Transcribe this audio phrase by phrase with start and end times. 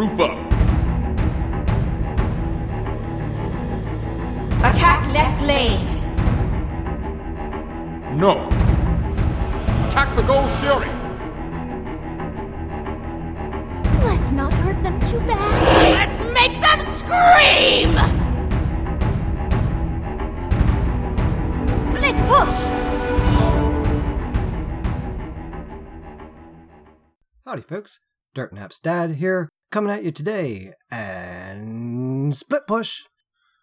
[0.00, 0.30] Group up.
[4.64, 5.84] Attack left lane.
[8.18, 8.48] No.
[9.88, 10.88] Attack the Gold Fury.
[14.06, 15.92] Let's not hurt them too bad.
[15.92, 17.92] Let's make them scream!
[21.68, 22.58] Split push.
[27.44, 28.00] Howdy, folks.
[28.32, 33.02] Dirt Nap's dad here, coming at you today, and split push.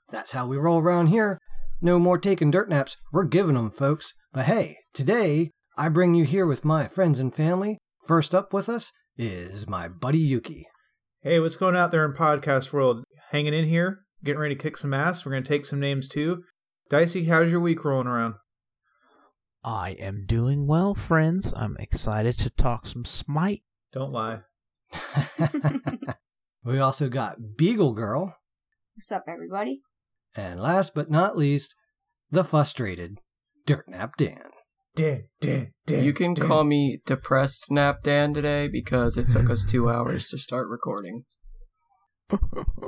[0.10, 1.38] That's how we roll around here.
[1.82, 4.14] No more taking dirt naps, we're giving them, folks.
[4.34, 7.78] But hey, today I bring you here with my friends and family.
[8.06, 10.66] First up with us is my buddy Yuki.
[11.22, 13.04] Hey, what's going out there in podcast world?
[13.32, 15.26] Hanging in here, getting ready to kick some ass.
[15.26, 16.44] We're going to take some names too.
[16.90, 18.36] Dicey, how's your week rolling around?
[19.64, 21.54] I am doing well, friends.
[21.58, 23.64] I'm excited to talk some Smite.
[23.92, 24.40] Don't lie.
[26.64, 28.36] we also got Beagle Girl,
[28.96, 29.82] What's up, everybody?
[30.36, 31.76] and last but not least,
[32.30, 33.18] the frustrated
[33.66, 34.38] Dirt Nap Dan.
[34.96, 36.04] Dan, Dan, Dan.
[36.04, 36.48] You can Dan.
[36.48, 41.26] call me depressed nap Dan today because it took us two hours to start recording.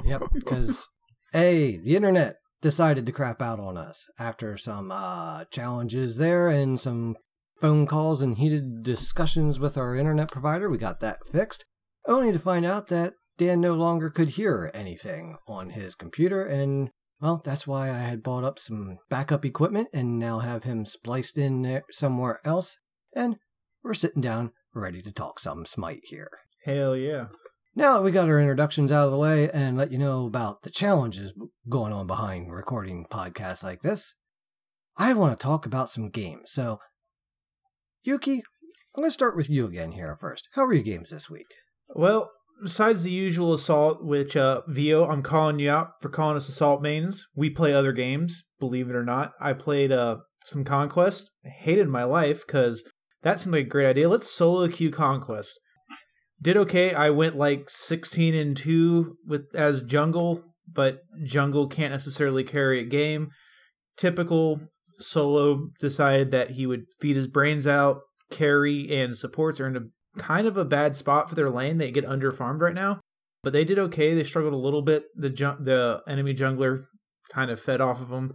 [0.05, 0.87] Yep, because
[1.35, 6.79] A, the internet decided to crap out on us after some uh, challenges there and
[6.79, 7.15] some
[7.61, 10.69] phone calls and heated discussions with our internet provider.
[10.69, 11.65] We got that fixed,
[12.09, 16.89] only to find out that Dan no longer could hear anything on his computer and
[17.21, 21.37] well, that's why I had bought up some backup equipment and now have him spliced
[21.37, 22.79] in there somewhere else.
[23.13, 23.37] And
[23.83, 26.29] we're sitting down ready to talk some Smite here.
[26.63, 27.27] Hell yeah.
[27.75, 30.61] Now that we got our introductions out of the way and let you know about
[30.63, 31.37] the challenges
[31.67, 34.15] going on behind recording podcasts like this,
[34.97, 36.51] I want to talk about some games.
[36.51, 36.79] So,
[38.03, 38.41] Yuki,
[38.95, 40.47] I'm going to start with you again here first.
[40.53, 41.47] How were your games this week?
[41.95, 46.49] Well, besides the usual assault, which uh Vio, I'm calling you out for calling us
[46.49, 47.29] assault mains.
[47.35, 49.33] We play other games, believe it or not.
[49.39, 51.31] I played uh some Conquest.
[51.43, 52.91] Hated my life because
[53.23, 54.09] that seemed like a great idea.
[54.09, 55.59] Let's solo queue Conquest.
[56.41, 56.93] Did okay.
[56.93, 62.85] I went like 16 and 2 with as jungle, but jungle can't necessarily carry a
[62.85, 63.31] game.
[63.97, 68.01] Typical solo decided that he would feed his brains out.
[68.31, 69.81] Carry and supports in a
[70.17, 71.77] kind of a bad spot for their lane.
[71.77, 72.99] They get under farmed right now,
[73.43, 74.13] but they did okay.
[74.13, 75.03] They struggled a little bit.
[75.15, 76.79] The jun- the enemy jungler
[77.31, 78.33] kind of fed off of them.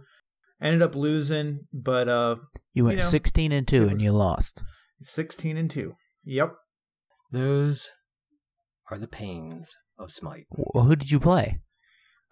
[0.61, 2.37] Ended up losing, but uh,
[2.73, 4.63] You went You know, 16 and 2 two- and you lost.
[5.01, 5.93] sixteen and two.
[6.23, 6.53] Yep.
[7.31, 7.89] Those
[8.89, 10.45] are the pains of Smite.
[10.49, 11.59] Well, who did you play?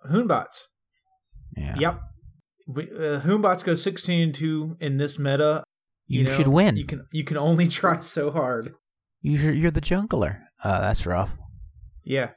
[0.09, 0.69] Hun Batz.
[1.57, 1.75] Yeah.
[1.77, 1.99] Yep.
[2.67, 5.63] We, uh, Hun Batz go sixteen and two in this meta.
[6.07, 6.77] You, know, should win.
[6.77, 8.73] You can you can only try so hard.
[9.23, 10.41] You should, you're the jungler.
[10.63, 11.31] Uh, that's rough.
[12.03, 12.31] Yeah.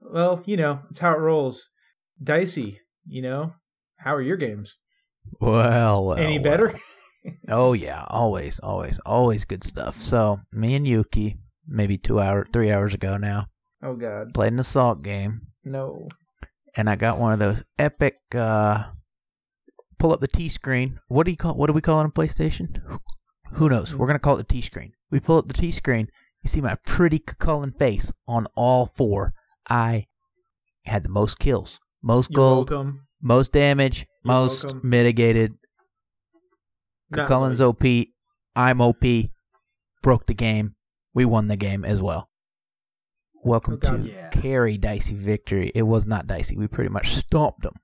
[0.00, 1.68] Well, you know, it's how it rolls.
[2.22, 3.52] Dicey, you know,
[3.98, 4.78] how are your games?
[5.40, 6.42] Well, well Any well.
[6.44, 6.80] better?
[7.50, 10.00] Oh yeah, always, always, always good stuff.
[10.00, 11.36] So me and Yuki,
[11.68, 13.44] maybe two hour, three hours ago now,
[13.82, 16.08] Oh God, played an assault game, no.
[16.78, 18.16] and I got one of those epic.
[18.34, 18.84] uh
[19.98, 20.98] Pull up the T screen.
[21.08, 21.56] What do you call?
[21.56, 22.80] What do we call it on PlayStation?
[23.52, 23.94] Who knows?
[23.94, 24.92] We're gonna call it the T screen.
[25.10, 26.08] We pull up the T screen.
[26.42, 29.34] You see my pretty Cullen face on all four.
[29.68, 30.06] I
[30.84, 32.98] had the most kills, most You're gold, welcome.
[33.22, 34.88] most damage, You're most welcome.
[34.88, 35.54] mitigated.
[37.10, 37.82] Not OP.
[38.56, 39.04] I'm OP.
[40.02, 40.76] Broke the game.
[41.12, 42.30] We won the game as well.
[43.44, 44.30] Welcome Oh, God, to yeah.
[44.30, 45.72] carry dicey victory.
[45.74, 46.56] It was not dicey.
[46.56, 47.74] We pretty much stomped them.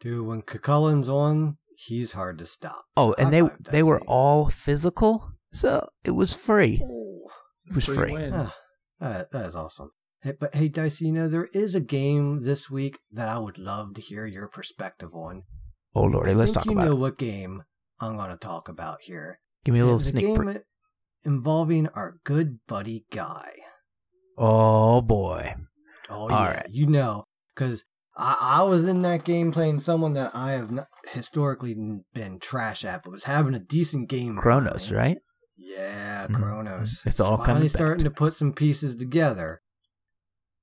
[0.00, 2.84] Dude, when Cu Chulainn's on, he's hard to stop.
[2.96, 6.80] Oh, and they High they were all physical, so it was free.
[6.82, 7.07] Oh.
[7.68, 8.12] It was Free free.
[8.12, 8.32] win.
[8.34, 8.54] Ah,
[9.00, 9.90] that, that is awesome.
[10.22, 13.58] Hey, but hey, Dicey, you know, there is a game this week that I would
[13.58, 15.44] love to hear your perspective on.
[15.94, 16.72] Oh lordy, I let's talk about.
[16.72, 17.62] I think you know what game
[18.00, 19.40] I'm going to talk about here.
[19.64, 20.62] Give me a little sneak game peek.
[21.24, 23.50] involving our good buddy Guy.
[24.36, 25.54] Oh boy.
[26.10, 26.66] Oh, All yeah, right.
[26.70, 27.84] you know, because
[28.16, 31.76] I, I was in that game playing someone that I have not historically
[32.14, 34.36] been trash at, but was having a decent game.
[34.36, 35.18] Chronos, right?
[35.60, 36.34] Yeah, Mhm.
[36.36, 37.02] Chronos.
[37.04, 37.70] It's all finally back.
[37.76, 39.60] starting to put some pieces together.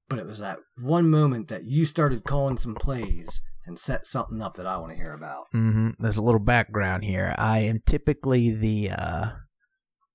[0.08, 4.42] But it was that one moment that you started calling some plays and set something
[4.42, 5.48] up that I want to hear about.
[5.52, 7.34] hmm There's a little background here.
[7.38, 9.32] I am typically the uh,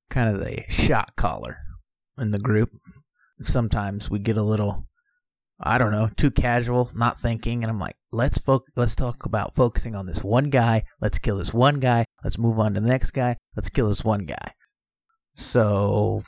[0.08, 1.58] kind of the shot caller
[2.16, 2.70] in the group.
[3.42, 4.86] Sometimes we get a little,
[5.58, 9.54] I don't know, too casual, not thinking, and I'm like, let's fo- let's talk about
[9.56, 10.84] focusing on this one guy.
[11.00, 12.04] Let's kill this one guy.
[12.22, 13.36] Let's move on to the next guy.
[13.56, 14.52] Let's kill this one guy.
[15.34, 16.22] So,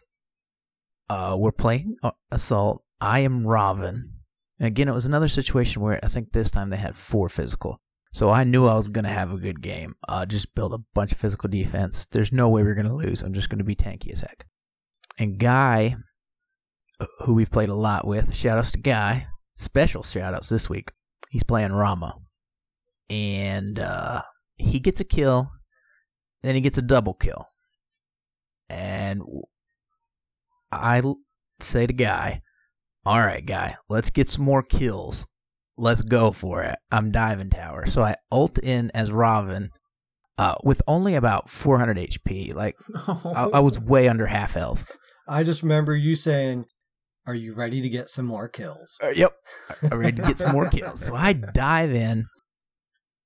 [1.08, 1.96] uh, we're playing
[2.30, 2.84] assault.
[3.00, 4.10] I am Robin.
[4.58, 7.80] And again, it was another situation where I think this time they had four physical.
[8.12, 9.94] So I knew I was going to have a good game.
[10.06, 12.06] Uh, just build a bunch of physical defense.
[12.06, 13.22] There's no way we're going to lose.
[13.22, 14.46] I'm just going to be tanky as heck.
[15.18, 15.96] And Guy,
[17.00, 19.26] uh, who we've played a lot with, shout outs to Guy.
[19.56, 20.92] Special shout outs this week.
[21.30, 22.14] He's playing Rama.
[23.08, 24.22] And uh,
[24.56, 25.50] he gets a kill,
[26.42, 27.46] then he gets a double kill.
[28.72, 29.22] And
[30.72, 31.02] I
[31.60, 32.40] say to Guy,
[33.04, 35.26] all right, Guy, let's get some more kills.
[35.76, 36.78] Let's go for it.
[36.90, 37.86] I'm diving tower.
[37.86, 39.70] So I ult in as Robin
[40.38, 42.54] uh, with only about 400 HP.
[42.54, 42.76] Like,
[43.34, 44.96] I, I was way under half health.
[45.28, 46.64] I just remember you saying,
[47.26, 49.32] "Are you ready to get some more kills?" Uh, yep.
[49.90, 51.04] I'm ready to get some more kills.
[51.04, 52.26] So I dive in.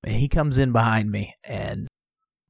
[0.05, 1.89] and He comes in behind me, and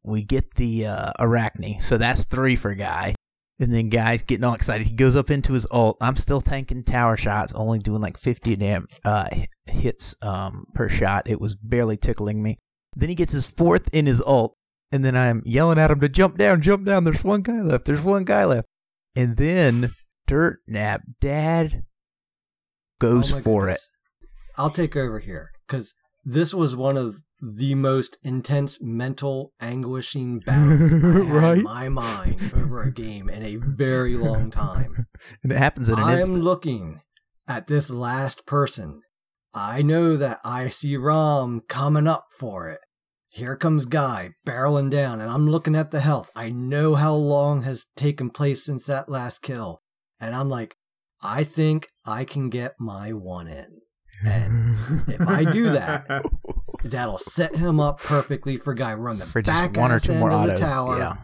[0.07, 1.81] we get the uh, Arachne.
[1.81, 3.15] So that's three for Guy.
[3.59, 4.87] And then Guy's getting all excited.
[4.87, 5.97] He goes up into his ult.
[6.01, 9.29] I'm still tanking tower shots, only doing like 50 damn uh,
[9.65, 11.29] hits um, per shot.
[11.29, 12.59] It was barely tickling me.
[12.95, 14.55] Then he gets his fourth in his ult,
[14.93, 17.05] and then I'm yelling at him to jump down, jump down.
[17.05, 17.87] There's one guy left.
[17.87, 18.67] There's one guy left.
[19.15, 19.89] And then
[20.27, 21.85] Dirt Nap Dad
[23.01, 23.89] goes Oh for goodness.
[24.59, 25.95] I'll take over here because
[26.25, 31.59] this was one of the most intense mental anguishing battles Right?
[31.59, 35.07] in my mind over a game in a very long time.
[35.43, 36.45] And it happens in an I'm instant.
[36.45, 37.01] looking
[37.49, 39.03] at this last person.
[39.55, 42.81] I know that I see Rom coming up for it.
[43.33, 46.31] Here comes Guy barreling down, and I'm looking at the health.
[46.37, 49.83] I know how long has taken place since that last kill.
[50.21, 50.77] And I'm like,
[51.23, 53.81] I think I can get my one in.
[54.27, 54.71] And
[55.09, 56.07] if I do that,
[56.91, 58.95] that'll set him up perfectly for Guy.
[58.95, 60.61] Run the for back one or two end more of the autos.
[60.61, 61.17] tower Yeah.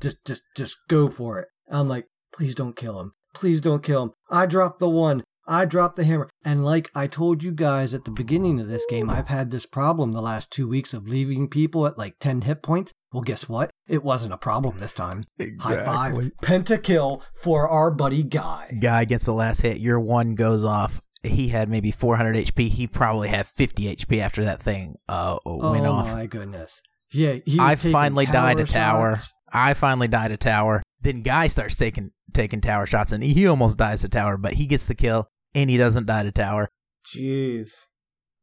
[0.00, 1.48] just just just go for it.
[1.70, 3.12] I'm like, please don't kill him.
[3.34, 4.10] Please don't kill him.
[4.30, 5.22] I dropped the one.
[5.48, 6.28] I dropped the hammer.
[6.44, 9.64] And like I told you guys at the beginning of this game, I've had this
[9.66, 12.92] problem the last two weeks of leaving people at like 10 hit points.
[13.12, 13.70] Well, guess what?
[13.86, 15.24] It wasn't a problem this time.
[15.38, 15.76] Exactly.
[15.76, 16.30] High five.
[16.42, 18.76] Pentakill for our buddy Guy.
[18.80, 19.78] Guy gets the last hit.
[19.78, 21.00] Your one goes off.
[21.26, 22.68] He had maybe 400 HP.
[22.68, 26.08] He probably had 50 HP after that thing uh, went oh off.
[26.08, 26.82] Oh my goodness.
[27.12, 29.12] Yeah, he was I finally died a tower.
[29.12, 29.32] shots.
[29.52, 30.82] I finally died a tower.
[31.00, 34.66] Then Guy starts taking taking tower shots, and he almost dies a tower, but he
[34.66, 36.68] gets the kill, and he doesn't die to tower.
[37.06, 37.86] Jeez.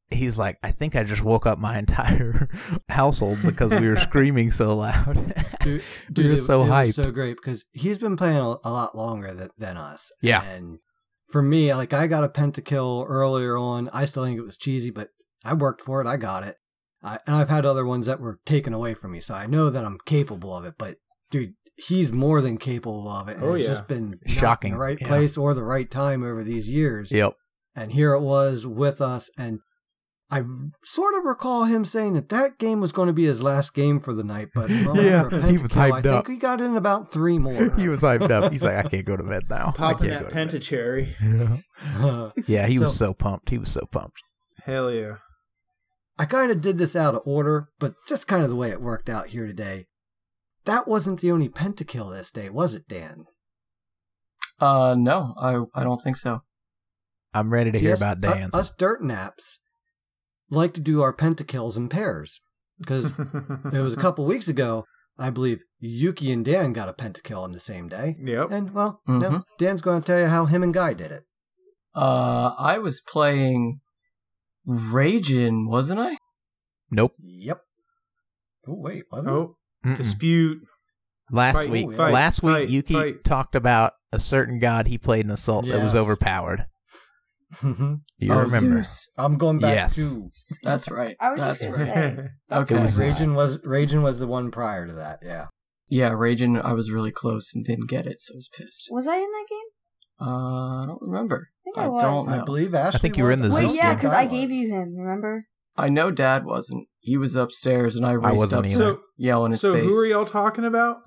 [0.09, 2.49] He's like, I think I just woke up my entire
[2.89, 5.17] household because we were screaming so loud.
[5.61, 6.93] Dude, we dude it, so it hyped.
[6.93, 10.11] so great because he's been playing a, a lot longer than, than us.
[10.21, 10.43] Yeah.
[10.51, 10.79] And
[11.33, 13.89] for me, like I got a pentakill earlier on.
[13.91, 15.09] I still think it was cheesy, but
[15.43, 16.07] I worked for it.
[16.07, 16.57] I got it.
[17.03, 19.71] I, and I've had other ones that were taken away from me, so I know
[19.71, 20.75] that I'm capable of it.
[20.77, 20.97] But
[21.31, 23.37] dude, he's more than capable of it.
[23.37, 23.69] And Oh, it's yeah.
[23.69, 25.07] just been not Shocking, in the right yeah.
[25.07, 27.11] place or the right time over these years.
[27.11, 27.33] yep.
[27.75, 29.31] And here it was with us.
[29.35, 29.59] And
[30.31, 30.41] I
[30.83, 33.99] sort of recall him saying that that game was going to be his last game
[33.99, 34.47] for the night.
[34.55, 36.27] But well, Yeah, he was Pentakill, I hyped think up.
[36.27, 37.69] we got in about three more.
[37.77, 38.51] He was hyped up.
[38.51, 39.71] He's like, I can't go to bed now.
[39.75, 41.09] Popping that go to bed." pentacherry.
[42.47, 43.49] Yeah, he was So- so pumped.
[43.49, 44.17] He was so pumped.
[44.63, 45.15] Hell yeah.
[46.17, 48.81] I kind of did this out of order, but just kind of the way it
[48.81, 49.85] worked out here today.
[50.65, 53.25] That wasn't the only pentakill this day, was it, Dan?
[54.59, 56.41] Uh, no, I I don't think so.
[57.33, 58.55] I'm ready to See, hear us- about u- Dan's.
[58.55, 59.59] Us dirt naps
[60.49, 62.41] like to do our pentakills in pairs.
[62.79, 63.17] Because
[63.71, 64.83] it was a couple weeks ago,
[65.17, 68.15] I believe Yuki and Dan got a pentakill on the same day.
[68.19, 68.51] Yep.
[68.51, 69.43] And, well, no, Mhm.
[69.59, 71.21] Dan's going to tell you how him and Guy did it.
[71.95, 73.79] Uh, I was playing
[74.67, 76.17] Raijin, wasn't I?
[76.91, 77.13] nope.
[77.23, 77.61] Yep.
[78.67, 79.97] Oh, wait, wasn't Oh, Mm-mm.
[79.97, 80.61] dispute.
[81.31, 83.23] Last Fight, week, fight, last week, Yuki fight.
[83.23, 86.65] talked about a certain god he played in Assault that was overpowered.
[87.61, 87.61] It?
[87.63, 88.83] Do you oh, remember?
[88.83, 89.11] Zeus.
[89.17, 89.95] I'm going back Yes.
[89.95, 90.29] to
[90.63, 91.15] That's right.
[91.19, 91.95] I was That's just right.
[91.95, 92.29] gonna say.
[92.49, 92.81] That's Okay.
[92.81, 95.45] was Raijin was Raijin was the one prior to that, yeah.
[95.89, 96.63] Yeah, Raijin.
[96.63, 98.87] I was really close and didn't get it, so I was pissed.
[98.91, 100.27] Was I in that game?
[100.27, 101.47] Uh, I don't remember.
[101.47, 103.55] I think I I don't I believe Ashley think you were in the was.
[103.55, 104.95] Zeus Wait, yeah, because I gave you him.
[104.95, 105.43] Remember?
[105.75, 106.87] I know Dad wasn't.
[106.99, 108.75] He was upstairs, and I raced wasn't up, either.
[108.75, 109.83] so, yelling his so face.
[109.83, 110.99] who are y'all talking about?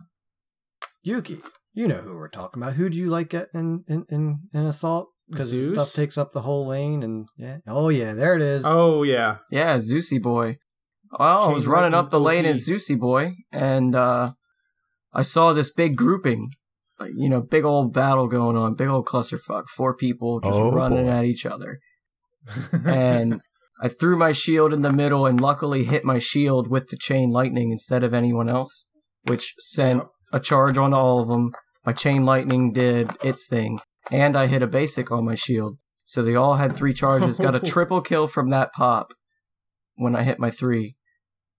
[1.03, 1.38] Yuki.
[1.73, 2.75] You know who we're talking about.
[2.75, 5.09] Who do you like getting in, in, in, in assault?
[5.28, 5.68] Because Zeus?
[5.73, 7.59] stuff takes up the whole lane and yeah.
[7.66, 8.64] Oh yeah, there it is.
[8.66, 9.38] Oh, yeah.
[9.50, 10.56] Yeah, Zeusy boy.
[11.18, 12.76] Well, I was running up the lane as OP.
[12.76, 14.33] Zeusy boy, and uh,
[15.14, 16.50] I saw this big grouping,
[17.00, 20.71] like, you know, big old battle going on, big old clusterfuck, four people just Oh,
[20.73, 21.11] running boy.
[21.12, 21.78] at each other.
[22.87, 23.40] And
[23.83, 27.30] I threw my shield in the middle and luckily hit my shield with the chain
[27.30, 28.88] lightning instead of anyone else,
[29.25, 30.02] which sent
[30.33, 31.50] a charge on all of them.
[31.85, 33.78] My chain lightning did its thing,
[34.10, 35.78] and I hit a basic on my shield.
[36.04, 37.40] So they all had three charges.
[37.40, 39.12] Got a triple kill from that pop
[39.96, 40.96] when I hit my three.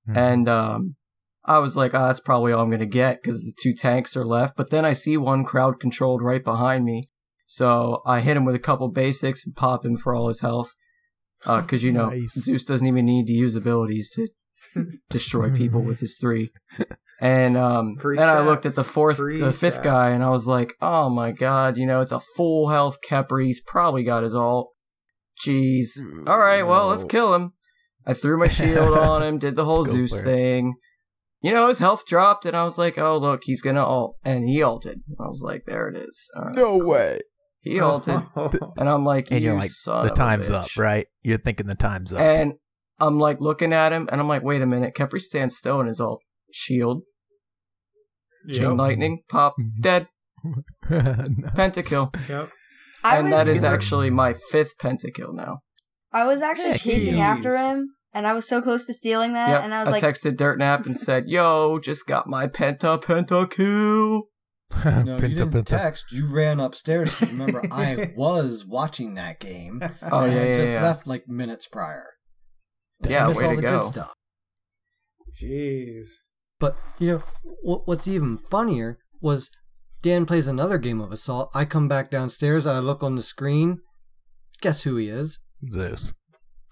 [0.08, 0.18] Mhm.
[0.18, 0.96] And um,
[1.44, 4.16] I was like, oh, that's probably all I'm going to get because the two tanks
[4.16, 4.56] are left.
[4.56, 7.04] But then I see one crowd controlled right behind me.
[7.46, 10.76] So I hit him with a couple basics and pop him for all his health.
[11.46, 12.34] Because, you know, Nice.
[12.34, 14.28] Zeus doesn't even need to use abilities to
[15.10, 16.50] destroy people with his three.
[17.20, 19.84] And um, Free then I looked at the fourth, Free the fifth stats.
[19.84, 23.46] guy, and I was like, "Oh my god, you know, it's a full health Khepri.
[23.46, 24.72] He's probably got his ult.
[25.46, 26.00] Jeez.
[26.28, 27.54] All right, well, let's kill him."
[28.06, 30.76] I threw my shield on him, did the whole Zeus thing.
[31.42, 34.48] You know, his health dropped, and I was like, "Oh look, he's gonna ult," and
[34.48, 35.02] he ulted.
[35.20, 36.88] I was like, "There it is." All right, No cool.
[36.90, 37.20] way.
[37.62, 38.22] He ulted,
[38.78, 41.08] and I'm like, And "You you're like, son the time's up, right?
[41.24, 42.20] You're thinking the time's up.
[42.20, 42.54] And
[43.00, 45.88] I'm like looking at him, and I'm like, "Wait a minute." Khepri stands still in
[45.88, 46.22] his ult.
[46.54, 47.04] Shield,
[48.52, 48.78] chain Yep.
[48.78, 49.82] lightning, pop, Mhm.
[49.82, 50.08] dead,
[50.44, 50.54] Nice.
[51.56, 52.30] pentakill.
[52.30, 52.50] Yep.
[53.04, 55.60] I and was, that is actually my fifth pentakill now.
[56.12, 57.20] I was actually Heck, chasing jeez.
[57.20, 59.64] after him, and I was so close to stealing that, Yep.
[59.64, 63.02] and I I, was like, texted Dirt Nap and said, "Yo, just got my penta
[63.02, 64.24] pentakill."
[64.84, 65.78] No, Pinta, you didn't pinta.
[65.78, 66.12] text.
[66.12, 67.22] You ran upstairs.
[67.32, 69.80] Remember, I was watching that game.
[70.02, 70.82] Oh and yeah, I yeah, just yeah.
[70.82, 72.04] left like minutes prior.
[73.06, 73.78] I Yeah, missed way all to the go.
[73.78, 74.14] good stuff.
[75.42, 76.08] Jeez.
[76.60, 77.22] But you know
[77.62, 79.52] what, what's even funnier was
[80.02, 81.50] Dan plays another game of assault.
[81.54, 82.66] I come back downstairs.
[82.66, 83.80] I look on the screen.
[84.62, 85.40] Guess who he is?
[85.72, 86.14] Zeus.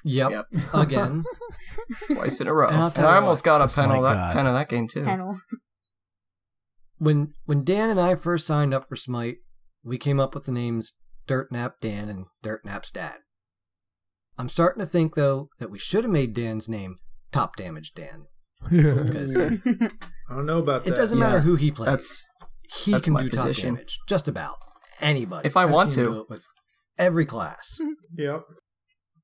[0.04, 0.46] Yep, Yep.
[0.75, 1.24] again.
[2.13, 2.68] Twice in a row.
[2.68, 4.34] And I'll And, I you almost got a That's pen my on that gods.
[4.36, 5.04] pen of that game too.
[5.04, 5.36] panel.
[6.98, 9.38] when when Dan and I first signed up for Smite,
[9.84, 13.18] we came up with the names Dirt Nap Dan and Dirt Nap's dad.
[14.38, 16.98] I'm starting to think though that we should have made Dan's name
[17.32, 18.35] Top Damage Dan because it
[18.72, 20.94] I don't know about that.
[20.94, 21.24] It doesn't Yeah.
[21.26, 21.90] matter who he plays.
[21.90, 22.32] That's
[22.84, 23.70] he that's can my do position.
[23.72, 24.00] top damage.
[24.08, 24.56] Just about
[25.02, 25.48] anybody.
[25.48, 26.14] If I I've want seen him to.
[26.16, 26.46] do it with
[26.98, 27.80] every class.
[28.18, 28.42] Yep.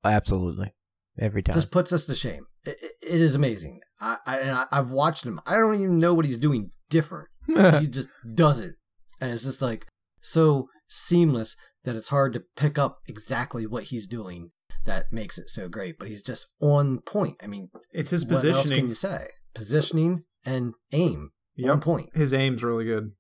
[0.04, 0.74] Absolutely.
[1.20, 1.54] Every time.
[1.54, 2.46] This puts us to shame.
[2.66, 3.80] It, it- it is amazing.
[4.00, 5.40] I, I, and I I've watched him.
[5.46, 7.28] I don't even know what he's doing different.
[7.48, 8.76] he just does it,
[9.20, 9.88] and it's just like
[10.22, 14.52] so seamless that it's hard to pick up exactly what he's doing.
[14.86, 15.98] That makes it so great.
[16.00, 17.36] But he's just on point.
[17.44, 19.18] I mean, It's his what else can you say?
[19.54, 21.32] Positioning and aim
[21.70, 22.10] on point.
[22.14, 23.12] His aim's really good.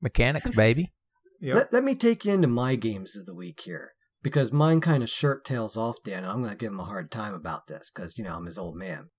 [0.00, 0.92] Mechanics, baby.
[1.40, 1.54] Yep.
[1.56, 3.92] Let, let me take you into my games of the week here
[4.22, 6.24] because mine kind of shirt tails off Dan.
[6.24, 8.58] I'm going to give him a hard time about this because, you know, I'm his
[8.58, 9.10] old man.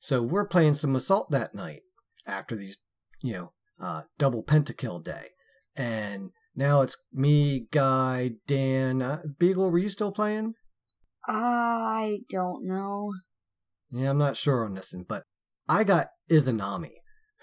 [0.00, 1.80] So we're playing some Assault that night
[2.26, 2.82] after these,
[3.22, 5.26] you know, uh, double pentakill day.
[5.76, 9.00] And now it's me, Guy, Dan.
[9.00, 10.54] Uh, Beagle, were you still playing?
[11.26, 13.12] I don't know.
[13.92, 15.22] Yeah, I'm not sure on this one, but
[15.68, 16.90] I got Izanami,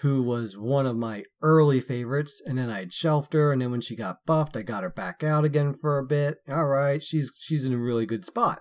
[0.00, 3.80] who was one of my early favorites, and then I'd shelved her, and then when
[3.80, 6.36] she got buffed, I got her back out again for a bit.
[6.50, 8.60] All right, she's she's in a really good spot.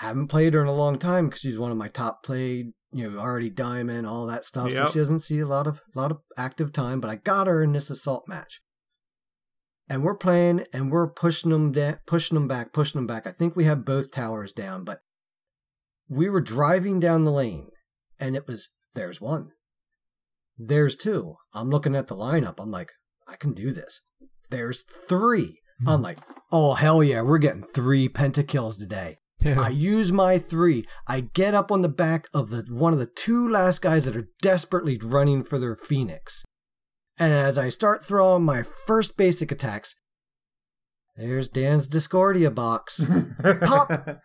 [0.00, 3.10] Haven't played her in a long time because she's one of my top played, you
[3.10, 4.70] know, already diamond, all that stuff.
[4.70, 7.62] So she doesn't see a lot of lot of active time, but I got her
[7.62, 8.60] in this assault match.
[9.88, 13.26] And we're playing, and we're pushing them, da- pushing them back, pushing them back.
[13.26, 14.98] I think we have both towers down, but
[16.08, 17.68] we were driving down the lane
[18.20, 19.50] and it was there's one.
[20.58, 21.36] There's two.
[21.54, 22.54] I'm looking at the lineup.
[22.58, 22.92] I'm like
[23.28, 24.02] i can do this.
[24.50, 25.60] There's three.
[25.82, 25.88] Hmm.
[25.88, 26.18] I'm like
[26.52, 29.16] oh hell yeah we're getting three pentakills today.
[29.44, 30.86] I use my three.
[31.06, 34.16] I get up on the back of the one of the two last guys that
[34.16, 36.44] are desperately running for their phoenix
[37.18, 39.98] and as i start throwing my first basic attacks
[41.16, 43.04] there's dan's discordia box
[43.62, 43.90] Pop.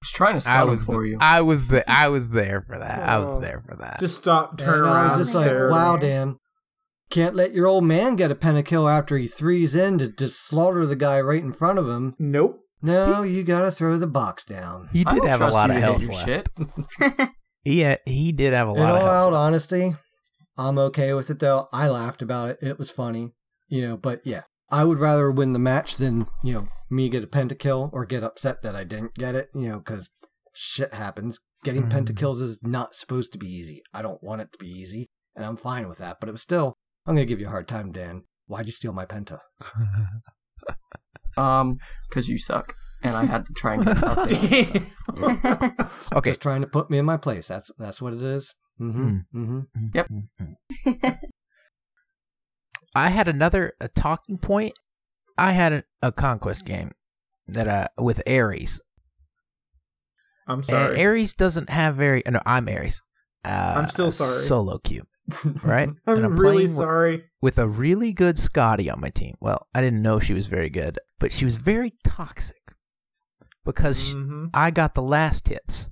[0.02, 1.18] was trying to I stop him was for the, you.
[1.20, 3.08] I was the I was there for that.
[3.08, 3.40] I was Oh.
[3.40, 3.98] there for that.
[3.98, 4.96] Just stop, turn and around.
[4.96, 5.70] I was just like, stare.
[5.70, 6.36] wow, Dan.
[7.10, 10.86] Can't let your old man get a pentakill after he threes in to just slaughter
[10.86, 12.14] the guy right in front of him.
[12.16, 12.60] Nope.
[12.80, 14.88] No, you gotta throw the box down.
[14.92, 16.24] he did have a lot of health left.
[16.24, 16.48] shit.
[17.64, 19.10] He had, he did have a In lot all of health.
[19.12, 19.40] out left.
[19.42, 19.94] honesty,
[20.58, 21.66] I'm okay with it though.
[21.72, 22.58] I laughed about it.
[22.60, 23.32] It was funny,
[23.68, 24.42] you know, but yeah.
[24.70, 28.22] I would rather win the match than, you know, me get a pentakill or get
[28.22, 30.10] upset that I didn't get it, you know, because
[30.54, 31.40] shit happens.
[31.64, 31.90] Getting Mhm.
[31.90, 33.82] pentakills is not supposed to be easy.
[33.94, 36.42] I don't want it to be easy, and I'm fine with that, but it was
[36.42, 36.74] still,
[37.06, 38.24] I'm going to give you a hard time, Dan.
[38.46, 39.38] Why'd you steal my penta?
[41.36, 44.18] Um, because you suck, and I had to try and get down.
[44.18, 44.62] okay.
[46.30, 47.46] Just trying to put me in my place.
[47.46, 48.54] That's that's what it is.
[48.80, 49.18] Mm-hmm.
[49.34, 49.86] Mm-hmm.
[49.94, 50.08] Yep.
[52.94, 54.74] I had another a talking point.
[55.36, 56.92] I had a, a conquest game
[57.46, 58.80] that I with Ares.
[60.46, 61.04] I'm And sorry.
[61.04, 62.22] Ares doesn't have very.
[62.26, 63.02] No, I'm Ares.
[63.44, 64.42] Uh, I'm still sorry.
[64.44, 65.06] Solo queue.
[65.64, 65.90] right?
[66.06, 67.24] I'm, And really playing with- sorry.
[67.42, 69.34] with a really good Skadi on my team.
[69.40, 72.56] Well, I didn't know she was very good, but she was very toxic
[73.64, 74.48] because she- Mhm.
[74.54, 75.90] I got the last hits.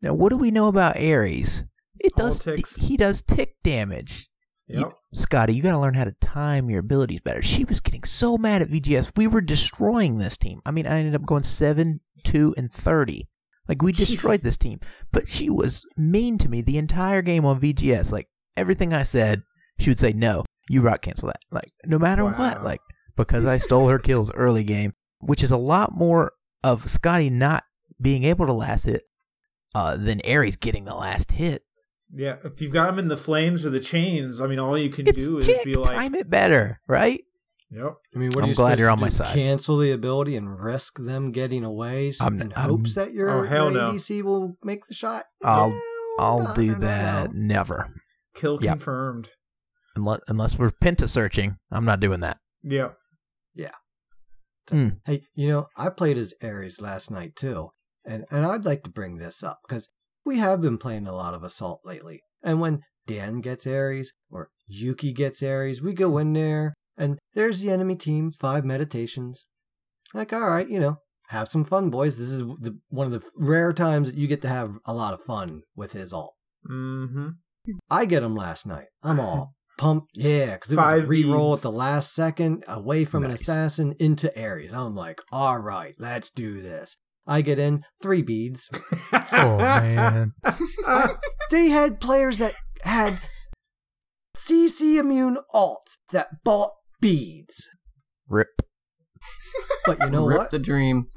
[0.00, 1.64] Now, what do we know about Ares?
[2.00, 2.40] It All does.
[2.40, 2.76] ticks.
[2.76, 4.28] He does tick damage.
[4.66, 4.92] You- Yep.
[5.12, 7.42] Skadi, you got to learn how to time your abilities better.
[7.42, 9.10] She was getting so mad at VGS.
[9.16, 10.60] We were destroying this team.
[10.64, 13.28] I mean, I ended up going seven, two, and thirty.
[13.68, 14.78] Like we destroyed this team,
[15.12, 18.12] but she was mean to me the entire game on VGS.
[18.12, 19.42] Like everything I said,
[19.80, 22.80] she would say, "No, you rock cancel that." Like no matter what, like
[23.16, 27.64] because I stole her kills early game, which is a lot more of Skadi not
[28.00, 29.02] being able to last hit
[29.74, 31.62] uh, than Ares getting the last hit.
[32.14, 34.90] Yeah, if you've got them in the flames or the chains, I mean, all you
[34.90, 37.22] can It's do is tick, be like, time it better, right?
[37.70, 39.14] "Yep." I mean, what I'm are you glad you're to on my do?
[39.14, 39.32] side.
[39.34, 43.30] Cancel the ability and risk them getting away s- I'm- in I'm- hopes that your,
[43.30, 43.86] Oh, your no.
[43.92, 45.22] ADC will make the shot.
[45.44, 45.80] I'll No,
[46.18, 47.40] I'll no, do no, no, that no.
[47.40, 47.94] never.
[48.34, 48.72] Kill Yep.
[48.72, 49.30] confirmed.
[49.94, 52.38] Unless unless we're penta searching, I'm not doing that.
[52.64, 52.96] Yep.
[53.54, 53.70] Yeah.
[54.68, 54.88] Hmm.
[55.04, 57.70] Hey, you know, I played as Ares last night too,
[58.04, 59.92] and and I'd like to bring this up because
[60.24, 62.20] we have been playing a lot of Assault lately.
[62.42, 67.62] And when Dan gets Ares or Yuki gets Ares, we go in there and there's
[67.62, 69.46] the enemy team, five meditations.
[70.14, 70.96] Like, all right, you know,
[71.28, 72.18] have some fun, boys.
[72.18, 75.14] This is the, one of the rare times that you get to have a lot
[75.14, 76.34] of fun with his ult.
[76.68, 77.28] Mm-hmm.
[77.90, 78.86] I get him last night.
[79.04, 80.08] I'm all pumped.
[80.14, 81.60] Yeah, because it was a Five reroll beads.
[81.60, 84.74] at the last second, away from an assassin into Ares.
[84.74, 87.00] I'm like, all right, let's do this.
[87.26, 88.68] I get in three beads.
[89.32, 90.32] Oh man.
[91.50, 93.18] They had players that had
[94.36, 97.68] CC immune alts that bought beads.
[98.28, 98.48] Rip.
[99.86, 100.50] But you know Rip what?
[100.50, 101.08] the dream.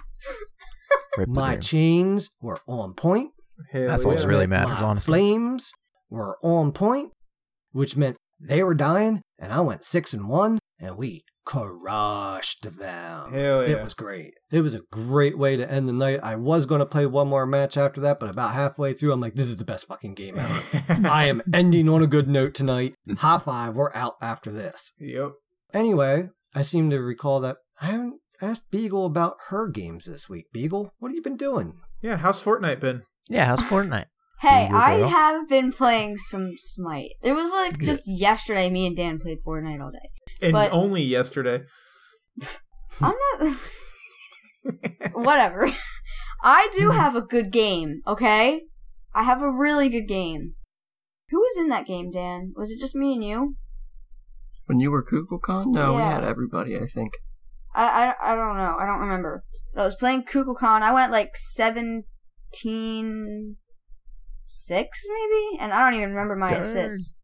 [1.17, 1.61] Rip the My dream.
[1.61, 3.31] chains were on point.
[3.71, 4.29] Hell That's what's yeah.
[4.29, 5.11] really matters, My honestly.
[5.13, 5.71] flames
[6.09, 7.11] were on point,
[7.71, 13.31] which meant they were dying, and I went six and one, and we crushed them.
[13.31, 14.33] Hell It was great.
[14.51, 16.19] It was a great way to end the night.
[16.23, 19.21] I was going to play one more match after that, but about halfway through, I'm
[19.21, 20.83] like, this is the best fucking game ever.
[21.07, 22.95] I am ending on a good note tonight.
[23.17, 24.93] High five, we're out after this.
[24.99, 25.31] Yep.
[25.73, 30.51] Anyway, I seem to recall that I haven't asked Beagle about her games this week.
[30.53, 31.73] Beagle, what have you been doing?
[32.01, 32.17] Yeah.
[32.17, 33.03] How's Fortnite been?
[33.29, 34.05] Yeah, how's Fortnite?
[34.41, 35.07] Hey, I girl.
[35.07, 37.11] have been playing some Smite.
[37.21, 38.69] It was like just yesterday.
[38.69, 40.09] Me and Dan played Fortnite all day.
[40.41, 41.61] And But- only yesterday.
[43.01, 43.57] I'm not.
[45.13, 45.67] Whatever.
[46.43, 46.97] I do hmm.
[46.97, 48.01] have a good game.
[48.05, 48.63] Okay,
[49.13, 50.55] I have a really good game.
[51.29, 52.53] Who was in that game, Dan?
[52.55, 53.55] Was it just me and you?
[54.65, 55.67] When you were Kukulkan?
[55.67, 57.13] No, we had everybody, I think.
[57.75, 58.75] I, I, I don't know.
[58.79, 59.43] I don't remember.
[59.73, 60.81] But I was playing Kukulkan.
[60.81, 62.05] I went like 17
[64.43, 65.57] 6 maybe?
[65.59, 66.61] And I don't even remember my Darn.
[66.61, 67.17] assists.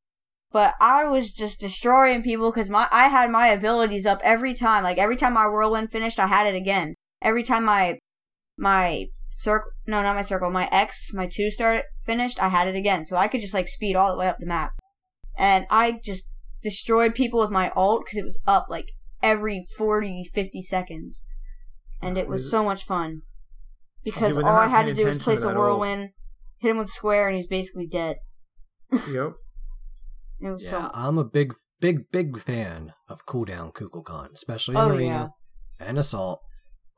[0.52, 4.84] But I was just destroying people because my I had my abilities up every time.
[4.84, 6.96] Like every time my whirlwind finished, I had it again.
[7.22, 8.00] Every time my
[8.58, 12.76] my circle no not my circle my X my two star finished, I had it
[12.76, 13.06] again.
[13.06, 14.72] So I could just like speed all the way up the map.
[15.38, 16.34] And I just
[16.64, 21.24] destroyed people with my alt because it was up like every 40, 50 seconds.
[22.02, 23.22] And it was so much fun.
[24.04, 26.12] Because all I had to do was place a whirlwind,
[26.60, 28.18] hit him with square, and he's basically dead.
[29.14, 29.34] Yep.
[30.42, 30.90] It Yeah, so.
[30.94, 35.34] I'm a big, big, big fan of cooldown Kukulkan, especially in Oh, arena
[35.80, 36.42] and assault.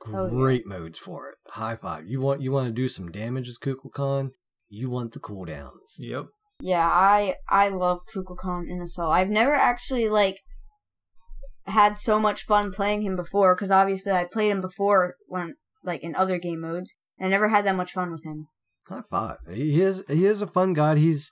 [0.08, 0.32] Oh, yeah.
[0.32, 1.36] Great modes for it.
[1.52, 2.08] High five.
[2.08, 4.32] You want you want to do some damage as Kukulkan?
[4.70, 6.00] You want the cooldowns.
[6.00, 6.26] Yep.
[6.60, 9.14] Yeah, I I love Kukulkan in Assault.
[9.14, 10.38] I've never actually like
[11.68, 16.04] had so much fun playing him before because obviously I played him before when like
[16.04, 18.48] in other game modes, and I never had that much fun with him.
[18.88, 19.38] High five.
[19.54, 20.98] He is he is a fun god.
[20.98, 21.32] He's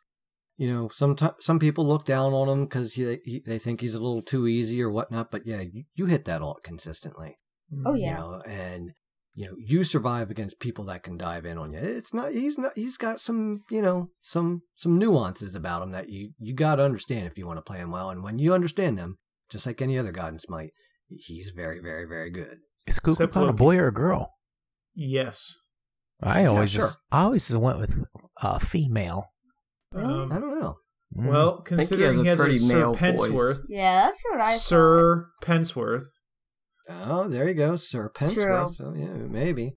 [0.60, 3.95] you know some some people look down on him because he, he they think he's
[3.95, 5.32] a little too easy or whatnot.
[5.32, 7.38] But yeah, you, you hit that alt consistently.
[7.86, 8.91] Oh you yeah, know, and
[9.34, 11.80] you know you survive against people that can dive in on you.
[11.82, 16.10] It's not he's not he's got some you know some some nuances about him that
[16.10, 18.10] you you got to understand if you want to play him well.
[18.10, 19.17] And when you understand them,
[19.50, 20.72] just like any other god in Smite,
[21.08, 22.58] he's very very very good.
[22.86, 24.34] Is Except Kukulkan a boy or a girl?
[24.93, 25.67] Yes.
[26.22, 26.82] I Yeah, always sure.
[26.82, 28.04] just, I always just went with
[28.41, 29.28] uh, female.
[29.95, 30.75] Um, I don't know.
[31.17, 31.25] Mm.
[31.28, 33.65] well, think he considering has a he has a, pretty Sir male Penceworth, voice.
[33.69, 34.60] yeah, that's what I thought.
[34.60, 36.04] Sir Penceworth.
[36.88, 38.65] Oh, there you go, Sir True.
[38.67, 39.75] So yeah, maybe.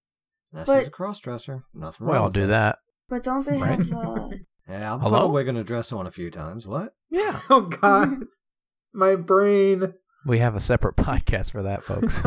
[0.51, 1.63] That's But- he's a cross dresser.
[1.73, 2.11] Nothing wrong.
[2.13, 2.77] well, I'll with do that.
[3.09, 3.79] But don't they Right.
[3.79, 3.91] have?
[3.91, 4.29] Uh,
[4.69, 5.19] Yeah, I'll Hello?
[5.21, 6.65] put a wig and a dress on a few times.
[6.67, 6.91] What?
[7.09, 7.37] Yeah.
[7.49, 8.25] Oh God,
[8.93, 9.93] my brain.
[10.25, 12.21] We have a separate podcast for that, folks.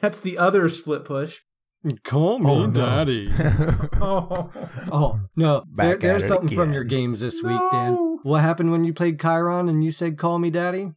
[0.00, 1.40] That's the other split push.
[2.04, 2.70] Call me Oh, no.
[2.72, 3.32] daddy.
[4.00, 4.50] Oh,
[4.90, 8.18] Oh no, there, there's at it something from your games this week, Dan.
[8.22, 10.92] What happened when you played Chiron and you said "Call me daddy"?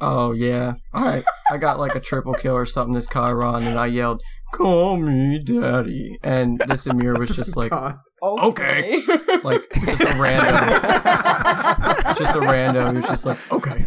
[0.00, 0.74] Oh yeah.
[0.94, 1.24] Alright.
[1.52, 4.20] I got like a triple kill or something this Chiron and I yelled,
[4.54, 7.96] Call me daddy and this Ymir was just like God.
[8.22, 9.02] Okay.
[9.44, 12.88] like just a random just a random.
[12.88, 13.84] He was just like, Okay,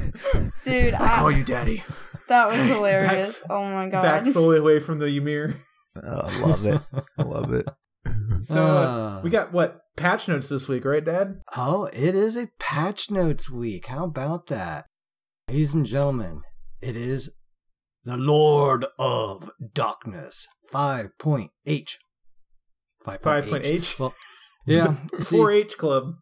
[0.64, 1.84] Dude, I'll call you daddy.
[2.28, 3.42] that was hilarious.
[3.42, 4.02] Backs- oh my god.
[4.04, 5.56] Back slowly away from the Ymir.
[6.04, 6.82] Oh, I love it.
[7.18, 7.70] I love it.
[8.40, 11.42] So uh, we got what patch notes this week, right, Dad?
[11.58, 13.88] Oh, it is a patch notes week.
[13.88, 14.86] How about that?
[15.50, 16.42] Ladies and gentlemen,
[16.82, 17.36] it is
[18.06, 22.00] the Lord of Darkness 5.H.
[23.06, 24.00] 5.H?
[24.00, 24.16] Well,
[24.66, 24.96] yeah.
[25.16, 26.14] 4-H club.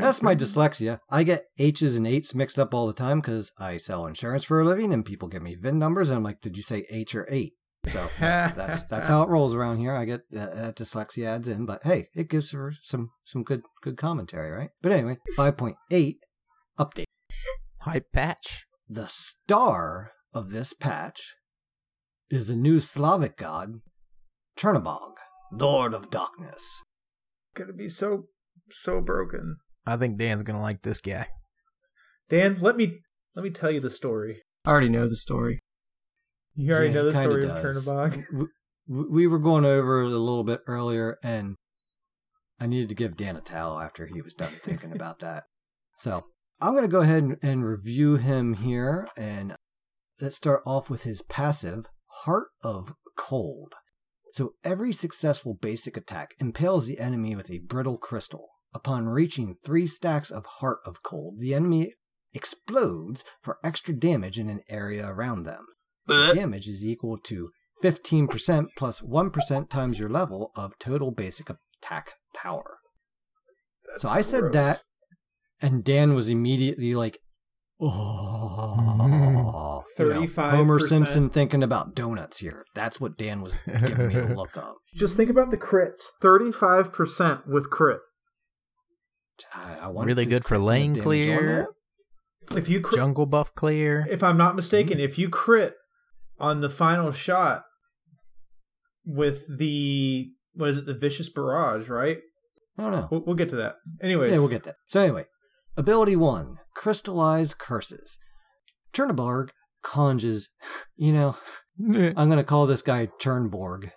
[0.00, 0.98] that's my dyslexia.
[1.10, 4.60] I get H's and eights mixed up all the time because I sell insurance for
[4.60, 7.14] a living and people give me VIN numbers and I'm like, did you say H
[7.14, 7.54] or eight?
[7.84, 9.92] So that's that's how it rolls around here.
[9.92, 13.62] I get uh, that dyslexia adds in, but hey, it gives her some some good
[13.82, 14.70] good commentary, right?
[14.82, 16.16] But anyway, 5.8
[16.78, 17.04] update.
[17.82, 18.66] Hype patch.
[18.88, 21.34] The star of this patch
[22.30, 23.80] is the new Slavic god,
[24.56, 25.14] Chernobog,
[25.52, 26.82] Lord of Darkness.
[27.54, 28.24] Gonna be so
[28.70, 29.54] so broken.
[29.86, 31.28] I think Dan's gonna like this guy.
[32.28, 33.00] Dan, let me
[33.36, 34.42] let me tell you the story.
[34.64, 35.60] I already know the story.
[36.54, 37.86] You already Yeah, know the story of does.
[37.86, 38.26] Chernobog.
[38.30, 38.48] W-
[39.10, 41.56] We were going over it a little bit earlier, and
[42.60, 45.44] I needed to give Dan a towel after he was done thinking about that.
[45.96, 46.22] So
[46.60, 49.54] I'm going to go ahead and, and review him here, and
[50.20, 51.86] let's start off with his passive,
[52.24, 53.74] Heart of Cold.
[54.32, 58.48] So every successful basic attack impales the enemy with a brittle crystal.
[58.74, 61.92] Upon reaching three stacks of Heart of Cold, the enemy
[62.32, 65.64] explodes for extra damage in an area around them.
[66.06, 67.50] The damage is equal to
[67.82, 69.30] 15% plus 1
[69.68, 72.78] times your level of total basic attack power.
[73.96, 74.82] so I said that,
[75.60, 77.18] and Dan was immediately like,
[77.80, 78.76] oh.
[79.10, 80.50] you know, 35%.
[80.50, 82.64] Homer Simpson thinking about donuts here.
[82.74, 84.74] That's what Dan was giving me a look of.
[84.94, 86.10] Just think about the crits.
[86.20, 88.00] Thirty-five percent with crit.
[89.54, 91.66] I, I want Really good for lane clear.
[92.52, 94.04] If you crit, Jungle buff clear.
[94.10, 95.04] if I'm not mistaken, mm-hmm.
[95.04, 95.74] if you crit
[96.38, 97.62] on the final shot
[99.04, 102.18] with the what is it, the vicious barrage, right?
[102.78, 103.10] I don't.
[103.10, 103.76] We'll, we'll get to that.
[104.02, 104.76] Anyways, Yeah, we'll get that.
[104.86, 105.24] So anyway,
[105.76, 108.18] ability one, crystallized curses.
[108.92, 109.48] Chernobyl
[109.82, 110.50] conjures,
[110.96, 111.34] you know,
[111.78, 113.90] I'm gonna call this guy Chernborg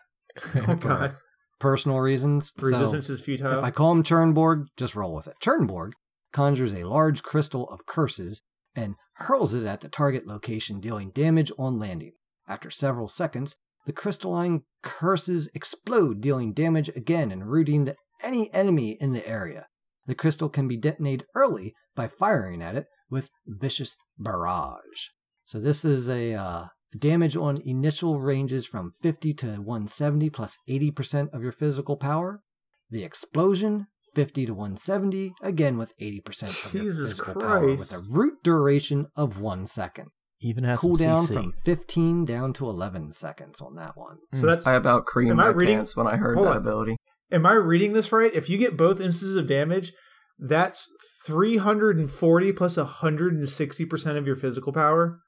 [0.68, 1.14] Oh god,
[1.60, 2.54] personal reasons.
[2.56, 3.60] So, resistance is futile.
[3.60, 5.36] if I call him Chernborg, just roll with it.
[5.42, 5.92] Chernborg
[6.32, 8.44] conjures a large crystal of curses
[8.76, 12.12] and hurls it at the target location, dealing damage on landing.
[12.48, 18.98] After several seconds, the crystalline curses explode, dealing damage again and rooting the, any enemy
[19.00, 19.68] in the area.
[20.06, 25.10] The crystal can be detonated early by firing at it with Vicious Barrage.
[25.44, 26.64] So this is a uh,
[26.98, 32.42] damage on initial ranges from 50 to 170 plus 80% of your physical power.
[32.90, 38.00] The explosion 50 to 170, again with 80% of your Jesus physical power, with a
[38.12, 40.10] root duration of one second.
[40.40, 41.34] Even has some Cooldown CC.
[41.34, 44.18] from 15 down to 11 seconds on that one.
[44.34, 46.52] so that's I about creamed Am I my reading- pants when I heard Hold that
[46.52, 46.58] on.
[46.58, 46.96] ability.
[47.32, 48.34] Am I reading this right?
[48.34, 49.92] If you get both instances of damage,
[50.40, 50.88] that's
[51.26, 55.20] 340 plus 160% of your physical power.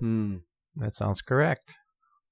[0.00, 0.36] Hmm.
[0.76, 1.74] That sounds correct.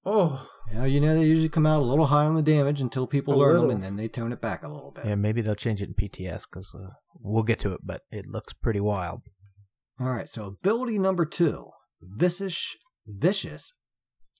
[0.06, 3.06] Oh, Yeah, you know they usually come out a little high on the damage until
[3.06, 3.68] people A learn little.
[3.68, 5.04] them, and then they tone it back a little bit.
[5.06, 8.26] Yeah, maybe they'll change it in PTS because uh, we'll get to it, but it
[8.26, 9.22] looks pretty wild.
[9.98, 11.68] All right, so ability number two,
[12.16, 13.78] vicious, vicious,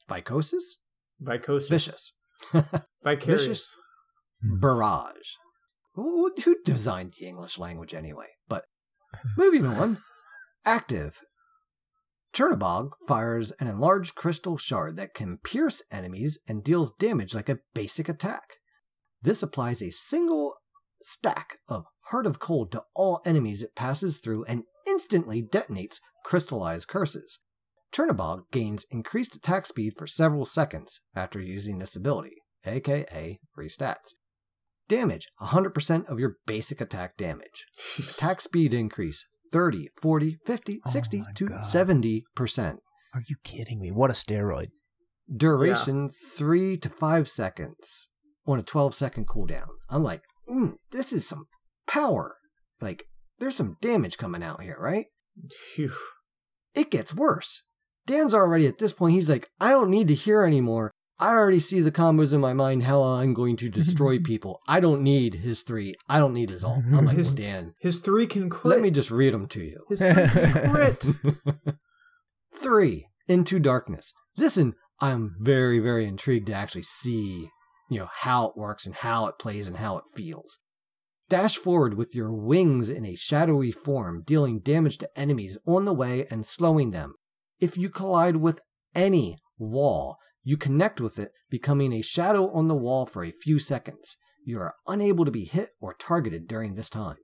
[0.08, 0.76] vicosis,
[1.22, 1.68] Vicosis.
[1.70, 2.12] vicious,
[3.02, 3.44] Vicarious.
[3.44, 3.80] Vicious.
[4.42, 5.34] barrage.
[5.94, 8.26] Who, who designed the English language anyway?
[8.48, 8.64] But
[9.38, 9.98] moving on,
[10.66, 11.20] active.
[12.34, 17.60] Chernobog fires an enlarged crystal shard that can pierce enemies and deals damage like a
[17.74, 18.54] basic attack.
[19.22, 20.54] This applies a single
[21.00, 26.88] stack of Heart of Cold to all enemies it passes through and instantly detonates crystallized
[26.88, 27.40] curses.
[27.94, 34.14] Chernobog gains increased attack speed for several seconds after using this ability, aka free stats.
[34.88, 37.66] Damage 100% of your basic attack damage.
[37.98, 41.60] Attack speed increase 30, 40, 50, Oh 60 my to God.
[41.60, 42.78] 70%.
[43.14, 43.92] Are you kidding me?
[43.92, 44.68] What a steroid.
[45.34, 48.10] Duration 3 to 5 seconds
[48.46, 49.68] on a 12 second cooldown.
[49.88, 51.46] I'm like, mm, this is some
[51.86, 52.36] power.
[52.80, 53.04] Like,
[53.38, 55.06] there's some damage coming out here, right?
[55.74, 55.92] Phew.
[56.74, 57.62] It gets worse.
[58.06, 60.90] Dan's already at this point, he's like, I don't need to hear anymore.
[61.20, 64.60] I already see the combos in my mind how I'm going to destroy people.
[64.68, 65.94] I don't need his three.
[66.08, 66.82] I don't need his all.
[66.92, 67.74] I'm like, His- Dan.
[67.80, 68.74] His three can crit.
[68.74, 69.84] let me just read them to you.
[69.88, 71.06] His three can crit.
[72.52, 74.12] Three, Into Darkness.
[74.36, 77.48] Listen, I'm very, very intrigued to actually see,
[77.90, 80.60] you know, how it works and how it plays and how it feels.
[81.28, 85.94] Dash forward with your wings in a shadowy form, dealing damage to enemies on the
[85.94, 87.14] way and slowing them.
[87.60, 88.60] If you collide with
[88.94, 93.58] any wall, you connect with it, becoming a shadow on the wall for a few
[93.58, 94.16] seconds.
[94.44, 97.16] You are unable to be hit or targeted during this time.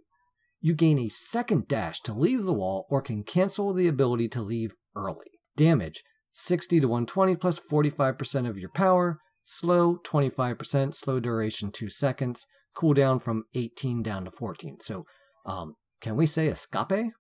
[0.61, 4.43] You gain a second dash to leave the wall or can cancel the ability to
[4.43, 5.27] leave early.
[5.57, 9.19] Damage 60 to 120 plus 45% of your power.
[9.43, 12.47] Slow 25%, slow duration 2 seconds.
[12.77, 14.79] Cooldown from 18 down to 14.
[14.81, 15.05] So,
[15.45, 17.13] um, can we say escape?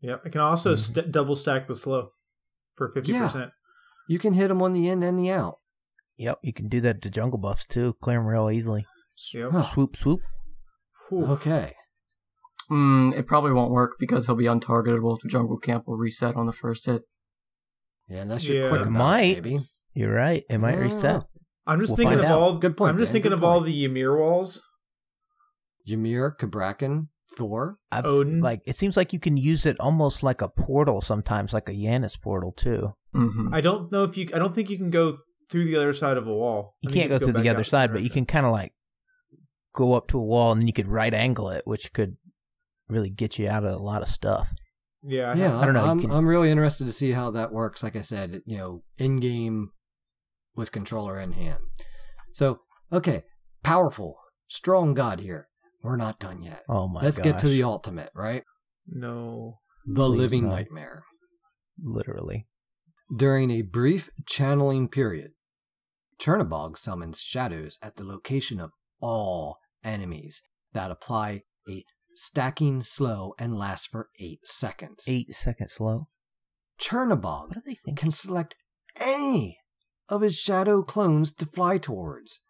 [0.00, 0.22] Yep.
[0.24, 2.08] I can also st- double stack the slow
[2.76, 3.52] for fifty percent.
[4.08, 5.56] You can hit them on the in and the out.
[6.18, 7.94] Yep, you can do that to jungle buffs too.
[8.02, 8.86] Clear them real easily.
[9.34, 9.50] Yep.
[9.52, 9.62] Huh.
[9.62, 10.20] Swoop, swoop.
[11.12, 11.72] Okay.
[12.70, 15.16] Mm, it probably won't work because he'll be untargetable.
[15.16, 17.02] if The jungle camp will reset on the first hit.
[18.08, 18.68] Yeah, unless you're Yeah.
[18.70, 19.38] quick It might.
[19.38, 19.58] it, baby.
[19.94, 20.44] You're right.
[20.48, 20.82] It might Yeah.
[20.84, 21.24] reset.
[21.66, 22.38] I'm just We'll thinking of out.
[22.38, 22.58] all.
[22.58, 23.22] Good point, I'm just Dan.
[23.22, 24.66] thinking Good of all the Ymir walls.
[25.86, 27.08] Ymir, Cabrakan,
[27.38, 27.78] Thor.
[27.90, 28.40] I've, Odin.
[28.40, 31.74] Like it seems like you can use it almost like a portal sometimes, like a
[31.74, 32.94] Janus portal too.
[33.12, 34.28] hmm I don't know if you.
[34.34, 35.18] I don't think you can go
[35.50, 36.76] through the other side of a wall.
[36.80, 38.10] You I can't go have to through back the out other the side, but you
[38.10, 38.72] can kind of like
[39.74, 42.16] go up to a wall and then you could right angle it, which could
[42.88, 44.48] really get you out of a lot of stuff.
[45.02, 45.34] Yeah.
[45.34, 47.82] Yeah, I don't know, I'm, can- I'm really interested to see how that works.
[47.82, 49.70] Like I said, you know, in game
[50.54, 51.58] with controller in hand.
[52.32, 52.60] So,
[52.92, 53.24] okay,
[53.64, 54.16] powerful,
[54.46, 55.48] strong God here.
[55.82, 56.62] We're not done yet.
[56.68, 58.44] Oh my Let's get to the ultimate, right?
[58.86, 59.58] No.
[59.86, 60.50] The living no.
[60.50, 61.02] nightmare.
[61.82, 62.46] Literally.
[63.14, 65.32] During a brief channeling period,
[66.20, 70.42] Chernobog summons shadows at the location of all enemies
[70.72, 75.04] that apply a stacking slow and last for 8 seconds.
[75.08, 76.08] Eight seconds slow.
[76.80, 77.98] Chernobog What do they think?
[77.98, 78.54] can select
[79.00, 79.58] any
[80.08, 82.42] of his shadow clones to fly towards.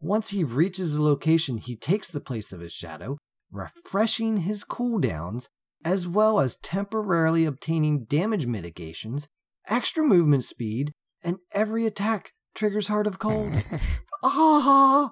[0.00, 3.18] Once he reaches the location, he takes the place of his shadow,
[3.50, 5.48] refreshing his cooldowns,
[5.84, 9.28] as well as temporarily obtaining damage mitigations,
[9.68, 10.92] extra movement speed,
[11.24, 13.50] and every attack triggers Heart of Cold.
[14.22, 15.10] ah!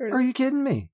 [0.00, 0.90] Are you kidding me?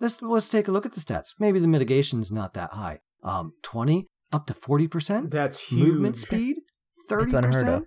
[0.00, 1.34] Let's let's take a look at the stats.
[1.38, 3.00] Maybe the mitigation's not that high.
[3.22, 5.88] Um, twenty up to forty percent That's huge.
[5.88, 6.56] movement speed,
[7.08, 7.52] thirty unheard of.
[7.52, 7.86] percent.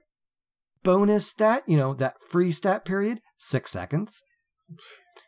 [0.84, 4.24] Bonus stat, you know that free stat period, six seconds.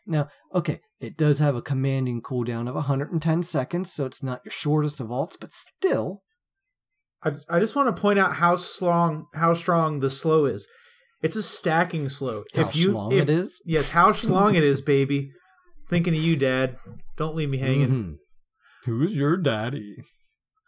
[0.06, 4.52] Now, okay, it does have a commanding cooldown of 110 seconds, so it's not your
[4.52, 6.22] shortest of ults, but still,
[7.22, 10.68] I, I just want to point out how strong how strong the slow is.
[11.22, 12.44] It's a stacking slow.
[12.54, 13.62] how if you, long if- it is.
[13.66, 15.30] Yes, how strong it is, baby.
[15.88, 16.76] Thinking of you, Dad.
[17.16, 17.88] Don't leave me hanging.
[17.88, 18.14] Mhm.
[18.84, 19.96] Who's your daddy?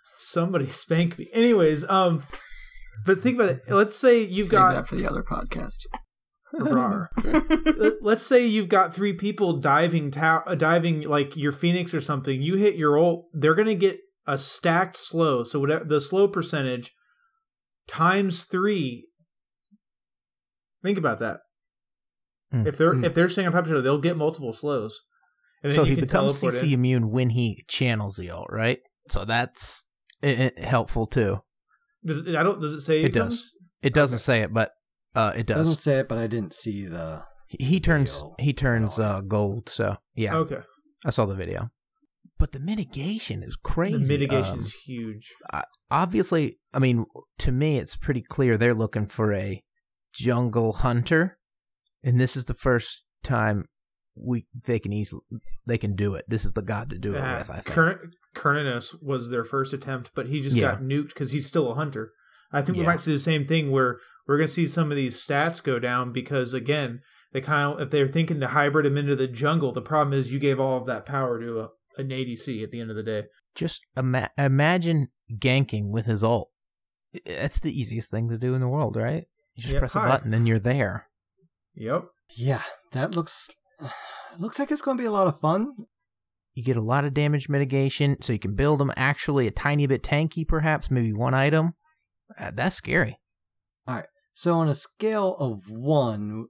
[0.04, 1.26] Somebody spank me.
[1.32, 2.22] Anyways, um,
[3.06, 3.60] but think about it.
[3.68, 5.86] Let's say you've Save got that for the other podcast.
[6.54, 7.08] Rawr.
[7.78, 12.00] Let- Let's say you've got three people diving, ta- uh, diving like your Phoenix or
[12.00, 12.42] something.
[12.42, 15.42] You hit your ult, they're gonna get a stacked slow.
[15.44, 16.92] So whatever the slow percentage
[17.88, 19.08] times three.
[20.84, 21.40] Think about that.
[22.50, 22.66] Hmm.
[22.66, 23.04] If they're Hmm.
[23.04, 25.04] if they're staying on top of each other, they'll get multiple slows.
[25.62, 26.74] And then So you he can becomes teleport CC in.
[26.74, 28.80] immune when he channels the ult, right?
[29.08, 29.86] So that's
[30.22, 31.38] i i- helpful too.
[32.04, 32.60] Does it, I don't.
[32.60, 33.52] Does it say It comes?
[33.52, 33.56] does.
[33.82, 34.72] It doesn't say it, but
[35.14, 35.82] uh, it Doesn't does.
[35.82, 37.22] say it, but I didn't see the.
[37.48, 39.68] He, he turns he turns uh, gold.
[39.68, 40.60] So yeah, Okay.
[41.04, 41.70] I saw the video.
[42.38, 43.98] But the mitigation is crazy.
[44.02, 45.32] The mitigation Um, is huge.
[45.90, 47.04] obviously, I mean,
[47.38, 49.62] to me, it's pretty clear they're looking for a
[50.12, 51.38] jungle hunter,
[52.02, 53.66] and this is the first time
[54.14, 55.22] we they can easily
[55.66, 56.24] they can do it.
[56.28, 57.50] This is the god to do it Uh, with.
[57.50, 57.66] I think.
[57.66, 58.00] Current
[58.34, 60.72] Cernunnos was their first attempt, but he just Yeah.
[60.72, 62.12] got nuked because he's still a hunter.
[62.54, 64.96] I think we might see the same thing where we're going to see some of
[64.96, 67.00] these stats go down because again,
[67.32, 70.32] they kind of if they're thinking to hybrid him into the jungle, the problem is
[70.32, 73.02] you gave all of that power to a, an ADC at the end of the
[73.02, 73.24] day.
[73.54, 75.08] Just ima- imagine
[75.38, 76.50] ganking with his ult.
[77.26, 79.24] That's the easiest thing to do in the world, right?
[79.54, 80.08] You just Yep, press a hi.
[80.08, 81.08] button and you're there.
[81.74, 82.04] Yep.
[82.36, 83.50] Yeah, that looks.
[84.38, 85.74] Looks like it's going to be a lot of fun.
[86.54, 89.86] You get a lot of damage mitigation, so you can build them actually a tiny
[89.86, 91.74] bit tanky, perhaps maybe one item.
[92.38, 93.18] Uh, that's scary.
[94.32, 96.46] So on a scale of one,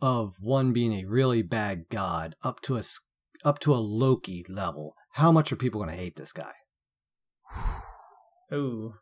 [0.00, 3.06] of one being a really bad god, up to a s-
[3.44, 6.52] up to a Loki level, how much are people going to hate this guy?
[8.52, 8.94] Ooh.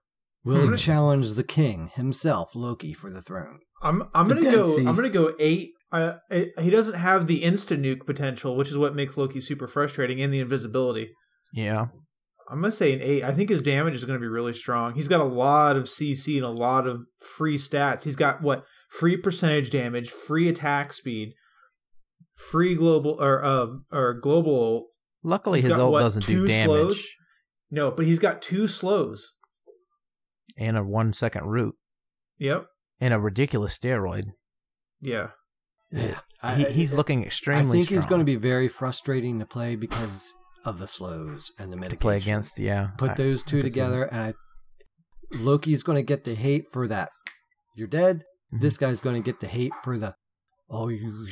[0.45, 3.61] Will he challenge the king himself, Loki, for the throne?
[3.83, 4.63] I'm I'm gonna go.
[4.63, 4.87] Sea.
[4.87, 5.73] I'm gonna go eight.
[5.93, 10.21] Uh, he doesn't have the insta nuke potential, which is what makes Loki super frustrating,
[10.21, 11.13] and the invisibility.
[11.53, 11.87] Yeah.
[12.49, 13.25] I'm gonna say an eight.
[13.25, 14.95] I think his damage is gonna be really strong.
[14.95, 17.07] He's got a lot of CC and a lot of
[17.37, 18.05] free stats.
[18.05, 21.35] He's got what free percentage damage, free attack speed,
[22.35, 24.89] free global or uh or global.
[25.25, 27.05] Luckily, He's his got, ult what, doesn't do two damage slows?
[27.71, 29.37] No, but he's got two slows.
[30.57, 31.75] and a one second root
[32.39, 32.67] Yep.
[33.01, 34.27] and a ridiculous steroid.
[35.01, 35.31] Yeah.
[35.91, 36.21] Yeah,
[36.57, 37.59] he, he's looking extremely.
[37.59, 37.79] I extremely.
[37.87, 40.35] think he's going to be very frustrating to play because
[40.67, 41.99] of the slows and the to mitigation.
[42.01, 42.59] play against.
[42.59, 42.89] Yeah.
[42.99, 44.33] Put I- those two could together, and I,
[45.41, 47.09] Loki's going to get the hate for that.
[47.75, 48.25] You're dead.
[48.55, 48.61] Mhm.
[48.61, 50.15] This guy's going to get the hate for the.
[50.69, 51.27] Oh, you,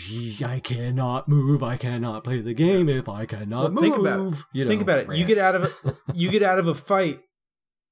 [0.47, 1.63] I cannot move.
[1.63, 3.83] I cannot play the game if I cannot Well, move.
[3.83, 4.43] think about it.
[4.53, 5.17] You Think about it.
[5.17, 7.19] You get out of a, you get out of a fight,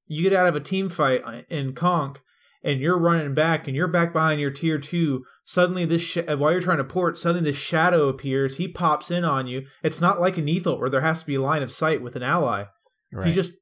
[0.07, 2.21] you get out of a team fight in Conk,
[2.65, 5.25] and you're running back, and you're back behind your tier two.
[5.45, 8.59] Suddenly, this sh- while you're trying to port, suddenly this shadow appears.
[8.59, 9.67] He pops in on you.
[9.83, 12.17] It's not like an Ethel where there has to be a line of sight with
[12.17, 12.65] an ally.
[13.13, 13.27] Right.
[13.27, 13.61] He just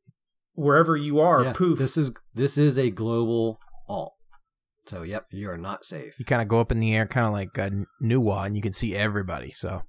[0.54, 1.78] wherever you are, Yeah, poof.
[1.78, 3.58] This is this is a global
[3.88, 4.12] alt.
[4.86, 6.18] So yep, you are not safe.
[6.18, 7.70] you kind of go up in the air, kind of like a
[8.02, 9.50] Nuwa, and you can see everybody.
[9.50, 9.82] So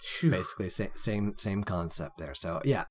[0.00, 0.30] Phew.
[0.30, 2.34] basically same same same concept there.
[2.34, 2.84] So yeah,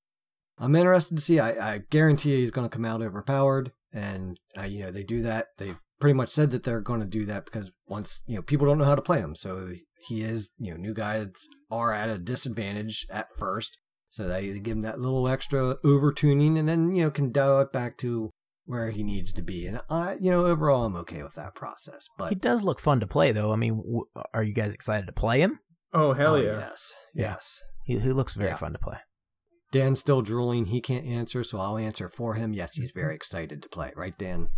[0.58, 1.40] I'm interested to see.
[1.40, 5.22] I, I guarantee he's going to come out overpowered, and uh, you know they do
[5.22, 5.46] that.
[5.58, 8.66] They've pretty much said that they're going to do that because once you know people
[8.66, 9.68] don't know how to play him, so
[10.08, 11.30] he is you know new guys
[11.70, 16.58] are at a disadvantage at first, so they give him that little extra over tuning,
[16.58, 18.30] and then you know can dial it back to
[18.64, 19.66] where he needs to be.
[19.66, 23.00] And I you know overall I'm okay with that process, but he does look fun
[23.00, 23.52] to play, though.
[23.52, 25.58] I mean, w- are you guys excited to play him?
[25.92, 26.58] oh hell oh, yeah!
[26.60, 27.22] yes Yeah.
[27.32, 27.60] yes.
[27.84, 28.56] He, he looks very Yeah.
[28.56, 28.98] fun to play.
[29.72, 30.66] Dan's still drooling.
[30.66, 32.52] He can't answer, so I'll answer for him.
[32.52, 33.14] Yes, he's very mm-hmm.
[33.16, 33.92] excited to play.
[33.96, 34.48] Right, Dan?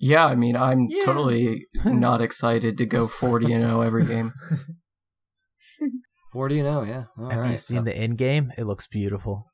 [0.00, 1.02] Yeah, I mean, I'm Yeah.
[1.04, 4.32] totally not excited to go 40 and 0 every game.
[6.34, 7.04] 40 and 0, yeah.
[7.18, 7.50] All Have right.
[7.52, 8.52] you seen the end game?
[8.58, 9.46] It looks beautiful.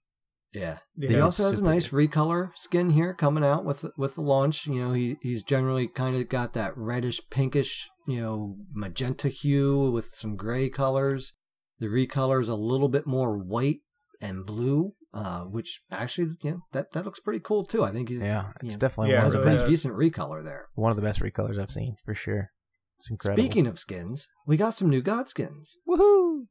[0.52, 0.78] yeah.
[0.96, 1.08] Yeah.
[1.08, 4.66] he also has a super nice recolor skin here coming out with with the launch.
[4.66, 9.90] You know, he he's generally kind of got that reddish pinkish, you know, magenta hue
[9.90, 11.37] with some gray colors.
[11.80, 13.78] The recolor is a little bit more white
[14.20, 17.83] and blue, uh, which actually, you know, that that looks pretty cool too.
[17.85, 18.79] I think he's Yeah, it's Yeah.
[18.79, 19.66] definitely Yeah, one of the a best.
[19.66, 20.68] decent recolor there.
[20.74, 22.50] One of the best recolors I've seen for sure.
[22.98, 23.42] It's incredible.
[23.44, 25.77] Speaking of skins, we got some new god skins.
[25.88, 26.46] woohoo!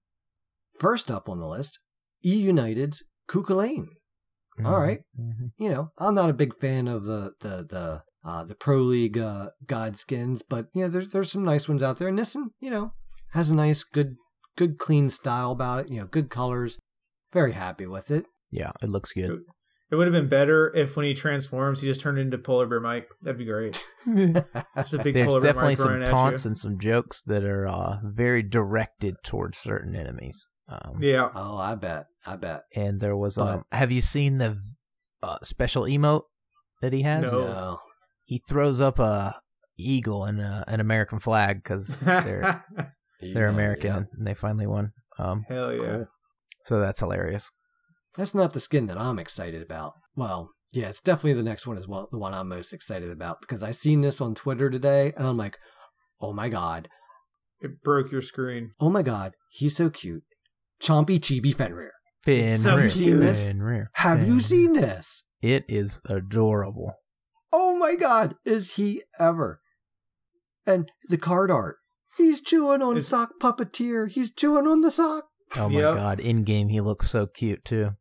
[0.80, 1.80] First up on the list,
[2.26, 3.88] E United's Kukulkan.
[4.64, 5.00] All right.
[5.20, 5.52] Mhm.
[5.58, 9.18] You know, I'm not a big fan of the the the uh, the Pro League
[9.18, 12.36] uh, God skins, but you know, there's there's some nice ones out there, and this
[12.36, 12.94] one, you know,
[13.32, 14.16] has a nice, good,
[14.56, 15.90] good, clean style about it.
[15.92, 16.78] You know, good colors.
[17.34, 18.26] Very happy with it.
[18.52, 19.42] Yeah, it looks good.
[19.92, 22.80] It would have been better if when he transforms, he just turned into Polar Bear
[22.80, 23.10] Mike.
[23.22, 23.84] That'd be great.
[24.76, 27.68] Just a big There's Polar Bear definitely Mike some taunts and some jokes that are
[27.68, 30.50] uh, very directed towards certain enemies.
[30.68, 30.98] Um.
[31.00, 31.30] Yeah.
[31.36, 32.08] Oh, I bet.
[32.26, 32.64] I bet.
[32.76, 34.58] And there was, But- um, have you seen the
[35.22, 36.24] uh, special emote
[36.82, 37.32] that he has?
[37.32, 37.46] No.
[37.46, 37.80] No.
[38.26, 39.36] He throws up a
[39.78, 42.66] eagle and a, an American flag because they're
[43.22, 44.18] they're American yeah.
[44.18, 44.92] and they finally won.
[45.20, 45.82] Um, Hell yeah.
[45.82, 46.08] Cool.
[46.64, 47.52] So that's hilarious.
[48.18, 49.94] That's not the skin that I'm excited about.
[50.16, 53.42] Well, yeah, it's definitely the next one as well, the one I'm most excited about
[53.42, 55.58] because I seen this on Twitter today, and I'm like,
[56.22, 56.90] oh my god,
[57.62, 58.72] It broke your screen.
[58.80, 60.24] oh my god, he's so cute.
[60.82, 61.92] Chompy Chibi Fenrir.
[62.26, 62.56] Fenrir.
[62.56, 63.48] So Have you seen this?
[63.48, 63.90] Fenrir.
[63.96, 65.28] Have you seen this?
[65.42, 66.94] It is adorable.
[67.52, 69.60] Oh my god, is he ever?
[70.66, 71.78] And the card art.
[72.18, 74.10] He's chewing on It's- sock puppeteer.
[74.10, 75.26] He's chewing on the sock.
[75.60, 75.96] Oh my Yep.
[75.96, 76.20] god!
[76.20, 77.92] In game, he looks so cute too.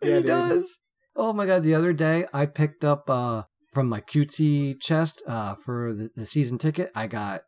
[0.00, 0.26] And Yeah, he dude.
[0.26, 0.78] does.
[1.16, 5.54] Oh my god, the other day I picked up uh from my cutesy chest uh
[5.54, 7.40] for the, the season ticket, I got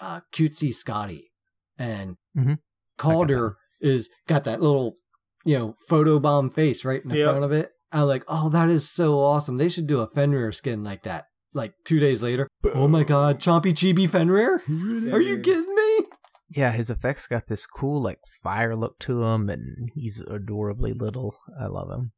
[0.00, 1.30] uh cutesy Scotty.
[1.78, 2.58] And Mhm.
[2.98, 4.96] Calder is got that little,
[5.44, 7.28] you know, photo bomb face right in the Yep.
[7.30, 7.70] front of it.
[7.92, 9.56] I'm like, oh that is so awesome.
[9.56, 11.24] They should do a Fenrir skin like that.
[11.54, 12.48] Like two days later.
[12.74, 14.62] Oh my god, Chompy Chibi Fenrir?
[14.68, 16.06] Yeah, Are you kidding me?
[16.54, 21.36] Yeah, his effects got this cool like fire look to him, and he's adorably little.
[21.60, 22.12] I love him.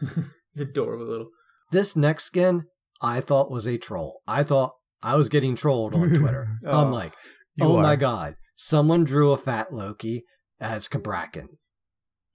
[0.52, 1.28] He's adorable little.
[1.70, 2.64] This next skin
[3.02, 4.22] I thought was a troll.
[4.26, 6.48] I thought I was getting trolled on Twitter.
[6.66, 6.90] I'm Oh.
[6.90, 7.12] like,
[7.56, 7.82] You oh are.
[7.82, 10.24] my god, someone drew a fat Loki
[10.60, 11.48] as Cabrakan.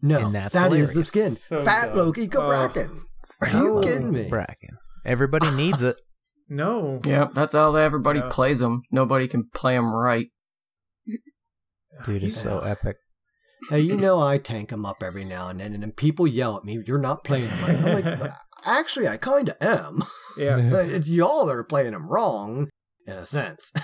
[0.04, 1.32] No, And that's that is the skin.
[1.32, 1.98] So fat dumb.
[1.98, 2.28] Loki oh.
[2.28, 3.00] Cabrakan.
[3.42, 3.82] Are you No.
[3.82, 4.28] kidding me?
[4.30, 4.78] Bracken.
[5.06, 5.96] Everybody needs it.
[6.50, 7.00] No.
[7.06, 8.28] Yeah, that's how everybody Yeah.
[8.30, 8.84] plays them.
[8.92, 10.28] Nobody can play them right.
[12.06, 12.98] Dude, it's so epic.
[13.70, 16.58] Now, you know I tank him up every now and then, and then people yell
[16.58, 18.32] at me, "You're not playing him right." I'm like, "But
[18.66, 20.02] actually, I kind of am.
[20.38, 20.58] Yeah.
[20.74, 22.70] it's y'all that are playing him wrong,
[23.08, 23.72] in a sense.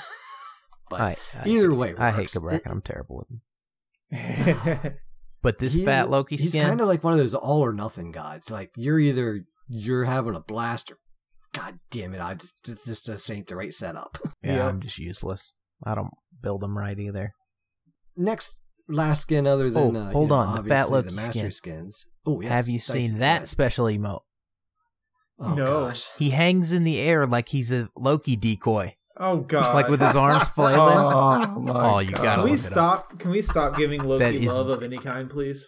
[0.90, 2.38] But I, I either way, I hate works.
[2.38, 2.54] Cabrakan.
[2.54, 4.94] It- I'm terrible with him.
[5.42, 7.74] But this he's- fat Loki He's skin, kind of like one of those all or
[7.74, 8.50] nothing gods.
[8.50, 10.98] Like you're either you're having a blast or
[11.54, 14.18] God damn it, I just this this just ain't the right setup.
[14.42, 14.68] yeah, Yeah.
[14.68, 15.54] I'm just useless.
[15.84, 16.12] I don't
[16.42, 17.34] build them right either.
[18.18, 18.60] Next
[18.90, 21.12] last skin other than Oh, uh, hold you know, on, the Fat obviously Loki the
[21.14, 21.52] master skin.
[21.52, 22.08] skins.
[22.26, 23.48] Oh yes, Have you Dyson, seen go that ahead.
[23.50, 24.22] special emote?
[25.40, 25.66] Oh No.
[25.88, 26.08] gosh.
[26.18, 29.74] He hangs in the air like he's a Loki decoy, oh god.
[29.76, 30.98] like with his arms flailing.
[30.98, 32.24] Oh, my Oh, you God.
[32.24, 32.72] gotta Can we look it up.
[32.72, 33.20] stop?
[33.20, 35.68] Can we stop giving Loki love of any kind, please?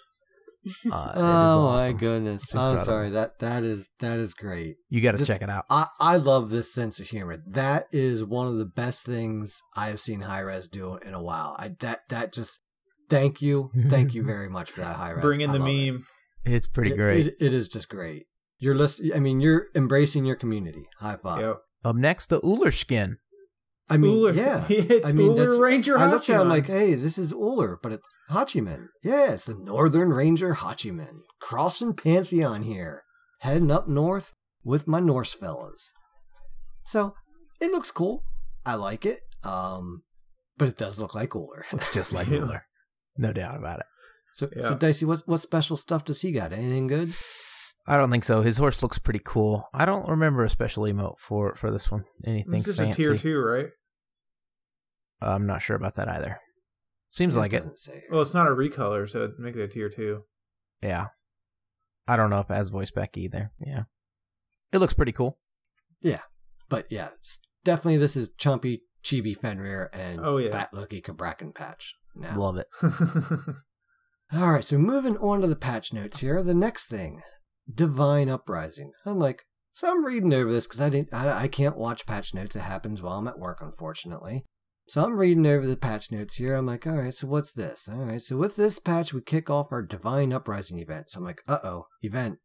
[0.91, 1.21] Uh, Oh
[1.67, 1.93] awesome.
[1.95, 2.53] my goodness!
[2.55, 4.75] I'm sorry that that is that is great.
[4.89, 5.65] You got to check it out.
[5.69, 7.37] I, I love this sense of humor.
[7.47, 11.55] That is one of the best things I have seen Hi-Rez do in a while.
[11.57, 12.61] I that that just
[13.09, 15.21] thank you, thank you very much for that Hi-Rez.
[15.23, 15.91] Bring in I the love it.
[15.93, 15.99] meme.
[16.45, 17.27] It's pretty It- great.
[17.27, 18.25] it- it is just great.
[18.57, 19.13] You're listening.
[19.13, 20.83] I mean, you're embracing your community.
[20.99, 21.41] High five.
[21.41, 21.57] Yep.
[21.85, 23.17] Up next, the Ullr skin.
[23.89, 24.35] I mean, Ullr.
[24.35, 24.65] yeah.
[24.69, 27.77] it's I mean, Ullr Ranger I looked at it, I'm like, hey, this is Ullr,
[27.81, 28.87] but it's Hachiman.
[29.03, 31.19] Yeah, it's the Northern Ranger Hachiman.
[31.41, 33.03] Crossing Pantheon here.
[33.39, 34.33] Heading up north
[34.63, 35.93] with my Norse fellas.
[36.85, 37.15] So,
[37.61, 38.23] it looks cool.
[38.65, 39.21] I like it.
[39.45, 40.03] Um,
[40.57, 41.63] but it does look like Ullr.
[41.71, 42.61] It's just like Ullr.
[43.17, 43.85] No doubt about it.
[44.33, 44.63] so, Yeah.
[44.63, 46.53] so Dicey, what, what special stuff does he got?
[46.53, 47.09] Anything good?
[47.89, 48.41] I don't think so.
[48.41, 49.63] His horse looks pretty cool.
[49.73, 52.05] I don't remember a special emote for for this one.
[52.25, 53.03] Anything This is fancy?
[53.03, 53.67] a tier two, right?
[55.21, 56.39] Uh, I'm not sure about that either.
[57.09, 57.63] Seems like it.
[57.77, 58.01] say.
[58.11, 60.23] Well, it's not a recolor, so it'd make it a tier two.
[60.81, 61.07] Yeah.
[62.07, 63.51] I don't know if it has voice back either.
[63.59, 63.83] Yeah.
[64.71, 65.39] It looks pretty cool.
[66.01, 66.21] Yeah,
[66.69, 67.09] but yeah,
[67.65, 70.51] definitely this is Chompy, Chibi Fenrir, and Oh, yeah.
[70.51, 71.95] Fat Loki Cabrakan patch.
[72.15, 72.37] Now.
[72.39, 72.67] Love it.
[74.33, 76.41] All right, so moving on to the patch notes here.
[76.43, 77.21] The next thing,
[77.73, 78.91] Divine Uprising.
[79.05, 82.33] I'm like, so I'm reading over this because I didn't, I, I can't watch patch
[82.33, 82.55] notes.
[82.55, 84.43] It happens while I'm at work, unfortunately.
[84.87, 86.55] So I'm reading over the patch notes here.
[86.55, 87.87] I'm like, all right, so what's this?
[87.87, 91.11] All right, so with this patch, we kick off our Divine Uprising event.
[91.11, 92.39] So I'm like, uh oh, event.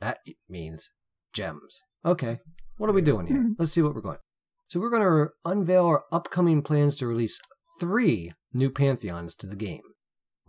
[0.00, 0.18] That
[0.48, 0.90] means
[1.32, 1.80] gems.
[2.04, 2.38] Okay,
[2.76, 3.52] what are we doing here?
[3.58, 4.18] Let's see what we're going.
[4.66, 7.40] So we're going to unveil our upcoming plans to release
[7.80, 9.82] three new pantheons to the game.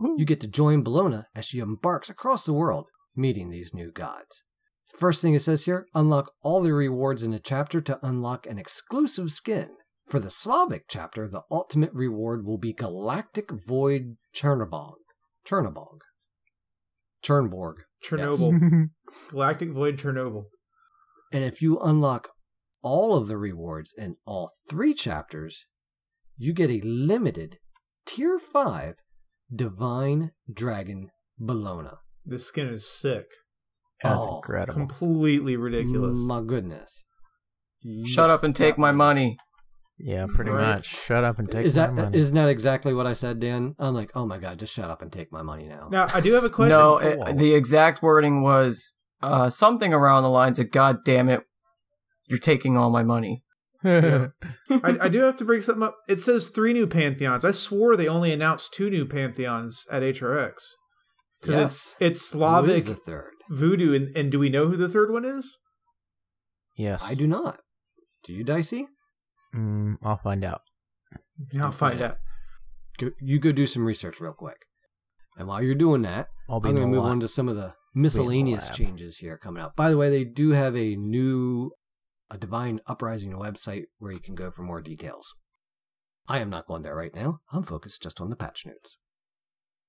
[0.00, 4.44] You get to join Bellona as she embarks across the world, meeting these new gods.
[4.92, 8.46] The first thing it says here unlock all the rewards in a chapter to unlock
[8.46, 9.76] an exclusive skin.
[10.06, 14.94] For the Slavic chapter, the ultimate reward will be Galactic Void Chernobog.
[15.44, 15.98] Chernobog.
[17.24, 17.78] Chernborg.
[18.04, 18.90] Chernobyl.
[19.30, 20.44] Galactic Void Chernobyl.
[21.32, 22.28] And if you unlock
[22.82, 25.66] all of the rewards in all three chapters,
[26.36, 27.58] you get a limited
[28.04, 28.94] Tier 5
[29.52, 31.10] Divine Dragon
[31.40, 31.96] Bellona.
[32.26, 33.26] This skin is sick.
[34.02, 34.74] That's Oh, incredible.
[34.74, 36.18] Completely ridiculous.
[36.26, 37.04] My goodness.
[38.04, 39.38] Shut Yes, up and take my was- money.
[39.98, 40.74] Yeah, pretty Right.
[40.74, 41.04] much.
[41.04, 42.18] Shut up and take Is my that money.
[42.18, 43.74] isn't that exactly what I said, Dan?
[43.78, 45.88] I'm like, oh my god, just shut up and take my money now.
[45.90, 46.70] Now, I do have a question.
[46.78, 51.44] No, it, the exact wording was uh, something around the lines of "God damn it,
[52.28, 53.42] you're taking all my money."
[53.84, 54.28] I,
[54.70, 55.96] I do have to bring something up.
[56.08, 57.44] It says three new pantheons.
[57.44, 60.52] I swore they only announced two new pantheons at HRX.
[61.40, 61.96] Because Yes.
[62.00, 63.32] it's, it's Slavic, is the third?
[63.50, 65.58] Voodoo, and, and do we know who the third one is?
[66.76, 67.02] yes.
[67.10, 67.60] I do not.
[68.24, 68.86] Do you, Dicey?
[69.54, 70.62] Mm, I'll find out.
[71.58, 72.18] I'll find out.
[72.98, 74.58] Go, you go do some research real quick.
[75.38, 77.10] And while you're doing that, I'll be I'm going to move lot.
[77.12, 79.76] on to some of the miscellaneous changes here coming up.
[79.76, 81.72] By the way, they do have a new
[82.30, 85.34] a Divine Uprising website where you can go for more details.
[86.28, 87.38] I am not going there right now.
[87.52, 88.98] I'm focused just on the patch notes.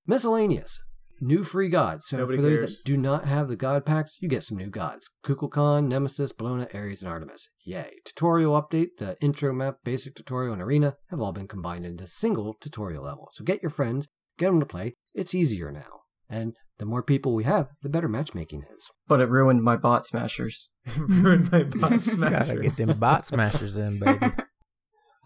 [0.05, 0.83] Miscellaneous.
[1.19, 2.07] New free gods.
[2.07, 2.77] So Nobody for those cares.
[2.77, 5.09] that do not have the god packs, you get some new gods.
[5.25, 7.49] Kukulkan, Nemesis, Bellona, Ares, and Artemis.
[7.65, 7.89] Yay.
[8.05, 12.55] Tutorial update, the intro map, basic tutorial, and arena have all been combined into single
[12.59, 13.29] tutorial level.
[13.33, 14.93] So get your friends, get them to play.
[15.13, 16.01] It's easier now.
[16.29, 18.91] And the more people we have, the better matchmaking is.
[19.07, 20.73] But it ruined my bot smashers.
[20.99, 22.47] Ruined my bot smashers.
[22.49, 24.27] Gotta get them bot smashers in, baby.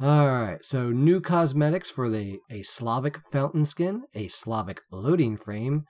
[0.01, 5.83] Alright, so new cosmetics for the a Slavic fountain skin, a Slavic loading frame,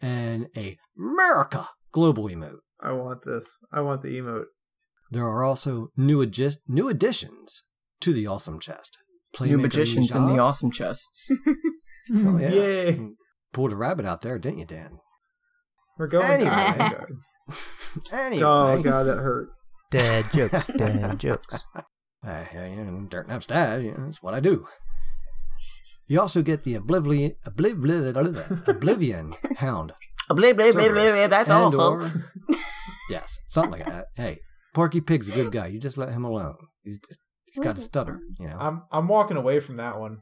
[0.00, 2.60] and a America global emote.
[2.82, 3.58] I want this.
[3.70, 4.46] I want the emote.
[5.10, 7.64] There are also new adgi- new additions
[8.00, 8.96] to the awesome chest.
[9.40, 11.30] New Playmaker magicians in the awesome chests.
[12.12, 12.48] Oh, yeah.
[12.50, 13.08] Yay.
[13.52, 14.98] Pulled a rabbit out there, didn't you, Dan?
[15.96, 16.24] We're going.
[16.24, 16.50] Anyway.
[16.50, 17.06] Oh, God.
[18.12, 18.42] anyway.
[18.42, 19.50] Oh, God, that hurt.
[19.92, 21.66] Dad jokes, dad jokes.
[22.24, 24.66] Uh, you know, dirt naps dad, you know, that's what I do.
[26.06, 28.14] You also get the Oblivion, Oblivion,
[28.66, 29.92] Oblivion Hound.
[30.28, 30.42] blah.
[30.42, 32.18] That's all, And or- folks.
[33.10, 34.06] yes, something like that.
[34.16, 34.38] Hey,
[34.74, 35.68] Porky Pig's a good guy.
[35.68, 36.56] You just let him alone.
[36.82, 37.20] He's just,
[37.52, 38.56] He's got a stutter, you know.
[38.60, 40.18] I'm I'm walking away from that one.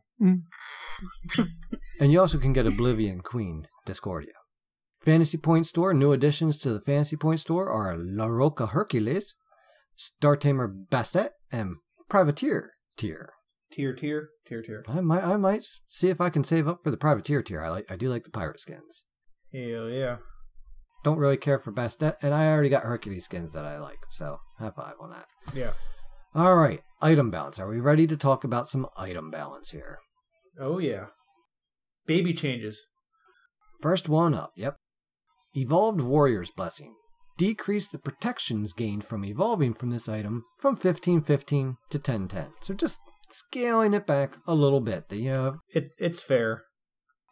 [2.00, 4.32] And you also can get Oblivion Queen Discordia.
[5.02, 9.34] Fantasy Point Store, new additions to the Fantasy Point Store are La Roca Hercules,
[9.94, 11.76] Star Tamer Bastet, and
[12.08, 13.32] Privateer Tyr.
[13.70, 14.82] Tier tier tier tier.
[14.88, 17.62] I might, I might see if I can save up for the Privateer Tyr.
[17.62, 19.04] I like, I do like the pirate skins.
[19.52, 20.16] Hell yeah.
[21.04, 24.38] Don't really care for Bastet, and I already got Hercules skins that I like, so
[24.58, 25.26] high five on that.
[25.54, 25.72] Yeah.
[26.34, 27.58] All right, item balance.
[27.58, 29.98] Are we ready to talk about some item balance here?
[30.58, 31.06] Oh yeah.
[32.06, 32.88] Baby changes.
[33.80, 34.76] First one up, yep.
[35.54, 36.94] Evolved Warrior's Blessing.
[37.38, 42.50] Decrease the protections gained from evolving from this item from 1515 to 1010.
[42.60, 45.04] So just scaling it back a little bit.
[45.12, 46.64] You know, It it's fair.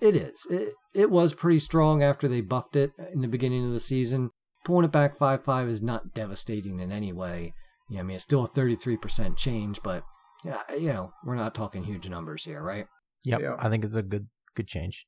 [0.01, 0.47] it is.
[0.49, 4.31] It, it was pretty strong after they buffed it in the beginning of the season.
[4.65, 7.53] Pulling it back 5 5 is not devastating in any way.
[7.89, 10.03] You know, I mean, it's still a 33% change, but,
[10.45, 12.87] yeah, you know, we're not talking huge numbers here, right?
[13.25, 13.57] Yep, Yeah.
[13.59, 15.07] I think it's a good good change.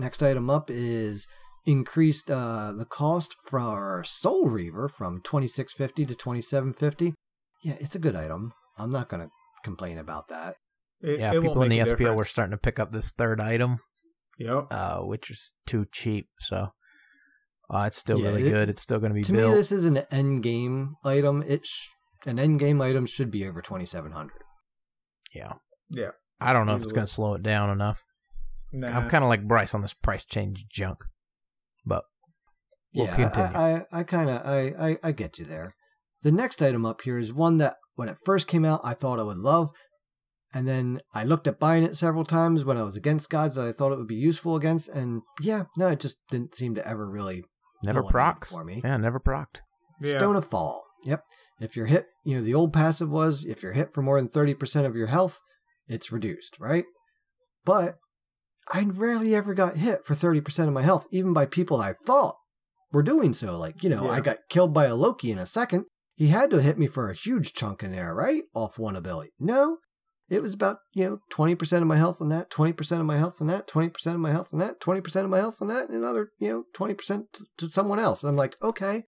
[0.00, 1.26] Next item up is
[1.64, 7.14] increased uh, the cost for Soul Reaver from 2650 to 2750.
[7.62, 8.52] Yeah, it's a good item.
[8.78, 9.30] I'm not going to
[9.64, 10.56] complain about that.
[11.00, 13.40] It, yeah, it people in the SPL a were starting to pick up this third
[13.40, 13.78] item,
[14.38, 14.66] Yep.
[14.70, 16.28] uh, which is too cheap.
[16.38, 16.68] So
[17.70, 18.68] uh, it's still Yeah, really it- good.
[18.68, 19.50] It's still going to be To built.
[19.52, 21.42] me, this is an end game item.
[21.46, 21.88] It sh-
[22.26, 24.30] an end game item should be over 2700.
[25.34, 25.54] yeah,
[25.90, 26.10] Yeah.
[26.40, 28.02] I don't know if it's going to slow it down enough.
[28.72, 28.88] Nah.
[28.88, 30.98] I'm kind of like Bryce on this price change junk,
[31.84, 32.04] but
[32.94, 33.58] we'll yeah, continue.
[33.58, 35.74] I, I, I kind of, I, I, I get you there.
[36.22, 39.18] The next item up here is one that when it first came out, I thought
[39.18, 39.70] I would love.
[40.54, 43.66] And then I looked at buying it several times when I was against gods that
[43.66, 44.88] I thought it would be useful against.
[44.90, 47.42] And yeah, no, it just didn't seem to ever really
[47.82, 48.82] never fill procs for me.
[48.84, 49.60] Yeah, never procced.
[50.02, 50.18] yeah.
[50.18, 50.84] Stone of Fal.
[51.04, 51.24] Yep.
[51.60, 54.28] If you're hit, you know, the old passive was if you're hit for more than
[54.28, 55.40] 30% of your health,
[55.86, 56.84] it's reduced, right?
[57.64, 57.94] But
[58.72, 62.36] I rarely ever got hit for 30% of my health, even by people I thought
[62.92, 63.58] were doing so.
[63.58, 65.86] Like, you know, I got killed by a Loki in a second.
[66.14, 68.42] He had to hit me for a huge chunk in there, right?
[68.54, 69.30] Off one ability.
[69.40, 69.78] No,
[70.28, 73.38] it was about, you know, 20% of my health on that, 20% of my health
[73.40, 75.98] on that, 20% of my health on that, 20% of my health on that, and
[75.98, 78.22] another, you know, 20% to, to someone else.
[78.22, 79.02] And I'm like, okay,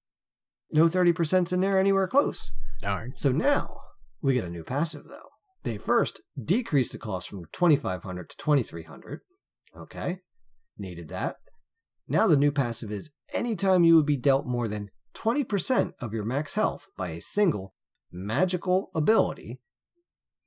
[0.72, 2.52] no 30%'s in there anywhere close.
[2.80, 3.12] Darn.
[3.16, 3.76] So now
[4.20, 5.30] we get a new passive though.
[5.62, 9.20] They first decreased the cost from 2500 to 2300.
[9.76, 10.18] Okay.
[10.78, 11.36] Needed that.
[12.08, 16.24] Now the new passive is anytime you would be dealt more than 20% of your
[16.24, 17.74] max health by a single
[18.12, 19.60] magical ability.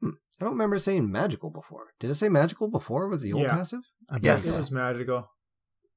[0.01, 0.11] Hmm.
[0.39, 1.87] I don't remember saying magical before.
[1.99, 3.51] Did it say magical before with the old Yeah.
[3.51, 3.79] passive?
[4.09, 4.47] I Yes.
[4.47, 5.15] It bet was magical.
[5.17, 5.25] All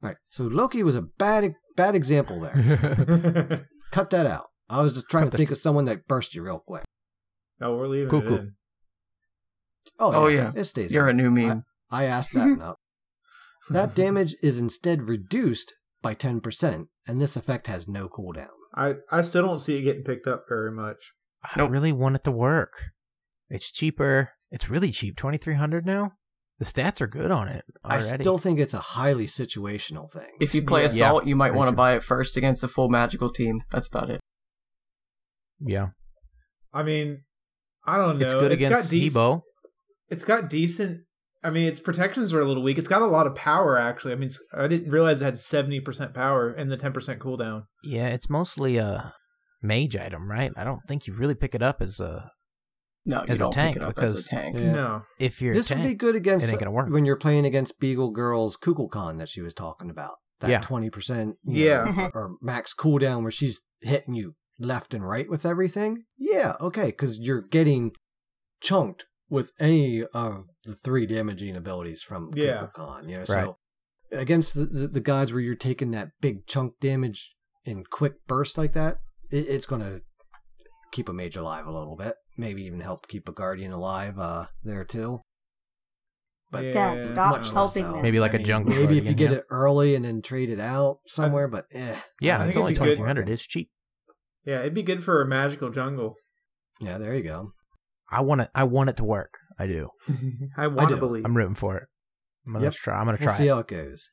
[0.03, 0.16] right.
[0.26, 2.55] So Loki was a bad bad example there.
[3.93, 4.47] Cut that out.
[4.68, 6.85] I was just trying Cut to the- think of someone that burst you real quick.
[7.61, 8.39] no, we're leaving Cool, it cool.
[8.39, 8.55] in.
[9.99, 10.53] Oh, Oh, yeah.
[10.55, 10.61] yeah.
[10.61, 10.93] It stays.
[10.93, 11.18] You're in.
[11.20, 11.64] a new meme.
[11.93, 12.78] I asked that up.
[13.68, 18.48] That damage is instead reduced by 10%, and this effect has no cooldown.
[18.74, 21.12] I, I still don't see it getting picked up very much.
[21.44, 21.70] I Nope.
[21.70, 22.72] really want it to work.
[23.48, 24.30] It's cheaper.
[24.50, 25.16] It's really cheap.
[25.16, 26.12] Twenty three hundred now.
[26.58, 30.30] The stats are good on it I still think it's a highly situational thing.
[30.40, 30.86] If you play Yeah.
[30.86, 33.62] Assault, you might want to buy it first against a full magical team.
[33.72, 34.20] That's about it.
[35.58, 35.88] yeah,
[36.72, 37.22] I mean,
[37.84, 38.24] I don't know.
[38.24, 39.42] it's good got against dec- Debo.
[40.08, 41.04] It's got decent.
[41.43, 42.76] I mean, its protections are a little weak.
[42.78, 44.12] It's got a lot of power, actually.
[44.12, 47.64] I mean, it's, I didn't realize it had 70% power and the 10% cooldown.
[47.82, 49.14] Yeah, it's mostly a
[49.62, 50.53] mage item, right?
[50.57, 52.30] I don't think you really pick it up as a
[53.07, 54.57] No, you As a don't tank, pick it up because- as a tank.
[54.59, 54.72] Yeah.
[54.74, 55.03] No.
[55.18, 56.91] if you're this a would be good against it ain't gonna work.
[56.91, 60.16] when you're playing against Beagle Girl's Kukulkan that she was talking about.
[60.41, 60.61] That Yeah.
[60.61, 61.84] 20% you Yeah.
[61.84, 66.05] know, or max cooldown where she's hitting you left and right with everything.
[66.18, 67.93] Yeah, okay, because you're getting
[68.61, 72.66] chunked with any of the three damaging abilities from Yeah.
[72.74, 73.05] Kukulkan.
[73.09, 73.26] You know, Right.
[73.28, 73.59] so
[74.12, 78.59] against the, the, the gods where you're taking that big chunk damage in quick bursts
[78.59, 78.97] like that,
[79.31, 80.03] it, it's going to
[80.93, 82.14] keep a mage alive a little bit.
[82.37, 85.20] Maybe even help keep a guardian alive uh, there too.
[86.51, 87.93] But Yeah, Don't stop much helping so.
[87.93, 88.03] them.
[88.03, 89.39] Maybe like I a mean, jungle Maybe if you get yeah.
[89.39, 91.95] it early and then trade it out somewhere, but eh.
[92.20, 93.28] yeah, it's only it'd be twenty good- three hundred.
[93.28, 93.70] It's cheap.
[94.45, 96.16] Yeah, it'd be good for a magical jungle.
[96.81, 97.51] Yeah, there you go.
[98.11, 98.50] I want it.
[98.54, 99.34] I want it to work.
[99.58, 99.90] I do.
[100.56, 101.24] I want to believe.
[101.24, 101.84] I'm rooting for it.
[102.46, 102.74] I'm gonna Yep.
[102.74, 102.94] try.
[102.98, 103.34] I'm gonna We'll try.
[103.34, 103.50] see it.
[103.50, 104.11] how it goes.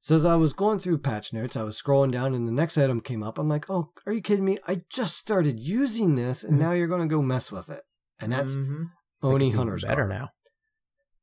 [0.00, 2.76] So as I was going through patch notes, I was scrolling down and the next
[2.76, 3.38] item came up.
[3.38, 4.58] I'm like, oh, are you kidding me?
[4.66, 6.60] I just started using this and Mhm.
[6.60, 7.82] now you're going to go mess with it.
[8.20, 8.86] And that's Mhm.
[9.22, 10.10] I Oni Hunter's better Guard.
[10.10, 10.28] now.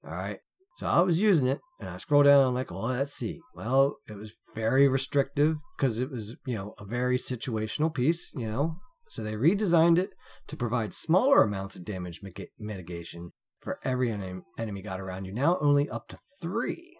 [0.05, 0.39] All right.
[0.77, 2.41] So I was using it and I scroll down.
[2.41, 3.41] I'm like, well, let's see.
[3.53, 8.47] Well, it was very restrictive because it was, you know, a very situational piece, you
[8.47, 8.77] know,
[9.09, 10.11] so they redesigned it
[10.47, 12.21] to provide smaller amounts of damage
[12.59, 15.33] mitigation for every en- enemy god around you.
[15.33, 16.97] Now only up to three.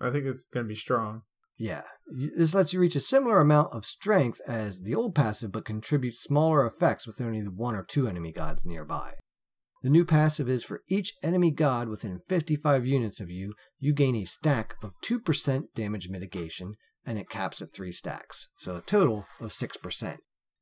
[0.00, 1.22] I think it's gonna be strong.
[1.56, 5.64] Yeah, this lets you reach a similar amount of strength as the old passive, but
[5.64, 9.10] contributes smaller effects with only the one or two enemy gods nearby.
[9.82, 14.14] The new passive is for each enemy god within 55 units of you, you gain
[14.14, 19.26] a stack of 2% damage mitigation, and it caps at 3 stacks, so a total
[19.40, 20.18] of 6%.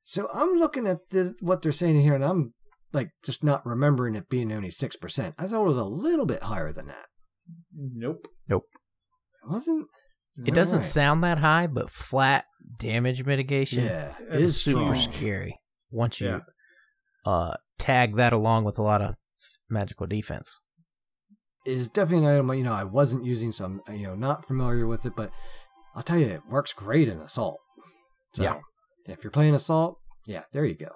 [0.08, 2.54] So I'm looking at the, what they're saying here, and I'm
[2.92, 5.34] like just not remembering it being only 6%.
[5.36, 7.06] I thought it was a little bit higher than that.
[7.76, 8.28] Nope.
[8.48, 8.66] Nope.
[9.42, 9.88] It wasn't?
[10.46, 10.90] It doesn't Alright.
[10.90, 12.44] sound that high, but flat
[12.78, 15.12] damage mitigation Yeah, It's is super strong.
[15.12, 15.58] scary.
[15.90, 16.40] Once you Yeah.
[17.24, 19.16] uh, tag that along with a lot of
[19.68, 20.60] magical defense.
[21.64, 24.86] is definitely an item you know I wasn't using, so I'm you know not familiar
[24.86, 25.14] with it.
[25.16, 25.32] But
[25.96, 27.58] I'll tell you, it works great in assault.
[28.34, 28.60] So, Yeah.
[29.06, 30.90] If you're playing assault, yeah, there you go.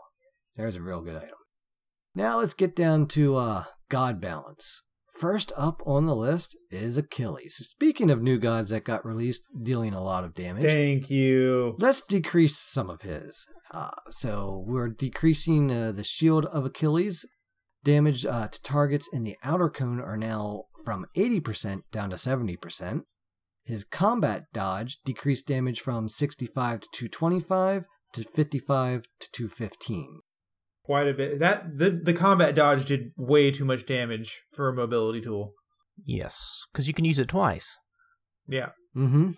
[0.57, 1.39] There's a real good item.
[2.15, 4.85] Now let's get down to uh, god balance.
[5.19, 7.57] First up on the list is Achilles.
[7.57, 10.65] Speaking of new gods that got released, dealing a lot of damage.
[10.65, 11.77] Thank you.
[11.79, 13.53] Let's decrease some of his.
[13.73, 17.29] Uh, so we're decreasing uh, the shield of Achilles.
[17.85, 23.03] Damage uh, to targets in the outer cone are now from 80% down to 70%.
[23.65, 30.21] His combat dodge decreased damage from 65 to 225 to 55 to 215.
[30.85, 31.39] Quite a bit.
[31.39, 35.55] That the the combat dodge did way too much damage for a mobility tool.
[36.05, 37.79] Yes, because you can use it twice.
[38.49, 38.71] Yeah.
[38.97, 39.33] Mm-hmm.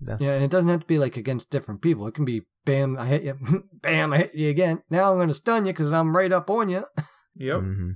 [0.00, 2.06] That's Yeah, and it doesn't have to be like against different people.
[2.06, 3.34] It can be bam, I hit you,
[3.82, 4.82] bam, I hit you again.
[4.90, 6.82] Now I'm going to stun you because I'm right up on you.
[7.38, 7.60] Yep.
[7.60, 7.90] Mhm.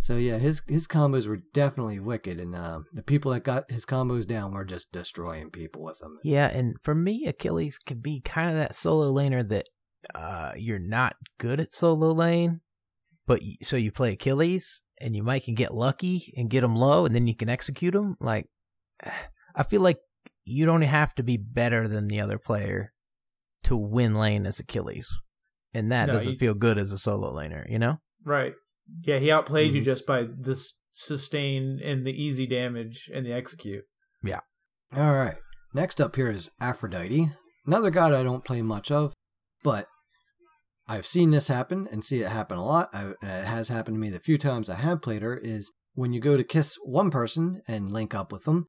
[0.00, 3.84] So yeah, his his combos were definitely wicked, and uh, the people that got his
[3.86, 6.18] combos down were just destroying people with them.
[6.22, 9.68] Yeah, and for me, Achilles can be kind of that solo laner that
[10.14, 12.60] uh, you're not good at solo lane,
[13.26, 16.76] but y- so you play Achilles and you might can get lucky and get them
[16.76, 18.16] low, and then you can execute them.
[18.20, 18.46] Like,
[19.56, 19.98] I feel like
[20.44, 22.92] you don't have to be better than the other player
[23.64, 25.12] to win lane as Achilles,
[25.74, 27.96] and that No, doesn't you- feel good as a solo laner, you know?
[28.24, 28.52] Right.
[29.02, 29.84] Yeah, he outplayed you Mhm.
[29.84, 33.84] just by this sustain and the easy damage and the execute.
[34.22, 34.40] Yeah.
[34.94, 35.36] All right,
[35.74, 37.28] next up here is Aphrodite,
[37.66, 39.12] another god I don't play much of,
[39.62, 39.86] but
[40.88, 42.88] I've seen this happen and see it happen a lot.
[42.94, 45.36] I, it has happened to me the few times I have played her.
[45.36, 48.66] Is when you go to kiss one person and link up with them,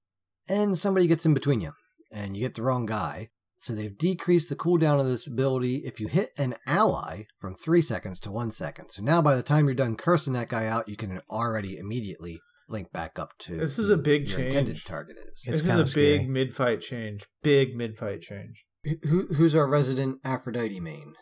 [0.49, 1.73] and somebody gets in between you,
[2.11, 3.27] and you get the wrong guy.
[3.59, 7.81] So they've decreased the cooldown of this ability if you hit an ally from three
[7.81, 8.89] seconds to one second.
[8.89, 12.39] So now by the time you're done cursing that guy out, you can already immediately
[12.69, 14.85] link back up to This is a big your intended change.
[14.85, 15.25] target is.
[15.25, 17.25] It's this kinda is a big mid fight change.
[17.41, 18.63] Big mid fight change.
[19.09, 21.13] Who, who's our resident Aphrodite main?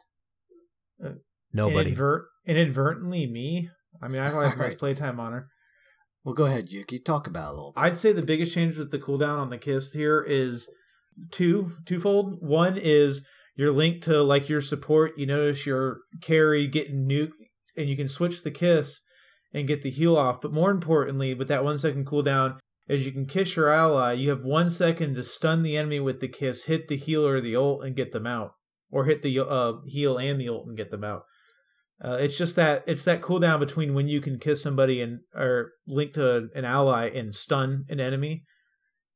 [1.03, 1.11] Uh,
[1.53, 1.91] nobody.
[1.91, 3.69] Inadvert- inadvertently, me.
[4.01, 4.77] I mean, I don't have much Alright.
[4.77, 5.47] playtime on her.
[6.23, 6.99] Well, go ahead, Yuki.
[6.99, 7.81] Talk about it a little bit.
[7.81, 10.69] I'd say the biggest change with the cooldown on the kiss here is
[11.31, 12.37] two twofold.
[12.39, 15.17] One is you're linked to like your support.
[15.17, 17.31] You notice your carry getting nuked,
[17.77, 19.01] and you can switch the kiss
[19.53, 20.41] and get the heal off.
[20.41, 24.13] But more importantly, with that one second cooldown, is you can kiss your ally.
[24.13, 27.41] You have one second to stun the enemy with the kiss, hit the heal or
[27.41, 28.51] the ult, and get them out,
[28.91, 31.23] or hit the uh, heal and the ult and get them out.
[32.01, 35.71] Uh, it's just that it's that cooldown between when you can kiss somebody and or
[35.87, 38.43] link to an ally and stun an enemy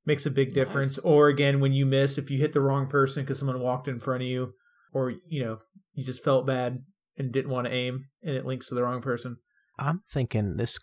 [0.06, 0.98] makes a big difference.
[1.00, 4.00] Or again, when you miss, if you hit the wrong person because someone walked in
[4.00, 4.54] front of you,
[4.94, 5.60] or you know
[5.94, 6.80] you just felt bad
[7.18, 9.38] and didn't want to aim, and it links to the wrong person.
[9.78, 10.80] I'm thinking this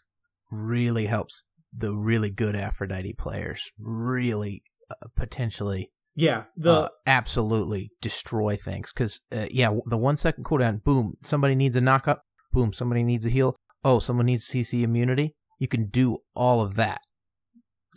[0.50, 8.56] really helps the really good Aphrodite players really uh, potentially Yeah, the uh, absolutely destroy
[8.56, 8.92] things.
[8.92, 12.18] Because uh, yeah, the one second cooldown, boom, somebody needs a knockup,
[12.52, 13.56] boom, somebody needs a heal.
[13.84, 15.34] Oh, someone needs CC immunity.
[15.58, 17.00] You can do all of that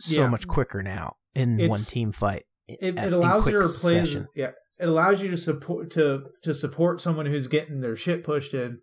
[0.00, 0.28] so Yeah.
[0.28, 2.44] much quicker now in one team fight.
[2.68, 4.26] it, at- it allows you to succession.
[4.34, 8.54] Yeah, it allows you to support to to support someone who's getting their shit pushed
[8.54, 8.78] in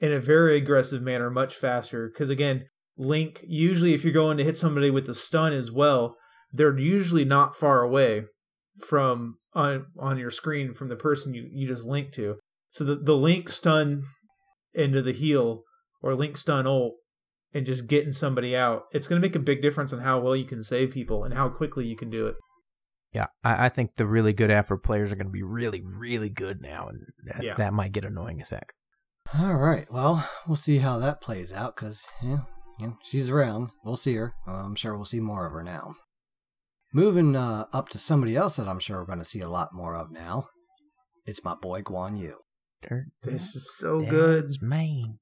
[0.00, 2.08] in a very aggressive manner, much faster.
[2.08, 2.66] Because again,
[2.98, 6.16] Link usually if you're going to hit somebody with the stun as well,
[6.52, 8.22] they're usually not far away
[8.86, 12.36] from on on your screen from the person you you just link to.
[12.70, 14.02] So the the link stun
[14.74, 15.62] into the heal
[16.02, 16.94] or link stun ult
[17.56, 20.36] and just getting somebody out, it's going to make a big difference on how well
[20.36, 22.34] you can save people and how quickly you can do it.
[23.12, 26.28] Yeah, I, I think the really good Afro players are going to be really, really
[26.28, 27.54] good now, and that, Yeah.
[27.54, 28.72] that might get annoying as heck.
[29.38, 29.86] All right.
[29.90, 32.40] Well, we'll see how that plays out because, yeah,
[32.78, 33.70] yeah, she's around.
[33.84, 34.34] We'll see her.
[34.46, 35.94] Uh, I'm sure we'll see more of her now.
[36.92, 39.68] Moving uh, up to somebody else that I'm sure we're going to see a lot
[39.72, 40.48] more of now.
[41.24, 42.36] It's my boy Guan Yu.
[42.88, 43.06] Dirt.
[43.24, 44.42] This is so good.
[44.42, 45.18] Dad's main.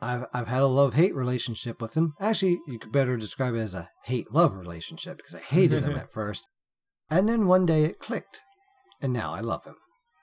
[0.00, 2.14] I've I've had a love hate relationship with him.
[2.20, 5.94] Actually, you could better describe it as a hate love relationship because I hated him
[5.96, 6.46] at first,
[7.10, 8.40] and then one day it clicked,
[9.02, 9.76] and now I love him.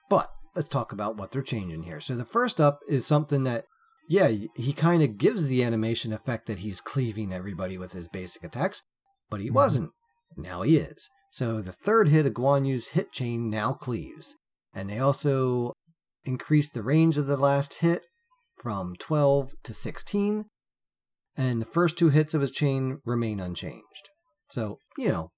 [0.09, 1.99] But let's talk about what they're changing here.
[1.99, 3.65] So the first up is something that,
[4.09, 8.43] yeah, he kind of gives the animation effect that he's cleaving everybody with his basic
[8.43, 8.83] attacks,
[9.29, 9.55] but he mm-hmm.
[9.55, 9.91] wasn't.
[10.37, 11.09] Now he is.
[11.31, 14.35] So the third hit of Guan Yu's hit chain now cleaves,
[14.75, 15.73] and they also
[16.25, 18.01] increased the range of the last hit
[18.61, 20.45] from 12 to 16,
[21.37, 24.09] and the first two hits of his chain remain unchanged.
[24.49, 25.31] So, you know,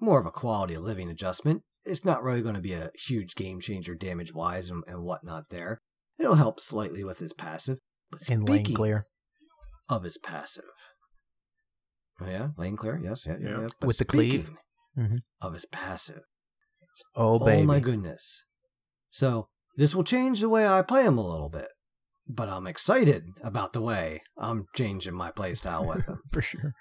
[0.00, 1.62] more of a quality of living adjustment.
[1.84, 5.44] It's not really going to be a huge game changer damage wise and, and whatnot
[5.50, 5.82] there.
[6.18, 7.78] It'll help slightly with his passive.
[8.10, 9.06] But In lane speaking clear.
[9.90, 10.64] of his passive.
[12.20, 13.48] Oh, yeah, lane clear, yes, yeah, yeah.
[13.50, 13.60] Yeah.
[13.62, 13.68] yeah.
[13.86, 14.44] With the cleave.
[14.44, 14.58] speaking
[14.96, 15.18] Mhm.
[15.42, 16.22] of his passive.
[17.16, 17.62] Oh, baby.
[17.62, 18.44] Oh my goodness.
[19.10, 21.66] So this will change the way I play him a little bit.
[22.26, 26.22] But I'm excited about the way I'm changing my playstyle with them.
[26.32, 26.74] For sure.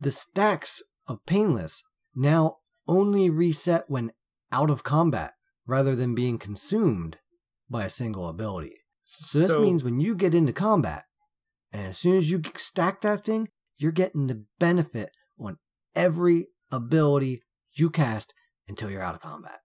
[0.00, 1.84] the stacks of Painless
[2.14, 2.56] now
[2.88, 4.12] only reset when
[4.52, 5.32] out of combat
[5.66, 7.18] rather than being consumed
[7.68, 8.74] by a single ability.
[9.04, 11.04] So this means when you get into combat,
[11.72, 15.58] and as soon as you stack that thing, you're getting the benefit on
[15.94, 17.42] every ability
[17.74, 18.34] you cast
[18.68, 19.58] until you're out of combat.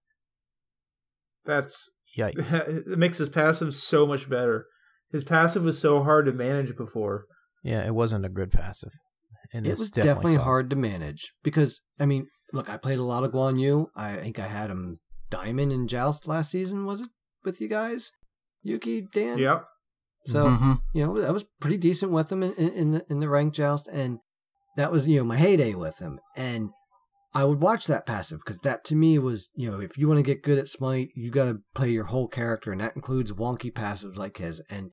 [1.45, 2.53] that's Yikes.
[2.91, 4.67] it makes his passive so much better.
[5.11, 7.25] His passive was so hard to manage before.
[7.63, 8.91] Yeah, it wasn't a good passive.
[9.53, 13.03] And it was definitely, solves hard to manage because I mean, look, I played a
[13.03, 13.89] lot of Guan Yu.
[13.95, 14.99] I think I had him
[15.29, 16.85] diamond in Joust last season.
[16.85, 17.09] Was it
[17.43, 18.11] with you guys,
[18.63, 19.37] Yuki, Dan?
[19.39, 19.65] Yep.
[20.25, 20.81] So Mhm.
[20.93, 23.55] you know, I was pretty decent with him in, in, in the in the ranked
[23.55, 24.19] joust, and
[24.77, 26.19] that was you know my heyday with him.
[26.37, 26.69] And
[27.33, 30.19] I would watch that passive because that to me was you know if you want
[30.19, 33.33] to get good at Smite, you got to play your whole character, and that includes
[33.33, 34.63] wonky passives like his.
[34.69, 34.91] And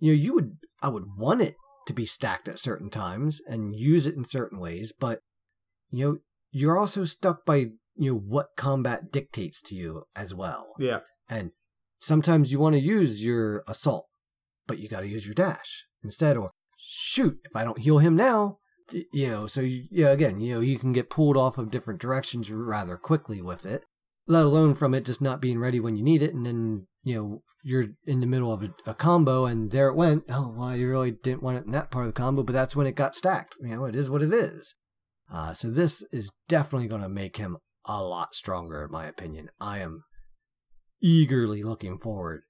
[0.00, 1.54] you know, you would I would want it
[1.86, 5.20] to be stacked at certain times and use it in certain ways, but
[5.90, 6.18] you know
[6.50, 10.74] you're also stuck by you know what combat dictates to you as well.
[10.78, 11.00] Yeah.
[11.28, 11.52] And
[11.98, 14.08] sometimes you want to use your assault,
[14.66, 16.36] but you got to use your dash instead.
[16.36, 18.58] Or shoot, if I don't heal him now,
[19.12, 19.46] you know.
[19.46, 22.96] So you, yeah, again, you know, you can get pulled off of different directions rather
[22.96, 23.84] quickly with it.
[24.30, 27.16] Let alone from it just not being ready when you need it, and then you
[27.16, 30.22] know you're in the middle of a, a combo, and there it went.
[30.28, 32.76] Oh, well, you really didn't want it in that part of the combo, but that's
[32.76, 33.56] when it got stacked.
[33.60, 34.76] You know, it is what it is.
[35.32, 37.56] Uh, so this is definitely going to make him
[37.86, 39.48] a lot stronger, in my opinion.
[39.60, 40.04] I am
[41.02, 42.42] eagerly looking forward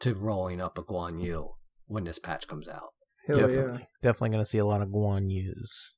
[0.00, 1.52] to rolling up a Guan Yu
[1.86, 2.90] when this patch comes out.
[3.26, 3.46] Hell yeah.
[3.46, 3.88] Definitely.
[4.02, 5.94] Definitely going to see a lot of Guan Yus.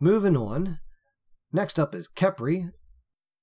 [0.00, 0.78] Moving on.
[1.52, 2.70] Next up is Khepri.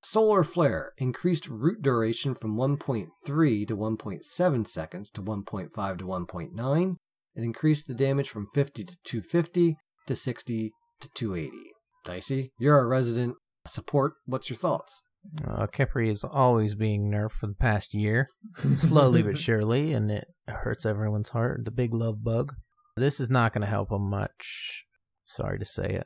[0.08, 6.96] Solar Flare increased root duration from 1.3 to 1.7 seconds to 1.5 to 1.9.
[7.36, 11.58] and increased the damage from 50 to 250 to 60 to 280.
[12.06, 14.14] Dicey, you're a resident support.
[14.28, 15.02] What's your thoughts?
[15.44, 20.28] Uh, Khepri is always being nerfed for the past year, slowly but surely, and it
[20.48, 21.66] hurts everyone's heart.
[21.66, 22.54] The big love bug.
[22.96, 24.86] This is not going to help him much.
[25.26, 26.06] Sorry to say it.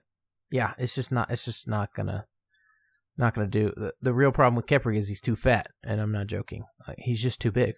[0.50, 1.30] Yeah, it's just not.
[1.30, 2.28] It's just not gonna,
[3.20, 3.72] not gonna do.
[3.76, 6.63] The, the real problem with Khepri is he's too fat, and I'm not joking.
[6.88, 7.76] Like, he's just too big.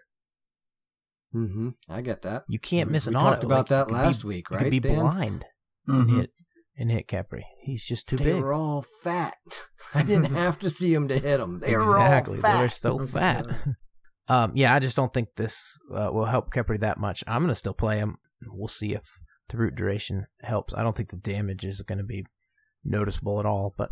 [1.35, 1.69] Mm-hmm.
[1.89, 2.43] I get that.
[2.47, 3.47] You can't We- miss we an talked auto.
[3.47, 4.99] about Like, that last be- week, you right, could be Dan?
[4.99, 5.45] blind
[5.87, 6.15] and Mhm.
[6.17, 6.31] hit
[6.77, 7.43] and hit Khepri.
[7.63, 8.41] He's just too they big.
[8.41, 9.35] were all fat.
[9.95, 11.59] I didn't have to see him to hit them.
[11.59, 12.39] They exactly.
[12.39, 13.45] were all They're so fat.
[14.27, 17.23] um, yeah, I just don't think this uh, will help Khepri that much.
[17.27, 18.17] I'm gonna still play him.
[18.47, 19.03] We'll see if
[19.49, 20.73] the root duration helps.
[20.73, 22.25] I don't think the damage is going to be
[22.83, 23.91] noticeable at all, but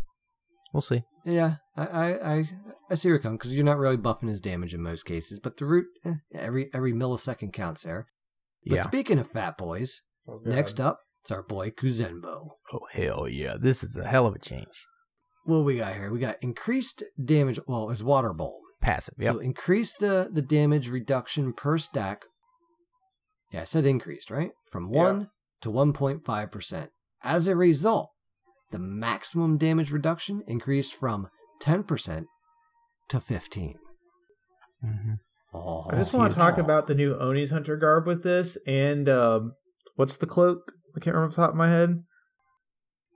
[0.72, 1.02] we'll see.
[1.24, 2.48] Yeah, I, I, I,
[2.90, 5.38] I see where it comes because you're not really buffing his damage in most cases,
[5.38, 8.06] but the root eh, every every millisecond counts there.
[8.66, 8.82] But Yeah.
[8.82, 12.50] speaking of fat boys, Oh, next up it's our boy Kuzenbo.
[12.72, 13.56] Oh hell yeah!
[13.60, 14.86] This is a hell of a change.
[15.44, 16.12] What we got here?
[16.12, 17.58] We got increased damage.
[17.66, 18.60] Well, it's water bowl.
[18.80, 19.14] Passive.
[19.18, 19.32] Yep.
[19.34, 22.22] So increase the the damage reduction per stack.
[23.52, 24.52] Yeah, I said increased, right?
[24.70, 25.28] From one
[25.62, 26.90] to one point five percent.
[27.22, 28.10] As a result,
[28.70, 31.28] the maximum damage reduction increased from
[31.60, 32.26] ten percent
[33.08, 33.76] to fifteen.
[34.82, 35.14] hmm
[35.52, 39.08] Oh, I just want to talk about the new Oni's Hunter garb with this, and
[39.08, 39.54] um,
[39.96, 40.58] what's the cloak?
[40.96, 42.04] I can't remember off the top of my head.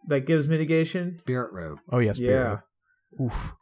[0.08, 1.16] That gives mitigation.
[1.20, 1.78] Spirit Robe.
[1.92, 2.18] Oh yes.
[2.18, 2.58] Yeah,
[3.22, 3.52] Oof.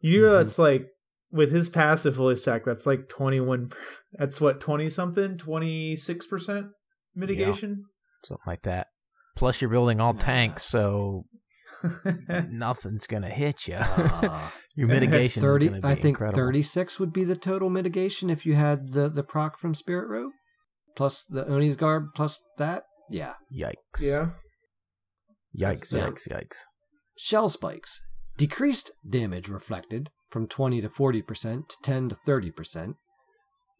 [0.00, 0.38] you know Mhm.
[0.38, 0.86] that's like
[1.32, 2.64] with his passive fully stacked.
[2.64, 3.70] That's like twenty one.
[4.12, 6.68] That's what twenty something, twenty six percent
[7.16, 7.86] mitigation.
[8.24, 8.86] Something like that.
[9.34, 11.24] Plus, you're building all tanks, so
[12.50, 13.76] nothing's gonna hit you.
[13.78, 16.36] Uh, Your mitigation is 30 gonna be I think incredible.
[16.36, 20.32] 36 would be the total mitigation if you had the the proc from Spirit Robe
[20.96, 22.84] plus the Oni's garb plus that.
[23.10, 23.34] Yeah.
[23.54, 23.74] Yikes!
[24.00, 24.30] Yeah.
[25.58, 25.90] Yikes!
[25.90, 26.28] That's- Yikes!
[26.28, 26.58] Yikes!
[27.18, 28.04] Shell spikes.
[28.38, 32.94] Decreased damage reflected from 20 to 40% to 10 to 30%.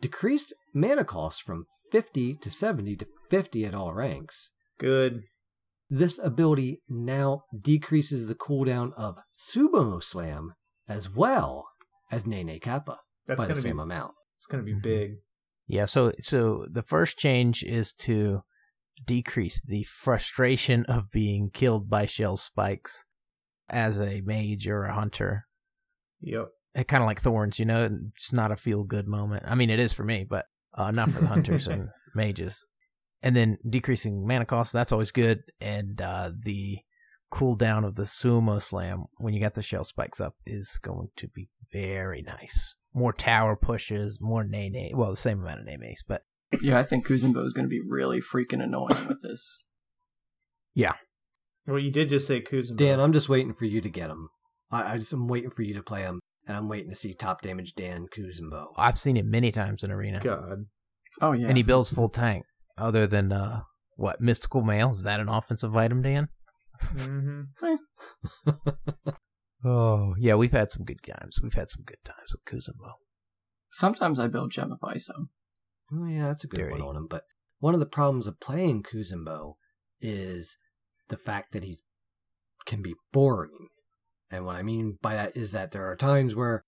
[0.03, 4.53] Decreased mana cost from 50 to 70 to 50 at all ranks.
[4.79, 5.23] Good.
[5.95, 10.55] This ability now decreases the cooldown of Sumo Slam
[10.89, 11.69] as well
[12.11, 13.83] as Nene Kappa That's by the same be.
[13.83, 14.15] amount.
[14.37, 14.81] It's gonna Mm-hmm.
[14.81, 15.11] be big.
[15.69, 15.85] Yeah.
[15.85, 18.41] So so the first change is to
[19.05, 23.05] decrease the frustration of being killed by shell spikes
[23.69, 25.45] as a mage or a hunter.
[26.23, 26.49] Yep.
[26.75, 27.87] It kind of like thorns, you know.
[28.17, 29.45] It's not a feel good moment.
[29.47, 32.67] I mean, it is for me, but uh, not for the hunters and mages.
[33.23, 35.43] And then decreasing mana cost, that's always good.
[35.61, 36.79] And uh, the
[37.33, 41.29] cooldown of the sumo slam when you get the shell spikes up is going to
[41.29, 42.77] be very nice.
[42.95, 44.93] More tower pushes, more nay nay.
[44.95, 46.23] Well, the same amount of nay nays, but
[46.63, 49.71] Yeah, I think Kuzenbo is going to be really freaking annoying with this.
[50.75, 50.93] Yeah.
[51.67, 52.77] Well, you did just say Kuzma.
[52.77, 54.29] Dan, I'm just waiting for you to get him.
[54.71, 57.15] I, I just am waiting for you to play him, and I'm waiting to see
[57.15, 58.73] top damage Dan Kuzenbo.
[58.77, 60.21] I've seen it many times in arena.
[60.21, 60.67] God.
[61.21, 62.45] Oh yeah, And he builds full tank.
[62.79, 63.63] Other than uh,
[63.97, 66.29] what mystical mail is that an offensive item, Dan?
[66.81, 67.43] hmm
[69.65, 71.39] Oh yeah, we've had some good times.
[71.43, 72.95] We've had some good times with Kuzenbo.
[73.71, 75.27] Sometimes I build Gem of Iso.
[75.93, 76.73] Oh yeah, that's a good Dirty.
[76.73, 77.07] one on him.
[77.09, 77.23] But
[77.61, 79.55] one of the problems of playing Kuzenbo
[80.01, 80.59] is
[81.09, 81.77] the fact that he
[82.67, 83.69] can be boring.
[84.33, 86.65] And what I mean by that is that there are times where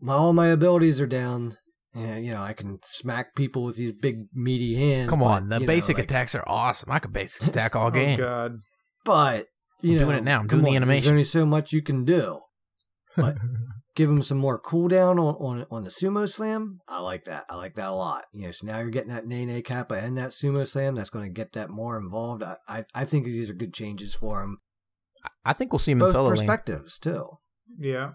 [0.00, 1.52] my, all my abilities are down,
[1.96, 5.10] and you know I can smack people with these big meaty hands.
[5.10, 6.92] Come but, on, the you know, basic like- attacks are awesome.
[6.92, 8.14] I can basic attack all game.
[8.14, 8.18] Oh game.
[8.18, 8.52] God.
[9.04, 9.44] But
[9.82, 10.40] you I'm know, doing it now.
[10.40, 12.40] I'm come doing the on, There's only so much you can do.
[13.16, 13.36] But
[13.94, 16.80] give him some more cooldown on, on on the sumo slam.
[16.88, 17.44] I like that.
[17.48, 18.24] I like that a lot.
[18.32, 20.94] You know, so now you're getting that Nene Kappa and that sumo slam.
[20.96, 22.42] That's going to get that more involved.
[22.42, 24.58] I, I I think these are good changes for him.
[25.44, 26.36] I think we'll see him in Both solo lane.
[26.38, 27.26] perspectives too.
[27.78, 28.10] Yeah.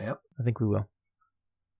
[0.00, 0.18] Yep.
[0.40, 0.88] I think we will.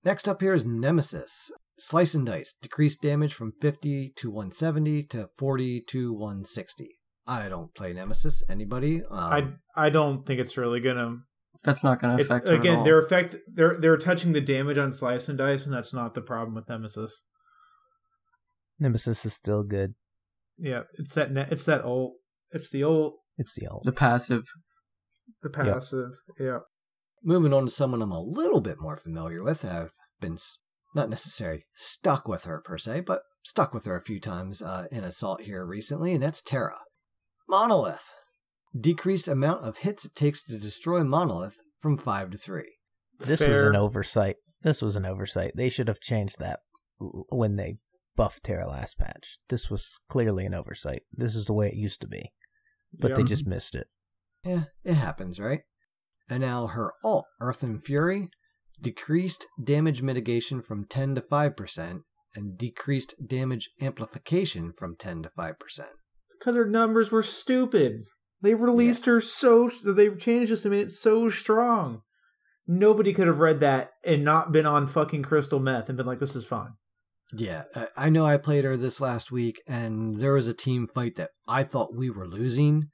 [0.07, 1.51] Next up here is Nemesis.
[1.77, 2.53] Slice and dice.
[2.61, 6.97] Decreased damage from 50 to 170 to 40 to 160.
[7.27, 8.41] I don't play Nemesis.
[8.49, 9.01] Anybody?
[9.11, 11.17] Um, I I don't think it's really gonna.
[11.65, 12.83] That's not going to It's, affect her at again, all.
[12.85, 13.35] they're effect.
[13.53, 16.69] They're they're touching the damage on slice and dice, and that's not the problem with
[16.69, 17.23] Nemesis.
[18.79, 19.95] Nemesis is still good.
[20.57, 21.33] Yeah, it's that.
[21.33, 22.13] Ne- it's that old.
[22.51, 23.15] It's the old.
[23.37, 23.81] It's the old.
[23.83, 24.45] the passive.
[25.43, 26.11] The passive.
[26.39, 26.59] Yeah.
[27.25, 29.65] Moving on to someone I'm a little bit more familiar with.
[29.65, 30.37] I've been
[30.95, 34.85] not necessarily stuck with her per se, but stuck with her a few times uh,
[34.91, 36.79] in Assault here recently, and that's Terra.
[37.47, 38.13] Monolith.
[38.77, 42.63] Decreased amount of hits it takes to destroy Monolith from 5 to 3.
[43.19, 44.35] This was an oversight.
[44.61, 45.53] This was an oversight.
[45.55, 46.59] They should have changed that
[46.99, 47.77] when they
[48.15, 49.37] buffed Terra last patch.
[49.49, 51.03] This was clearly an oversight.
[51.11, 52.33] This is the way it used to be,
[52.93, 53.87] but they just missed it.
[54.43, 55.61] Yeah, it happens, right?
[56.29, 58.29] And now her alt, Earth and Fury,
[58.81, 62.01] decreased damage mitigation from 10 to 5%,
[62.35, 65.55] and decreased damage amplification from 10 to 5%.
[66.39, 68.03] because her numbers were stupid.
[68.43, 72.01] They released her so that they changed this and made it so strong.
[72.67, 76.19] Nobody could have read that and not been on fucking crystal meth and been like,
[76.19, 76.73] "This is fine."
[77.33, 80.87] Yeah, I- I know I played her this last week, and there was a team
[80.93, 82.89] fight that I thought we were losing.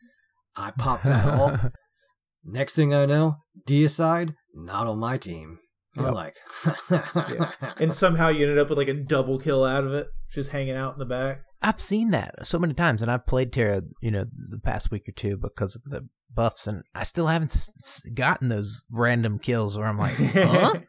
[0.55, 1.59] I popped that alt.
[2.45, 5.59] Next thing I know, deicide, not on my team.
[5.97, 6.13] I'm Yep.
[6.13, 6.35] like,
[7.81, 10.75] And somehow you ended up with like a double kill out of it, just hanging
[10.75, 11.41] out in the back.
[11.61, 15.07] I've seen that so many times, and I've played Terra, you know, the past week
[15.07, 19.39] or two because of the buffs, and I still haven't s- s- gotten those random
[19.39, 20.79] kills where I'm like, huh?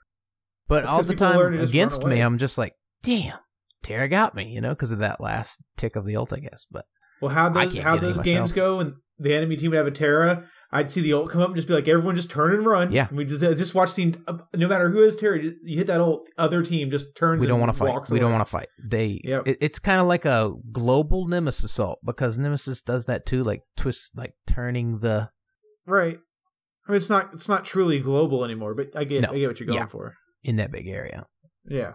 [0.67, 2.21] But That's all 'cause the time against me.
[2.21, 3.39] I'm just like, damn,
[3.83, 6.67] Terra got me, you know, because of that last tick of the ult, I guess.
[6.71, 6.87] But
[7.21, 8.55] Well, how I those how those games myself.
[8.55, 11.49] go and the enemy team would have a Terra, I'd see the ult come up
[11.49, 12.91] and just be like, everyone just turn and run.
[12.91, 13.07] Yeah.
[13.09, 14.15] And we just just watch the
[14.55, 17.41] no matter who has Terra, you hit that ult, other team just turns.
[17.43, 18.11] we don't want to fight.
[18.11, 18.69] We don't want to fight.
[18.83, 19.21] They.
[19.23, 19.47] Yep.
[19.49, 23.63] It, it's kind of like a global Nemesis assault because Nemesis does that too, like
[23.77, 25.31] twist, like turning the.
[25.87, 26.19] Right.
[26.87, 29.31] I mean, it's not it's not truly global anymore, but I get No.
[29.31, 29.87] I get what you're going Yeah.
[29.87, 30.15] for.
[30.43, 31.27] in that big area.
[31.69, 31.93] Yeah.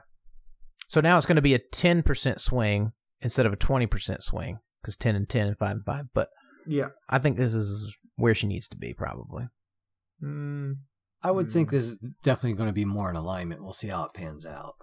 [0.88, 4.96] So now it's going to be a 10% swing instead of a 20% swing because
[4.96, 6.06] 10 and 10 and 5 and 5.
[6.16, 6.30] But
[6.70, 6.90] Yeah.
[7.10, 9.46] I think this is where she needs to be probably.
[10.24, 10.76] Mm,
[11.24, 11.76] I would think Hmm.
[11.76, 13.62] this is definitely going to be more in alignment.
[13.64, 14.76] We'll see how it pans out.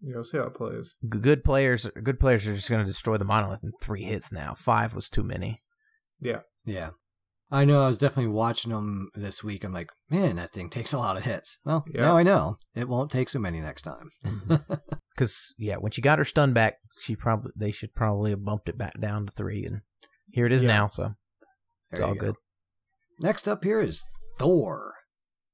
[0.00, 0.96] you know, see how it plays.
[1.08, 4.54] Good players, good players are just going to destroy the monolith in three hits now.
[4.54, 5.60] Five was too many.
[6.20, 6.90] Yeah, yeah.
[7.50, 9.64] I know I was definitely watching them this week.
[9.64, 11.58] I'm like, man, that thing takes a lot of hits.
[11.64, 12.02] Well, Yeah.
[12.02, 14.10] now I know it won't take so many next time.
[15.14, 18.68] Because yeah, when she got her stun back, she probably they should probably have bumped
[18.68, 19.80] it back down to three, and
[20.30, 20.68] here it is Yeah.
[20.68, 20.88] now.
[20.88, 21.14] So
[21.90, 22.20] it's all go.
[22.20, 22.34] good.
[23.20, 24.06] Next up here is
[24.38, 24.94] Thor.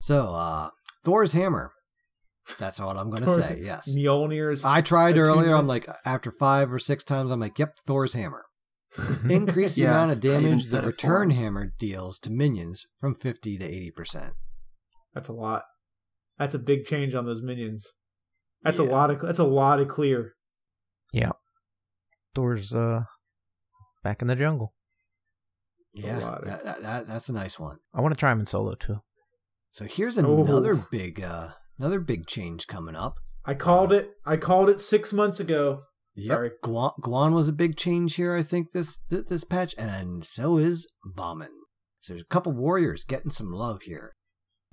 [0.01, 0.69] So, uh,
[1.05, 1.73] Thor's hammer.
[2.59, 3.61] That's all I'm going to say.
[3.63, 3.95] Yes.
[3.97, 4.65] Mjolnir's.
[4.67, 5.55] I tried earlier.
[5.55, 8.45] I'm like, after five or six times, I'm like, yep, Thor's hammer.
[9.31, 13.57] Increase the Yeah, amount of damage said that return hammer deals to minions from 50
[13.59, 14.33] to 80%.
[15.15, 15.63] That's a lot.
[16.39, 17.95] That's a big change on those minions.
[18.63, 19.21] That's a lot of.
[19.21, 20.33] That's a lot of clear.
[21.13, 21.33] Yeah.
[22.35, 23.03] Thor's uh
[24.05, 24.73] back in the jungle.
[25.93, 27.79] Yeah, that, that, that- that's a nice one.
[27.93, 28.99] I want to try him in solo too.
[29.73, 30.45] So here's Oh.
[30.45, 31.49] another big, uh,
[31.79, 33.15] another big change coming up.
[33.45, 34.13] I called it.
[34.25, 35.81] I called it six months ago.
[36.17, 36.51] Yep, Sorry.
[36.63, 38.33] Guan, Guan was a big change here.
[38.35, 41.49] I think this th- this patch, and so is Vamana.
[42.01, 44.13] So there's a couple warriors getting some love here.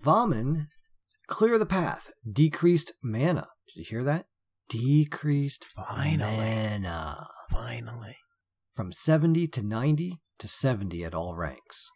[0.03, 0.65] Vamana,
[1.27, 3.47] clear the path, decreased mana.
[3.73, 4.25] Did you hear that?
[4.69, 6.19] Decreased Finally.
[6.37, 8.15] mana Finally.
[8.73, 11.91] From 70 to 90 to 70 at all ranks.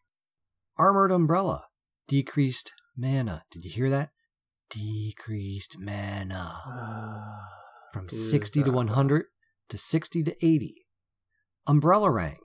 [0.78, 1.64] Armored Umbrella,
[2.08, 3.44] decreased mana.
[3.50, 4.10] Did you hear that?
[4.70, 7.22] Decreased mana ah,
[7.94, 9.26] from 60 to that- 100
[9.70, 10.86] to 60 to 80.
[11.68, 12.38] Umbrellarang,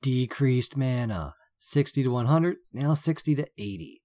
[0.00, 4.02] decreased mana, 60 to 100, now 60 to 80.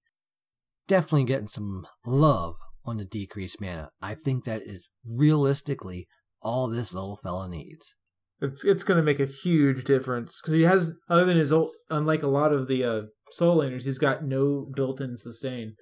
[0.88, 3.90] Definitely getting some love on the decreased mana.
[4.02, 6.08] I think that is realistically
[6.42, 7.96] all this little fella needs.
[8.40, 11.70] It's it's going to make a huge difference because he has, other than his old,
[11.90, 15.74] unlike a lot of the uh, soul laners, he's got no built-in sustain.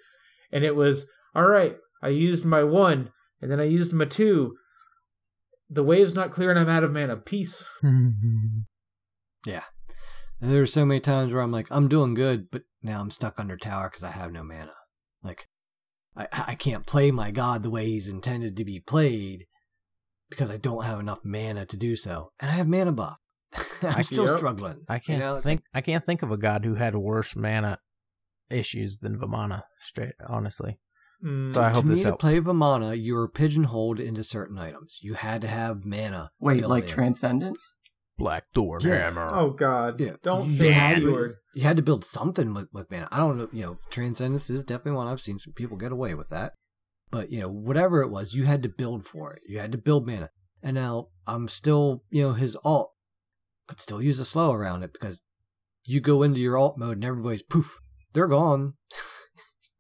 [0.50, 1.76] And it was all right.
[2.02, 4.56] I used my one, and then I used my two.
[5.70, 7.16] The wave's not clear, and I'm out of mana.
[7.16, 7.70] Peace.
[10.40, 13.10] And there are so many times where I'm like, I'm doing good, but now I'm
[13.10, 14.74] stuck under tower because I have no mana.
[15.22, 15.48] Like,
[16.16, 19.46] I, I can't play my god the way he's intended to be played
[20.30, 22.30] because I don't have enough mana to do so.
[22.40, 23.16] And I have mana buff.
[23.82, 24.38] I'm I- still Yep.
[24.38, 24.84] struggling.
[24.88, 25.62] I can't You know, it's think.
[25.74, 27.78] I can't think of a god who had worse mana
[28.50, 29.62] issues than Vamana.
[29.78, 30.78] Straight, honestly.
[31.24, 32.22] Mm, So I hope to this me, helps.
[32.24, 35.00] to play Vamana, you were pigeonholed into certain items.
[35.02, 36.30] You had to have mana.
[36.40, 36.88] Wait, like in.
[36.88, 37.80] Transcendence?
[38.16, 38.96] Black Thorn Yeah.
[38.98, 39.30] hammer.
[39.32, 40.00] oh God!
[40.00, 40.14] Yeah.
[40.22, 41.34] Don't You say had that to- word.
[41.54, 43.08] You had to build something with, with mana.
[43.12, 46.14] I don't know, you know, Transcendence is definitely one I've seen some people get away
[46.14, 46.52] with that.
[47.10, 49.42] But, you know, whatever it was, you had to build for it.
[49.46, 50.30] You had to build mana.
[50.62, 52.92] And now I'm still, you know, his alt
[53.66, 55.22] could still use a slow around it because
[55.84, 57.78] you go into your alt mode and everybody's poof,
[58.12, 58.74] they're gone.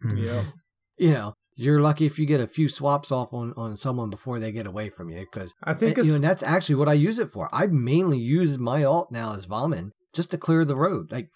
[0.02, 0.16] Hmm.
[0.16, 0.42] Yeah.
[1.00, 4.40] You know, you're lucky if you get a few swaps off on, on someone before
[4.40, 6.88] they get away from you because I think and, you know, and that's actually what
[6.88, 7.48] I use it for.
[7.52, 11.12] I mainly use my alt now as Vamana just to clear the road.
[11.12, 11.30] Like,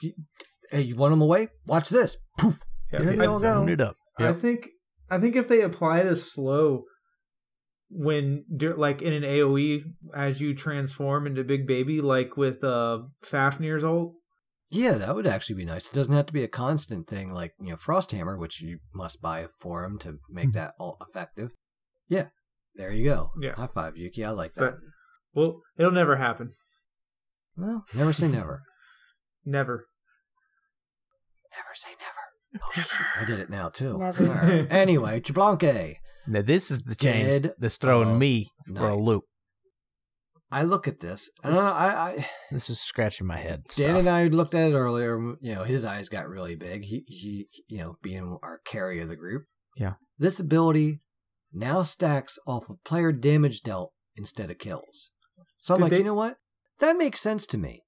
[0.73, 1.47] hey, you want them away?
[1.69, 2.19] Watch this.
[2.39, 2.57] Poof.
[2.93, 3.65] yeah, there they all go.
[3.69, 3.95] It up.
[4.19, 4.69] I think
[5.13, 6.85] I think if they apply this slow
[7.91, 9.83] when like in an AoE
[10.15, 14.15] as you transform into Big Baby, like with uh Fafnir's ult,
[14.71, 15.91] Yeah, that would actually be nice.
[15.91, 19.21] It doesn't have to be a constant thing like, you know, Frosthammer, which you must
[19.21, 20.51] buy for him to make Hmm.
[20.53, 21.51] that alt effective.
[22.09, 22.29] Yeah.
[22.75, 23.31] There you go.
[23.41, 23.53] Yeah.
[23.55, 24.25] High five, Yuki.
[24.25, 24.81] I like But- that.
[25.35, 26.53] well, it'll never happen.
[27.57, 28.63] well, never say never.
[29.45, 29.87] Never.
[31.55, 31.91] Never say
[33.21, 33.99] I did it now too.
[33.99, 34.25] Never.
[34.25, 34.67] All right.
[34.71, 35.95] Anyway, Xbalanque.
[36.27, 38.99] Now this is the change Dead that's throwing of me for a night.
[38.99, 39.25] loop.
[40.51, 41.31] I look at this.
[41.43, 41.61] I don't know.
[41.63, 43.63] I, I This is scratching my head.
[43.75, 43.99] Dan stuff.
[44.01, 45.19] and I looked at it earlier.
[45.41, 46.83] You know, his eyes got really big.
[46.85, 49.45] He, he, you know, being our carry of the group.
[49.77, 49.95] Yeah.
[50.19, 51.01] This ability
[51.55, 55.11] now stacks off of player damage dealt instead of kills.
[55.59, 56.37] So I'm Did like, they- you know what?
[56.81, 57.83] That makes sense to me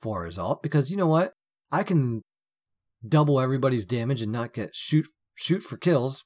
[0.00, 1.32] for a result because you know what?
[1.70, 2.22] I can
[3.06, 6.24] double everybody's damage and not get shoot shoot for kills.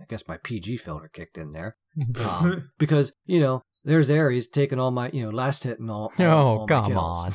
[0.00, 1.76] I guess my PG filter kicked in there
[2.42, 6.10] um, because you know there's Ares taking all my you know last hit and all.
[6.18, 7.30] all- Oh, all my come on,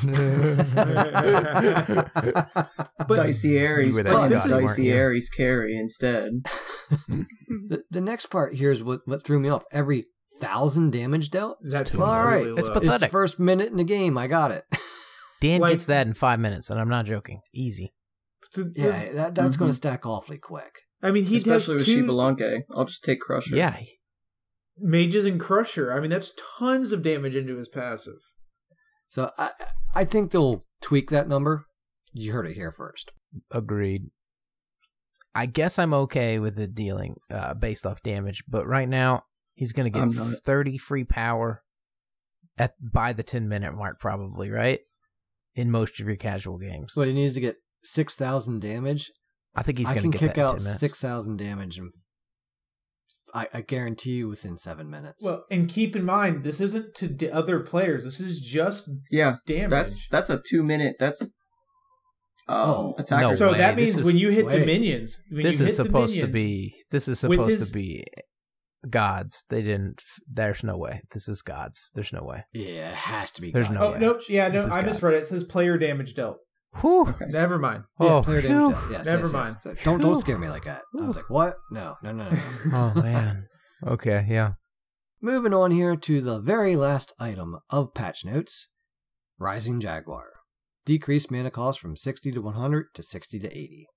[3.08, 5.00] But Dicey Aries, were but this guy, Dicey weren't?
[5.00, 6.44] Aries carry instead.
[7.08, 9.64] the, the next part here is what, what threw me off.
[9.72, 10.06] Every
[10.40, 11.58] thousand damage dealt.
[11.64, 12.46] that's Well, all right.
[12.46, 12.76] really It's low.
[12.76, 12.94] pathetic.
[12.96, 14.18] It's the first minute in the game.
[14.18, 14.64] I got it.
[15.42, 17.42] Dan Like- gets that in five minutes, and I'm not joking.
[17.54, 17.94] Easy.
[18.52, 19.60] So the- yeah, that, that's Mhm.
[19.60, 20.82] going to stack awfully quick.
[21.02, 22.64] I mean, he Especially with has two Xbalanque.
[22.72, 23.56] I'll just take Crusher.
[23.56, 23.80] Yeah.
[24.82, 25.92] mages and Crusher.
[25.92, 28.20] I mean, that's tons of damage into his passive.
[29.08, 29.50] So I
[29.94, 31.66] I think they'll tweak that number.
[32.14, 33.12] You heard it here first.
[33.52, 34.10] Agreed.
[35.36, 39.24] I guess I'm okay with it dealing uh, based off damage, but right now
[39.54, 40.36] he's going to get not.
[40.46, 41.62] 30 free power
[42.58, 44.80] at by the 10 minute mark, probably right
[45.56, 46.94] in most of your casual games.
[46.94, 49.12] So he needs to get six thousand damage,
[49.56, 50.80] I think he's I going can to get kick that in out 10 minutes.
[50.82, 51.92] six thousand damage, and
[53.34, 55.24] I, I guarantee you within seven minutes.
[55.24, 58.04] Well, and keep in mind, this isn't to d- other players.
[58.04, 59.70] This is just Yeah, damage.
[59.70, 60.96] that's that's a two minute.
[61.00, 61.22] That's
[62.48, 63.28] um, Oh, attacker.
[63.28, 63.60] no so way.
[63.60, 64.60] that means is- when you hit wait.
[64.60, 66.74] the minions, when This you is hit the supposed to be.
[66.92, 68.04] This is supposed his- to be
[68.90, 69.46] gods.
[69.50, 70.02] They didn't.
[70.32, 71.02] There's no way.
[71.12, 71.92] This is gods.
[71.94, 72.46] There's no way.
[72.54, 73.52] yeah, it has to be.
[73.52, 73.76] There's God.
[73.76, 74.00] no Oh way.
[74.00, 75.18] no, yeah, This no, I misread it.
[75.18, 76.38] It says player damage dealt.
[76.82, 77.14] Whew.
[77.28, 77.84] Never mind.
[78.00, 78.50] Yeah, Oh, player phew.
[78.50, 78.74] damage.
[78.76, 78.92] dealt.
[78.92, 79.56] Yes, Never yes, mind.
[79.66, 79.84] yes.
[79.84, 80.82] Don't don't scare me like that.
[81.02, 81.54] I was like, what?
[81.72, 82.38] No, no, no, no.
[82.74, 83.48] Oh man.
[83.86, 84.26] Okay.
[84.30, 84.52] Yeah.
[85.22, 88.70] Moving on here to the very last item of patch notes
[89.40, 90.26] Rising Jaguar.
[90.86, 93.88] Decreased mana cost from 60 to 100 to 60 to 80.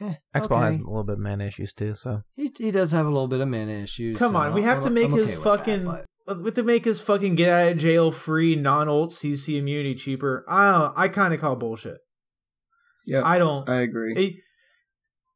[0.00, 0.54] Eh, Xbox okay.
[0.56, 1.94] has a little bit of mana issues too.
[1.94, 4.18] So He, he does have a little bit of mana issues.
[4.18, 5.84] Come so on, we I'm- have to make I'm his okay with that, fucking.
[5.84, 6.04] but-
[6.38, 9.94] we have to make his fucking get out of jail free non ult CC immunity
[9.94, 10.44] cheaper.
[10.46, 10.92] I don't.
[10.98, 11.96] I kind of call bullshit.
[13.06, 13.68] Yeah, I don't.
[13.68, 14.14] I agree.
[14.16, 14.36] It-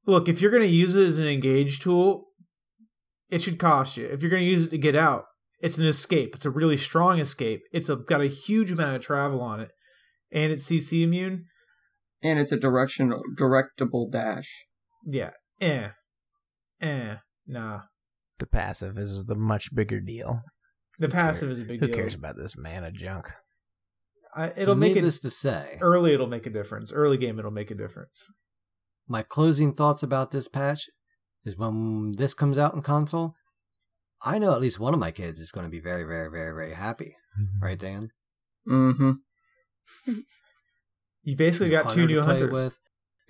[0.06, 2.26] look, if you're going to use it as an engage tool,
[3.30, 4.06] it should cost you.
[4.06, 5.24] If you're going to use it to get out,
[5.60, 6.34] it's an escape.
[6.34, 7.60] It's a really strong escape.
[7.72, 9.70] It's a, got a huge amount of travel on it,
[10.32, 11.46] and it's CC immune.
[12.22, 14.66] and it's a direction directable dash.
[15.06, 15.88] Yeah, eh,
[16.80, 17.80] eh, nah.
[18.38, 20.40] the passive is the much bigger deal.
[20.98, 21.96] The passive is a big Who deal.
[21.96, 23.26] Who cares about this mana junk?
[24.34, 26.14] I, it'll make it to say, early.
[26.14, 26.92] It'll make a difference.
[26.92, 28.32] Early game, it'll make a difference.
[29.06, 30.88] my closing thoughts about this patch
[31.44, 33.34] is when this comes out in console,
[34.24, 36.54] I know at least one of my kids is going to be very, very, very,
[36.54, 37.16] very happy.
[37.60, 38.10] Right, Dan?
[38.68, 39.12] Mm-hmm.
[41.24, 42.50] You basically got two new hunters.
[42.50, 42.80] with.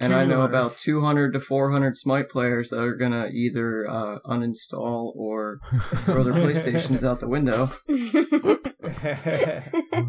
[0.03, 5.14] And I know about 200 to 400 Smite players that are gonna either uh, uninstall
[5.14, 5.61] or
[6.05, 7.68] throw their PlayStations out the window.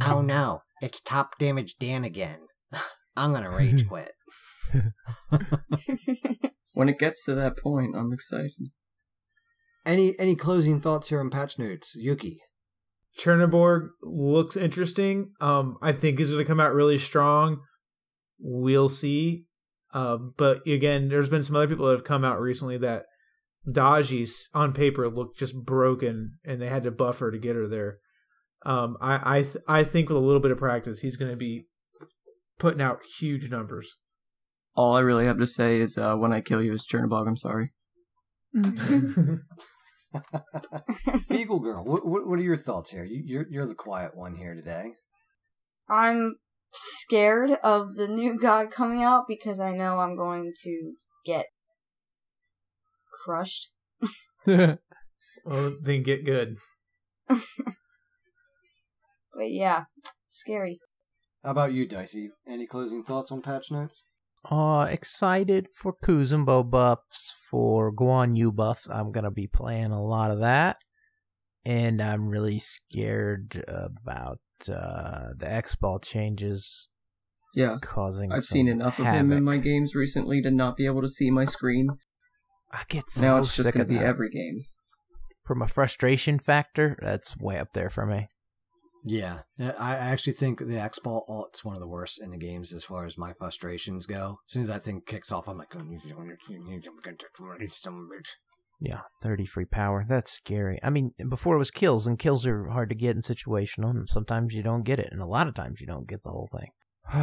[0.05, 2.39] Oh no, it's top damage Dan again.
[3.17, 4.11] I'm gonna rage quit.
[6.75, 8.69] When it gets to that point, I'm excited.
[9.85, 12.39] Any any closing thoughts here on patch notes, Yuki?
[13.19, 15.33] Chernobog looks interesting.
[15.39, 17.61] Um, I think is going to come out really strong.
[18.39, 19.45] We'll see.
[19.93, 23.05] Um, but again, there's been some other people that have come out recently that
[23.69, 27.99] Daji's on paper looked just broken, and they had to buffer to get her there.
[28.65, 31.37] Um, I I th- I think with a little bit of practice, he's going to
[31.37, 31.67] be
[32.59, 33.97] putting out huge numbers.
[34.75, 37.35] All I really have to say is uh, when I kill you is Chernobog, I'm
[37.37, 37.73] sorry.
[41.29, 43.03] Beagle Girl, what, what what are your thoughts here?
[43.03, 44.95] You, you're you're the quiet one here today.
[45.89, 46.37] I'm
[46.73, 50.93] scared of the new god coming out because I know I'm going to
[51.25, 51.47] get
[53.25, 53.71] crushed.
[54.45, 54.77] well,
[55.83, 56.57] then get good.
[59.33, 59.85] But yeah,
[60.27, 60.79] scary.
[61.43, 62.31] How about you, Dicey?
[62.47, 64.05] Any closing thoughts on patch notes?
[64.49, 68.89] Uh, excited for Kuzenbo buffs, for Guan Yu buffs.
[68.89, 70.77] I'm gonna be playing a lot of that,
[71.65, 74.39] and I'm really scared about
[74.69, 76.89] uh, the X Ball changes
[77.53, 78.31] Yeah, causing.
[78.31, 81.09] I've some seen enough of him in my games recently to not be able to
[81.09, 81.89] see my screen.
[82.71, 84.05] I get so Now so it's just gonna be that.
[84.05, 84.63] every game.
[85.43, 88.29] From a frustration factor, that's way up there for me.
[89.05, 92.37] Yeah, I I actually think the X Ball alt's one of the worst in the
[92.37, 94.39] games as far as my frustrations go.
[94.47, 95.99] As soon as that thing kicks off, I'm like, oh, you
[97.69, 98.29] some bitch.
[98.85, 100.03] Yeah, 30 free power.
[100.05, 100.77] That's scary.
[100.83, 104.09] I mean, before it was kills, and kills are hard to get in situational, and
[104.09, 106.49] sometimes you don't get it, and a lot of times you don't get the whole
[106.51, 106.67] thing.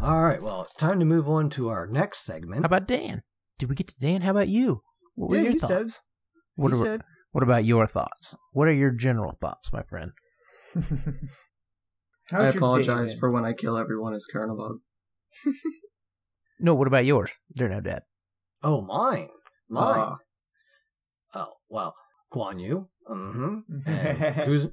[0.00, 2.60] All right, well, it's time to move on to our next segment.
[2.62, 3.22] How about Dan?
[3.58, 4.20] Did we get to Dan?
[4.20, 4.82] How about you?
[5.16, 5.72] What were Yeah, your he thoughts?
[5.96, 6.02] said-
[6.54, 7.00] what, he are, said,
[7.32, 8.36] what about your thoughts?
[8.52, 10.12] What are your general thoughts, my friend?
[12.32, 14.76] I apologize for when I kill everyone as Chernobog.
[16.60, 17.38] No, what about yours?
[17.54, 18.02] They're no dead.
[18.64, 19.28] oh, mine.
[19.68, 19.94] Mine.
[20.00, 20.16] Ah.
[21.68, 21.94] Well,
[22.32, 22.88] Guan Yu.
[23.08, 23.56] Mm-hmm.
[23.86, 24.18] And
[24.48, 24.70] Kuz,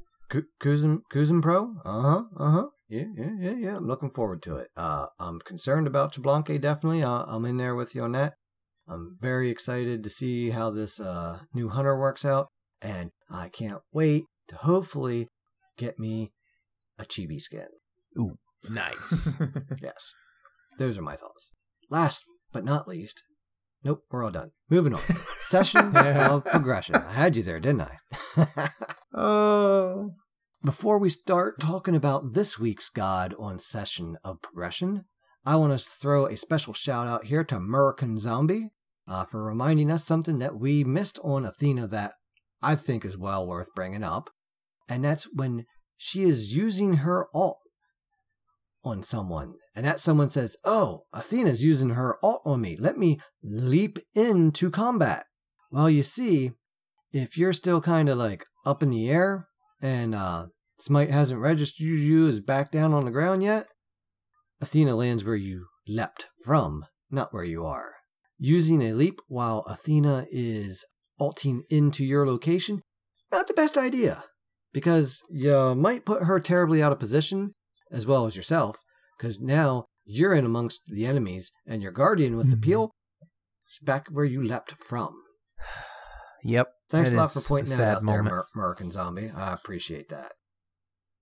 [0.62, 1.76] Kuzum, Kuzum Pro.
[1.86, 2.68] Uh-huh, uh-huh.
[2.88, 3.78] Yeah, yeah, yeah, yeah.
[3.78, 4.68] I'm looking forward to it.
[4.78, 7.04] Uh, I'm concerned about Xbalanque, definitely.
[7.04, 8.34] Uh, I'm in there with you on that.
[8.88, 12.50] I'm very excited to see how this uh, new hunter works out,
[12.82, 15.30] and I can't wait to hopefully
[15.78, 16.32] get me
[17.00, 17.68] a chibi skin.
[18.20, 18.36] Ooh,
[18.70, 19.38] nice.
[19.82, 20.14] Yes.
[20.78, 21.52] Those are my thoughts.
[21.90, 23.24] Last but not least,
[23.86, 24.52] nope, we're all done.
[24.70, 25.00] Moving on.
[25.00, 26.96] Session of progression.
[26.96, 28.68] I had you there, didn't I?
[29.18, 30.12] Oh.
[30.62, 35.06] Before we start talking about this week's God on Session of Progression,
[35.46, 38.72] I want to throw a special shout out here to American Zombie
[39.08, 42.12] uh, for reminding us something that we missed on Athena that
[42.62, 44.32] I think is well worth bringing up,
[44.90, 47.60] and that's when she is using her alt
[48.86, 52.78] on someone, and that someone says, Oh, Athena's using her alt on me.
[52.80, 55.26] Let me leap into combat.
[55.72, 56.52] Well, you see,
[57.12, 59.48] if you're still kind of like up in the air
[59.82, 60.48] and uh,
[60.80, 63.66] Smite hasn't registered you as back down on the ground yet,
[64.62, 67.94] Athena lands where you leapt from, not where you are.
[68.38, 70.86] Using a leap while Athena is
[71.20, 72.82] alting into your location,
[73.32, 74.24] not the best idea,
[74.74, 77.54] because you might put her terribly out of position,
[77.92, 78.78] as well as yourself,
[79.18, 82.64] because now you're in amongst the enemies, and your guardian with the Mhm.
[82.64, 82.92] peel
[83.70, 85.22] is back where you leapt from.
[86.44, 86.68] Yep.
[86.92, 88.36] Thanks a lot for pointing a that out there, moment.
[88.36, 89.30] Mer- American Zombie.
[89.36, 90.34] I appreciate that.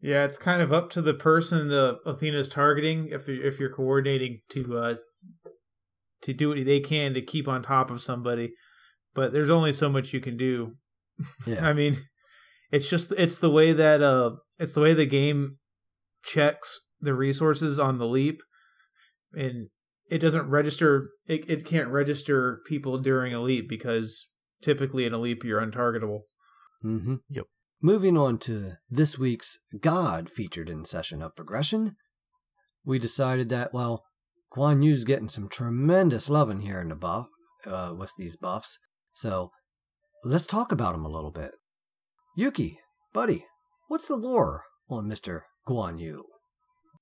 [0.02, 3.70] Yeah, it's kind of up to the person the Athena's targeting if you're, if you're
[3.74, 4.96] coordinating to uh,
[6.24, 8.54] to do what they can to keep on top of somebody.
[9.14, 10.74] But there's only so much you can do.
[11.48, 11.70] Yeah.
[11.70, 11.96] I mean,
[12.72, 15.56] it's just it's the way that uh it's the way the game
[16.24, 18.42] checks the resources on the leap,
[19.34, 19.70] and
[20.10, 21.10] it doesn't register.
[21.28, 24.32] It it can't register people during a leap because
[24.62, 26.22] typically in a leap you're untargetable.
[26.84, 27.16] Mm-hmm.
[27.30, 27.46] Yep.
[27.82, 31.98] Moving on to this week's God featured in Session of Progression,
[32.86, 34.06] we decided that, well,
[34.56, 37.28] Guan Yu's getting some tremendous loving here in the buff,
[37.66, 38.80] uh, with these buffs,
[39.12, 39.52] so
[40.24, 41.52] let's talk about him a little bit.
[42.38, 42.80] Yuki,
[43.14, 43.44] buddy,
[43.90, 45.42] what's the lore on Mr.
[45.68, 46.26] Guan Yu?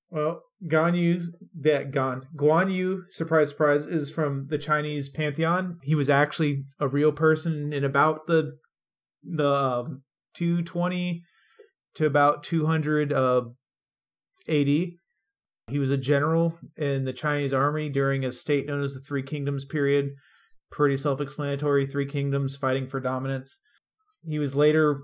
[0.09, 1.19] Well, Guan Yu,
[1.61, 5.79] that Gan Guan Yu, surprise, surprise, is from the Chinese pantheon.
[5.83, 8.57] He was actually a real person in about the
[9.23, 10.03] the um,
[10.35, 11.23] 220
[11.95, 13.43] to about 200 uh,
[14.47, 14.67] AD.
[14.67, 19.23] He was a general in the Chinese army during a state known as the Three
[19.23, 20.09] Kingdoms period.
[20.71, 21.85] Pretty self-explanatory.
[21.85, 23.61] Three kingdoms fighting for dominance.
[24.23, 25.01] He was later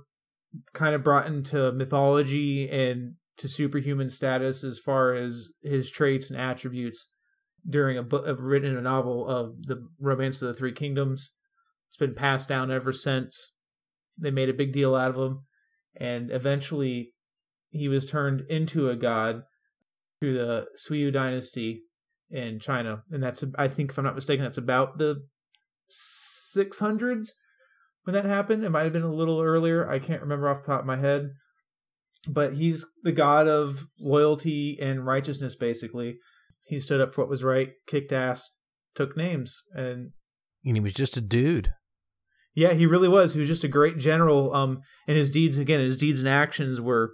[0.73, 6.39] kind of brought into mythology and to superhuman status as far as his traits and
[6.39, 7.14] attributes
[7.68, 11.35] during a book uh, written in a novel of the romance of the three kingdoms.
[11.88, 13.57] It's been passed down ever since.
[14.18, 15.45] They made a big deal out of him.
[15.99, 17.14] And eventually
[17.69, 19.43] he was turned into a god
[20.19, 21.84] through the Suyu dynasty
[22.30, 23.03] in China.
[23.11, 25.26] And that's I think if I'm not mistaken that's about the
[25.89, 27.34] 600s
[28.03, 28.64] when that happened.
[28.64, 29.89] It might have been a little earlier.
[29.89, 31.31] I can't remember off the top of my head
[32.28, 36.18] but he's the god of loyalty and righteousness basically.
[36.66, 38.58] He stood up for what was right kicked ass
[38.95, 40.12] took names and
[40.66, 41.72] And he was just a dude.
[42.56, 43.34] yeah he really was.
[43.34, 46.82] He was just a great general um and his deeds again his deeds and actions
[46.82, 47.14] were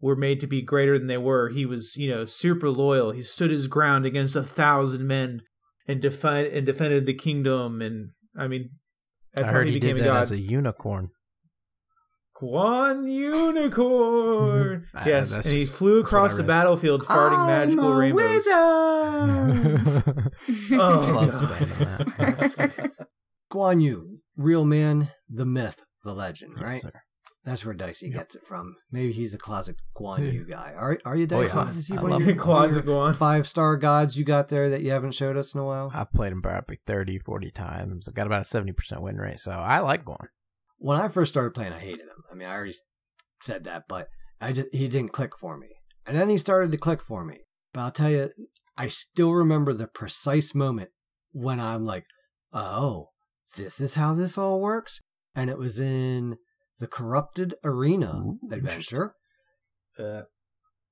[0.00, 1.50] were made to be greater than they were.
[1.50, 3.10] He was you know super loyal.
[3.12, 5.42] He stood his ground against a thousand men
[5.86, 8.70] and defied and defended the kingdom and i mean
[9.34, 10.22] that's I how heard he he became a god.
[10.22, 11.10] as a unicorn.
[12.40, 14.86] One unicorn.
[15.06, 18.46] Yes, and he just- flew that's what I across the battlefield farting magical rainbows.
[20.72, 22.12] Oh, Loves God.
[22.18, 22.90] betting.
[23.52, 26.80] Guan Yu, real man, the myth, the legend, Yes, right?
[26.80, 26.92] sir.
[27.44, 28.14] That's where Dicey Yep.
[28.18, 28.76] gets it from.
[28.92, 30.26] Maybe he's a closet Guan Yeah.
[30.32, 30.72] Yu guy.
[30.76, 31.56] Are, are you, Oh, Dicey?
[31.56, 31.68] yeah.
[31.70, 32.36] Is he I one love of your.
[32.36, 33.14] Closet Guan.
[33.16, 35.90] five star gods you got there that you haven't showed us in a while?
[35.94, 38.08] I've played him probably 30, 40 times.
[38.08, 40.28] I got about a 70% win rate, so I like going.
[40.78, 42.19] when I first started playing, I hated him.
[42.30, 42.74] I mean, I already
[43.40, 44.08] said that, but
[44.40, 45.68] I just he didn't click for me.
[46.06, 47.38] And then he started to click for me.
[47.72, 48.28] But I'll tell you,
[48.76, 50.90] I still remember the precise moment
[51.32, 52.04] when I'm like,
[52.52, 53.10] "Oh,
[53.56, 55.02] this is how this all works."
[55.34, 56.38] And it was in
[56.78, 59.14] the Corrupted Arena Ooh, adventure.
[59.98, 60.22] Uh,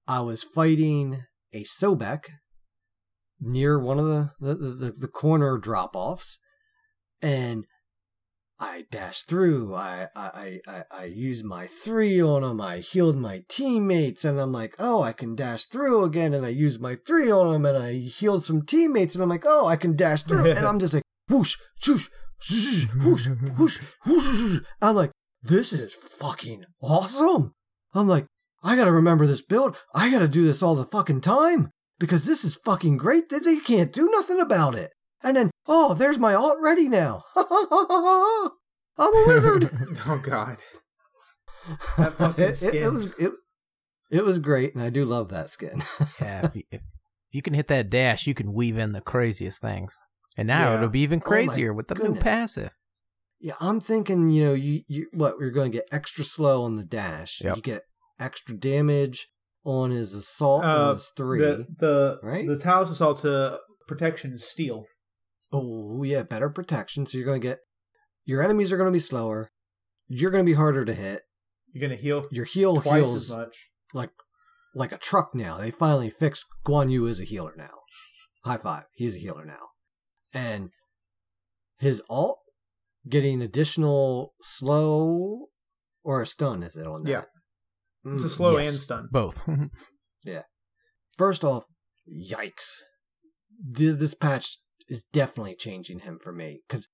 [0.06, 1.16] I was fighting
[1.52, 2.28] a Sobek
[3.40, 6.40] near one of the the, the, the corner drop offs,
[7.23, 7.65] and
[8.61, 9.75] I dashed through.
[9.75, 12.61] I, I, I, I used my three on them.
[12.61, 16.35] I healed my teammates and I'm like, oh, I can dash through again.
[16.35, 19.45] And I used my three on them and I healed some teammates and I'm like,
[19.47, 20.51] oh, I can dash through.
[20.51, 21.57] and I'm just like, whoosh,
[21.87, 22.09] whoosh,
[22.51, 23.29] whoosh, whoosh,
[23.59, 24.61] whoosh, whoosh.
[24.83, 25.13] I'm like,
[25.43, 27.55] this is fucking awesome.
[27.95, 28.27] I'm like,
[28.63, 29.85] I gotta remember this build.
[29.95, 31.71] I gotta do this all the fucking time
[32.01, 33.29] because this is fucking great.
[33.29, 34.91] They, they can't do nothing about it.
[35.23, 37.23] And then, oh, there's my alt ready now.
[37.36, 39.69] I'm a wizard.
[40.07, 40.57] Oh God.
[41.99, 42.85] That fucking it, it, skin.
[42.85, 43.32] it was it,
[44.11, 45.81] it was great, and I do love that skin.
[46.20, 46.81] Yeah, if you, if
[47.31, 50.01] you can hit that dash, you can weave in the craziest things.
[50.36, 50.77] And now Yeah.
[50.77, 52.19] it'll be even Oh crazier with the goodness.
[52.19, 52.70] new passive.
[53.40, 56.77] yeah, I'm thinking, you know, you, you what you're going to get extra slow on
[56.77, 57.43] the dash.
[57.45, 57.57] Yep.
[57.57, 57.82] You get
[58.19, 59.28] extra damage
[59.65, 61.40] on his assault Uh, and his three.
[61.40, 62.47] The the right?
[62.47, 64.86] the Talos assault to protection is steel.
[65.53, 67.07] Oh yeah, better protection.
[67.07, 67.59] So you're going to get
[68.25, 69.51] your enemies are going to be slower.
[70.09, 71.20] You're going to be harder to hit.
[71.73, 73.70] You're gonna heal Your heal twice heals as much.
[73.93, 74.11] like
[74.75, 75.59] like a truck now.
[75.59, 77.81] They finally fixed Guan Yu is a healer now.
[78.45, 78.85] High five.
[78.95, 79.69] He's a healer now.
[80.35, 80.70] And
[81.79, 82.39] his alt
[83.07, 85.49] getting additional slow
[86.03, 87.11] or a stun, is it on that?
[87.11, 88.12] Yeah.
[88.12, 88.69] It's a Mm, slow yes.
[88.70, 89.09] and stun.
[89.12, 89.47] Both.
[90.25, 90.43] yeah.
[91.19, 91.65] First off,
[92.11, 92.79] yikes.
[93.77, 94.57] Th- This patch
[94.89, 96.62] is definitely changing him for me.
[96.69, 96.89] Because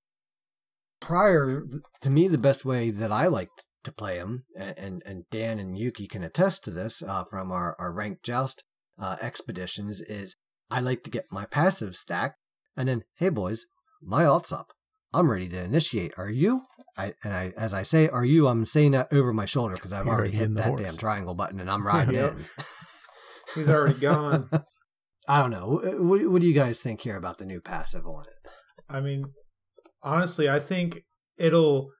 [1.01, 1.65] prior,
[2.03, 5.77] to me, the best way that I liked to play him, and, and Dan and
[5.77, 8.65] Yuki can attest to this uh, from our, our ranked joust
[8.99, 10.37] uh, expeditions, is
[10.71, 12.37] I like to get my passive stack,
[12.77, 13.67] and then, hey boys,
[14.03, 14.69] my alt's up.
[15.13, 16.13] I'm ready to initiate.
[16.19, 16.63] Are you?
[16.97, 18.49] I, and I, as I say, are you?
[18.49, 20.81] I'm saying that over my shoulder because I've You're already already hit that horse.
[20.83, 22.33] damn triangle button and I'm riding Yep.
[22.33, 22.45] in.
[23.55, 24.49] He's already gone.
[25.29, 25.81] I don't know.
[26.03, 28.51] What, what do you guys think here about the new passive on it?
[28.89, 29.25] I mean,
[30.03, 31.01] honestly, I think
[31.39, 31.91] it'll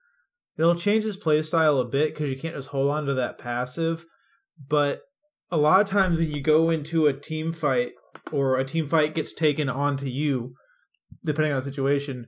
[0.57, 4.05] it'll change his playstyle a bit because you can't just hold on to that passive.
[4.69, 5.01] But
[5.51, 7.91] a lot of times when you go into a team fight
[8.31, 10.53] or a team fight gets taken onto you,
[11.25, 12.27] depending on the situation,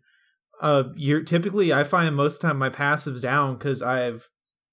[0.62, 4.24] uh, you're typically I find most of the time my passive's down because I've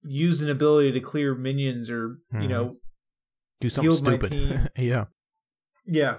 [0.03, 2.49] used an ability to clear minions or you Mhm.
[2.49, 2.77] know
[3.61, 4.31] Do something Healed my stupid.
[4.31, 4.69] team.
[4.77, 5.05] yeah.
[5.87, 6.19] Yeah.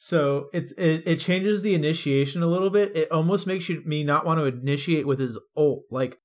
[0.00, 2.96] So it's it, it changes the initiation a little bit.
[2.96, 5.82] It almost makes you me not want to initiate with his ult.
[5.90, 6.20] Like,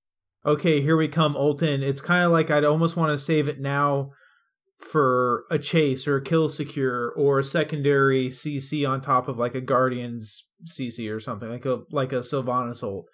[0.45, 1.81] okay, here we come, ult in.
[1.81, 4.11] It's kind of like I'd almost want to save it now
[4.77, 9.55] for a chase or a kill secure or a secondary CC on top of like
[9.55, 13.07] a Guardian's CC or something like a like a Sylvanus ult.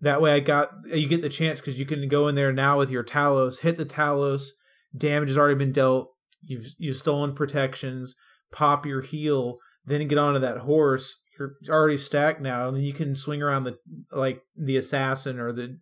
[0.00, 2.78] That way, I got you get the chance because you can go in there now
[2.78, 4.50] with your Talos, hit the Talos.
[4.96, 6.12] Damage has already been dealt.
[6.40, 8.16] You've you've stolen protections
[8.52, 11.22] pop your heel, then get onto that horse.
[11.38, 13.78] You're already stacked now, and then you can swing around the
[14.12, 15.78] like the assassin or the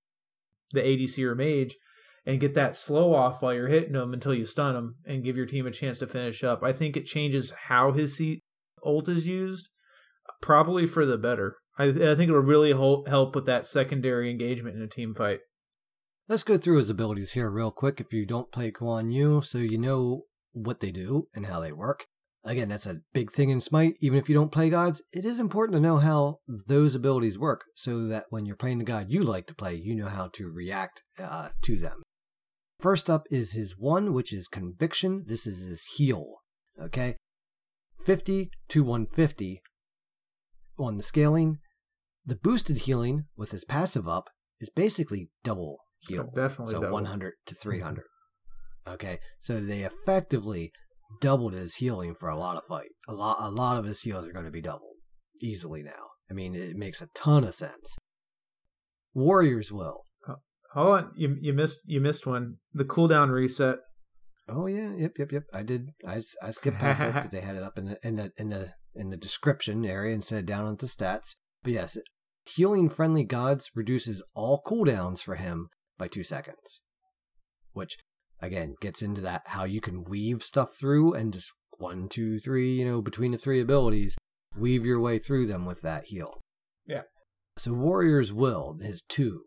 [0.72, 1.76] the ADC or mage
[2.26, 5.36] and get that slow off while you're hitting them until you stun them and give
[5.36, 6.62] your team a chance to finish up.
[6.62, 8.40] I think it changes how his C-
[8.84, 9.68] ult is used,
[10.40, 11.56] probably for the better.
[11.78, 15.40] I, I think it'll really hol- help with that secondary engagement in a team fight.
[16.28, 19.58] Let's go through his abilities here real quick if you don't play Guan Yu, so
[19.58, 20.22] you know
[20.52, 22.06] what they do and how they work.
[22.46, 23.94] Again, that's a big thing in Smite.
[24.00, 27.64] Even if you don't play gods, it is important to know how those abilities work
[27.74, 30.50] so that when you're playing the god you like to play, you know how to
[30.50, 32.02] react uh, to them.
[32.78, 35.24] First up is his one, which is Conviction.
[35.26, 36.42] This is his heal.
[36.78, 37.14] Okay?
[38.04, 39.62] 50 to 150
[40.78, 41.60] on the scaling.
[42.26, 44.28] The boosted healing with his passive up
[44.60, 46.30] is basically double heal.
[46.34, 46.94] Definitely So double.
[46.94, 48.04] 100 to 300.
[48.86, 50.70] Okay, so they effectively
[51.20, 52.90] doubled his healing for a lot of fight.
[53.08, 54.96] A lot, a lot of his heals are going to be doubled
[55.42, 56.10] easily now.
[56.30, 57.98] I mean, it makes a ton of sense.
[59.14, 60.04] Warrior's Will.
[60.74, 62.56] Hold on, you you missed you missed one.
[62.72, 63.78] The cooldown reset.
[64.48, 65.44] Oh yeah, yep, yep, yep.
[65.54, 65.90] I did.
[66.06, 68.48] I, I skipped past that because they had it up in the in the in
[68.48, 68.66] the
[68.96, 71.36] in the description area instead of down at the stats.
[71.62, 71.96] But yes,
[72.44, 76.82] healing friendly gods reduces all cooldowns for him by two seconds,
[77.72, 77.96] which
[78.44, 82.70] again gets into that how you can weave stuff through and just one, two, three,
[82.70, 84.16] you know, between the three abilities,
[84.56, 86.40] weave your way through them with that heal.
[86.86, 87.02] Yeah.
[87.56, 89.44] So Warrior's Will, his two.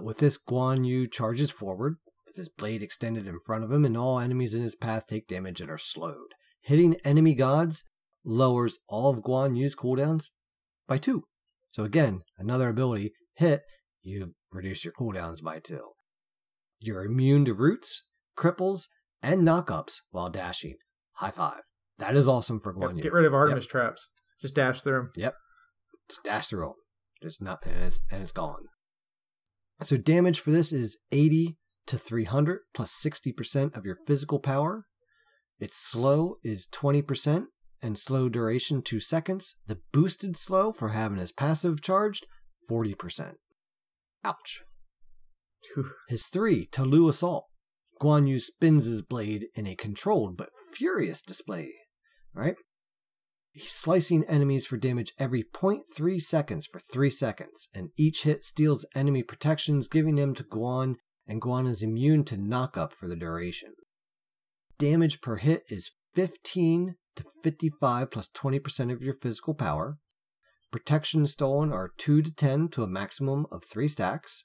[0.00, 1.96] With this, Guan Yu charges forward,
[2.26, 5.26] with his blade extended in front of him, and all enemies in his path take
[5.26, 6.34] damage and are slowed.
[6.60, 7.84] Hitting enemy gods
[8.24, 10.30] lowers all of Guan Yu's cooldowns
[10.86, 11.24] by two.
[11.70, 13.62] So again, another ability, hit,
[14.02, 15.92] you reduce your cooldowns by two.
[16.80, 18.05] You're immune to roots,
[18.36, 18.88] cripples,
[19.22, 20.76] and knockups while dashing.
[21.14, 21.62] High five.
[21.98, 23.02] That is awesome for Guan Yu.
[23.02, 24.10] Get rid of Artemis traps.
[24.40, 25.10] Just dash through them.
[25.16, 25.34] Yep.
[26.10, 26.74] Just dash through them.
[27.22, 28.66] There's nothing, and it's, and it's gone.
[29.82, 31.56] So damage for this is 80
[31.86, 34.86] to 300 plus 60% of your physical power.
[35.58, 37.46] Its slow is 20%
[37.82, 39.60] and slow duration 2 seconds.
[39.66, 42.26] The boosted slow for having his passive charged
[42.70, 43.34] 40%.
[44.24, 44.62] Ouch.
[46.08, 47.46] His 3, Taolu Assault.
[48.00, 51.70] Guan Yu spins his blade in a controlled but furious display,
[52.34, 52.56] right?
[53.52, 58.86] He's slicing enemies for damage every 0.3 seconds for 3 seconds, and each hit steals
[58.94, 60.96] enemy protections, giving them to Guan,
[61.26, 63.72] and Guan is immune to knockup for the duration.
[64.78, 69.96] Damage per hit is 15 to 55 plus 20% of your physical power.
[70.70, 74.44] Protection stolen are 2 to 10 to a maximum of 3 stacks.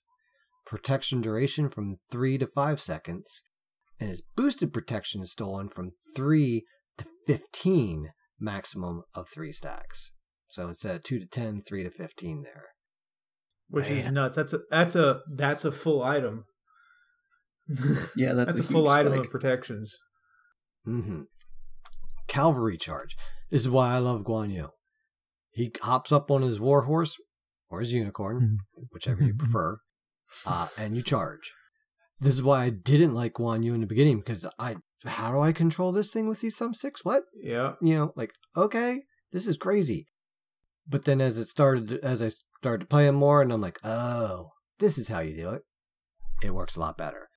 [0.66, 3.44] Protection duration from 3 to 5 seconds.
[4.00, 6.64] And his boosted protection is stolen from 3
[6.98, 8.10] to 15
[8.40, 10.14] maximum of 3 stacks.
[10.48, 12.66] So instead of 2 to 10, 3 to 15 there.
[13.70, 14.36] Which is nuts.
[14.36, 16.44] That's a that's a that's a full item.
[18.18, 19.26] Yeah, that's, That's, a, a, full item spike.
[19.26, 19.98] of protections.
[20.86, 21.22] Mm-hmm.
[22.28, 23.16] Cavalry charge.
[23.50, 24.68] This is why I love Guan Yu.
[25.52, 27.18] He hops up on his war horse
[27.70, 28.58] or his unicorn,
[28.92, 29.78] whichever you prefer,
[30.48, 31.52] uh, and you charge.
[32.20, 34.74] This is why I didn't like Guan Yu in the beginning because I,
[35.06, 37.03] how do I control this thing with these thumbsticks?
[37.03, 37.24] What?
[37.41, 37.74] Yeah.
[37.82, 38.98] You know, like okay,
[39.32, 40.08] this is crazy.
[40.88, 42.30] But then as it started, as I
[42.60, 44.49] started to play him more, and I'm like, oh,
[44.80, 45.64] this is how you do it.
[46.44, 47.30] It works a lot better.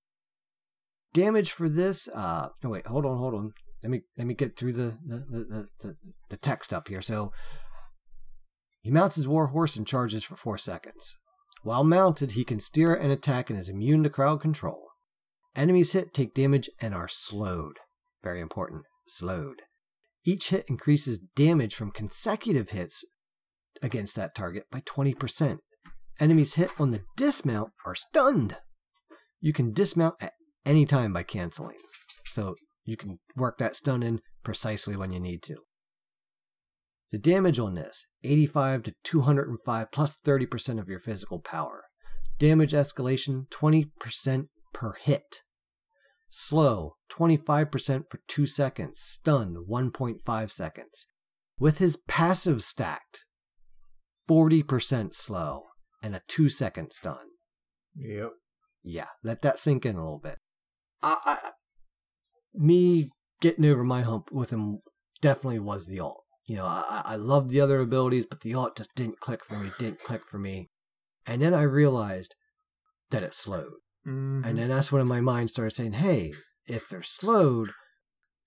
[1.12, 2.08] Damage for this.
[2.14, 3.52] Uh, oh wait, hold on, hold on.
[3.82, 5.96] Let me let me get through the the the, the, the,
[6.30, 7.00] the text up here.
[7.00, 7.32] So
[8.82, 11.20] he mounts his war horse and charges for four seconds.
[11.64, 14.90] While mounted, he can steer and attack and is immune to crowd control.
[15.56, 17.78] Enemies hit take damage and are slowed.
[18.22, 18.84] Very important.
[19.06, 19.62] Slowed.
[20.26, 23.02] Each hit increases damage from consecutive hits
[23.80, 25.58] against that target by 20%.
[26.20, 28.58] Enemies hit on the dismount are stunned.
[29.40, 30.32] You can dismount at
[30.66, 31.78] any time by canceling.
[32.24, 35.56] So you can work that stun in precisely when you need to.
[37.10, 41.84] The damage on this 85 to 205 plus 30% of your physical power.
[42.38, 45.42] Damage escalation 20% per hit.
[46.28, 48.98] Slow 25% for 2 seconds.
[48.98, 51.06] Stun 1.5 seconds.
[51.58, 53.26] With his passive stacked
[54.28, 55.62] 40% slow
[56.02, 57.30] and a 2 second stun.
[57.96, 58.32] Yep.
[58.82, 60.36] Yeah, let that sink in a little bit.
[61.02, 61.50] I, I,
[62.52, 63.10] me
[63.40, 64.80] getting over my hump with him
[65.20, 66.23] definitely was the alt.
[66.46, 69.54] You know, I, I loved the other abilities, but the alt just didn't click for
[69.54, 70.68] me, didn't click for me.
[71.26, 72.36] And then I realized
[73.10, 73.72] that it slowed.
[74.06, 74.44] Mhm.
[74.44, 76.32] And then that's when my mind started saying, hey,
[76.66, 77.68] if they're slowed,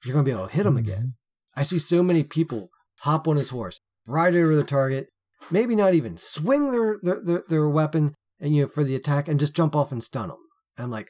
[0.05, 1.15] you're going to be able to hit them again.
[1.55, 2.69] I see so many people
[3.01, 5.09] hop on his horse, ride over the target,
[5.49, 9.27] maybe not even swing their, their, their, their weapon and you know, for the attack
[9.27, 10.37] and just jump off and stun them.
[10.77, 11.09] I'm like,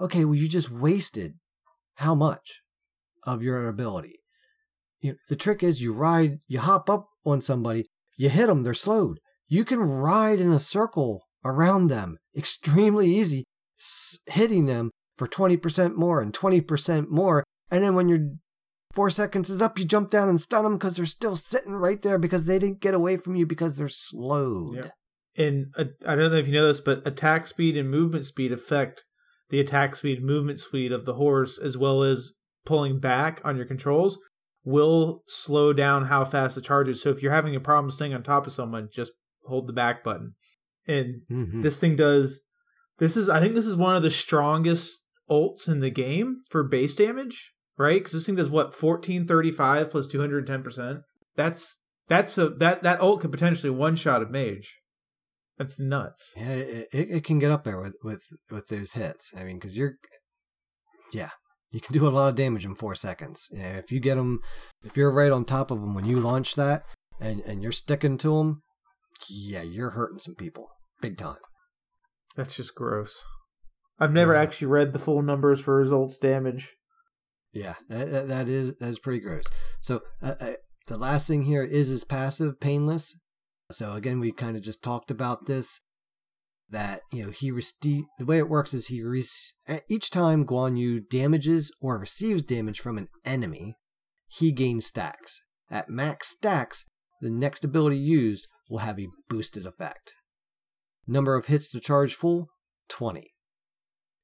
[0.00, 1.32] okay, well, you just wasted
[1.96, 2.62] how much
[3.24, 4.20] of your ability?
[5.02, 8.62] You know, the trick is you ride, you hop up on somebody, you hit them,
[8.62, 9.18] they're slowed.
[9.48, 13.44] You can ride in a circle around them, extremely easy,
[14.26, 17.44] hitting them for 20% more and 20% more.
[17.70, 18.20] And then when your
[18.94, 22.00] four seconds is up, you jump down and stun them because they're still sitting right
[22.00, 24.76] there because they didn't get away from you because they're slowed.
[25.36, 28.52] And uh, I don't know if you know this, but attack speed and movement speed
[28.52, 29.04] affect
[29.48, 33.66] the attack speed movement speed of the horse, as well as pulling back on your
[33.66, 34.18] controls
[34.64, 37.02] will slow down how fast it charges.
[37.02, 39.12] So if you're having a problem staying on top of someone, just
[39.46, 40.34] hold the back button.
[40.86, 41.62] And Mhm.
[41.62, 42.48] this thing does.
[42.98, 46.62] This is, I think, this is one of the strongest ults in the game for
[46.62, 48.00] base damage, right?
[48.00, 51.00] Because this thing does what fourteen thirty five plus two hundred ten percent.
[51.34, 54.78] That's that's a that that ult could potentially one shot a mage.
[55.58, 56.34] That's nuts.
[56.36, 59.32] Yeah, it, it, it can get up there with, with, with those hits.
[59.38, 59.96] I mean, because you're,
[61.12, 61.28] yeah,
[61.72, 63.48] you can do a lot of damage in four seconds.
[63.52, 64.40] If you get them,
[64.84, 66.82] if you're right on top of them when you launch that,
[67.20, 68.62] and and you're sticking to them,
[69.28, 70.68] yeah, you're hurting some people
[71.00, 71.38] big time.
[72.36, 73.24] That's just gross.
[73.98, 74.40] I've never Yeah.
[74.40, 76.76] actually read the full numbers for results damage.
[77.52, 79.44] Yeah, that, that, is that is pretty gross.
[79.80, 80.52] So uh, uh,
[80.88, 83.20] the last thing here is his passive painless.
[83.70, 85.82] So again, we kind of just talked about this.
[86.72, 90.78] That you know he rece- the way it works is he rec- each time Guan
[90.78, 93.76] Yu damages or receives damage from an enemy,
[94.26, 95.44] he gains stacks.
[95.70, 96.86] At max stacks,
[97.20, 100.14] the next ability used will have a boosted effect.
[101.06, 102.48] Number of hits to charge full,
[102.88, 103.32] twenty.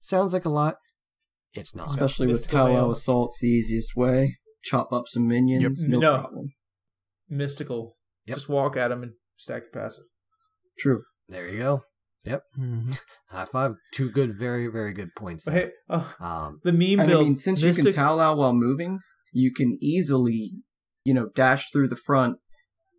[0.01, 0.77] Sounds like a lot.
[1.53, 1.89] It's not.
[1.89, 2.91] Especially with Mystical Tao Veil.
[2.93, 4.39] Assault's the easiest way.
[4.63, 6.19] Chop up some minions, no, No.
[6.21, 6.47] problem.
[7.29, 7.97] Mystical.
[8.27, 8.37] Yep.
[8.37, 10.05] Just walk at him and stack your passive.
[10.79, 11.03] True.
[11.29, 11.83] There you go.
[12.59, 13.01] Mhm.
[13.29, 13.73] High five.
[13.95, 15.45] Two good, very, very good points.
[15.45, 15.55] There.
[15.55, 17.21] hey, oh, Um, the meme build.
[17.21, 18.99] I mean, since you Mystic- can towel out while moving,
[19.33, 20.53] you can easily,
[21.05, 22.39] you know, dash through the front,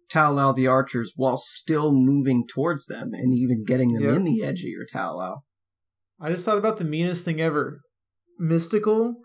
[0.09, 4.15] towel out the archers while still moving towards them and even getting them Yeah.
[4.15, 5.39] in the edge of your towel out.
[6.19, 7.81] I just thought about the meanest thing ever.
[8.37, 9.15] Mystical,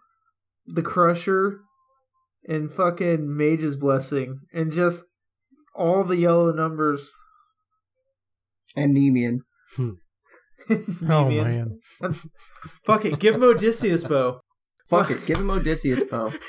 [0.66, 1.60] the Crusher,
[2.48, 5.06] and fucking Mage's Blessing, and just
[5.74, 7.12] all the yellow numbers.
[8.76, 9.38] And Nemean.
[9.76, 9.90] Hmm.
[10.70, 11.44] Oh Nemean.
[12.00, 12.14] man.
[12.86, 14.40] Fuck it, give him Odysseus bow.
[14.88, 16.30] Fuck it, give him Odysseus bow.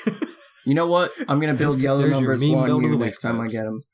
[0.66, 1.12] You know what?
[1.28, 3.64] I'm gonna build yellow There's numbers meme on build you the next time I get
[3.64, 3.84] him.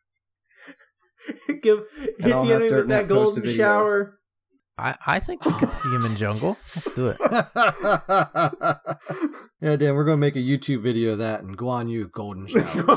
[1.62, 4.18] give hit the enemy with that Net post a golden shower.
[4.78, 6.48] I, I think we could see him in jungle.
[6.50, 7.16] Let's do it.
[9.60, 12.96] yeah, Dan, we're gonna make a YouTube video of that and Guan Yu golden shower.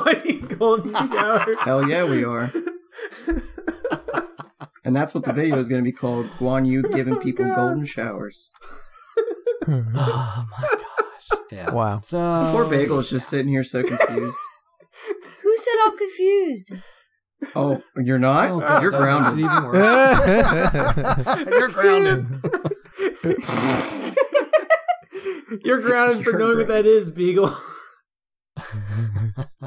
[0.58, 1.56] golden shower.
[1.66, 2.48] Hell yeah, we are.
[4.86, 6.28] And that's what the video is gonna be called.
[6.40, 7.56] Guan Yu oh giving Oh, people God.
[7.56, 8.52] golden showers.
[9.66, 9.82] Hmm.
[9.96, 11.30] oh my gosh.
[11.52, 11.72] Yeah.
[11.74, 12.00] Wow.
[12.02, 14.38] So Poor Bagel is just sitting here so confused.
[15.44, 16.74] Who said I'm confused?
[17.56, 18.50] Oh, you're not?
[18.50, 19.46] Oh, God, you're that makes it grounded.
[19.46, 21.46] even worse.
[21.52, 22.26] You're grounded.
[25.64, 27.50] You're grounded for You're knowing what that is, Beagle.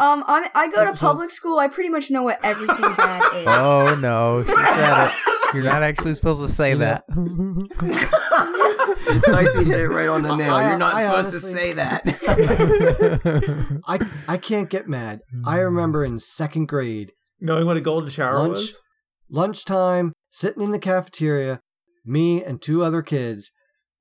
[0.00, 1.58] Um, I'm, I go to public school.
[1.58, 3.46] I pretty much know what everything bad is.
[3.48, 5.12] oh no, she said it.
[5.54, 7.04] You're not actually supposed to say that.
[9.28, 10.54] Nicely hit it right on the nail.
[10.54, 12.02] I- You're not I supposed honestly- to say that.
[13.88, 13.98] I
[14.34, 15.20] I can't get mad.
[15.46, 18.50] I remember in second grade, Knowing what a golden shower Lunch?
[18.50, 18.82] was.
[19.30, 21.60] lunchtime, sitting in the cafeteria,
[22.04, 23.52] me and two other kids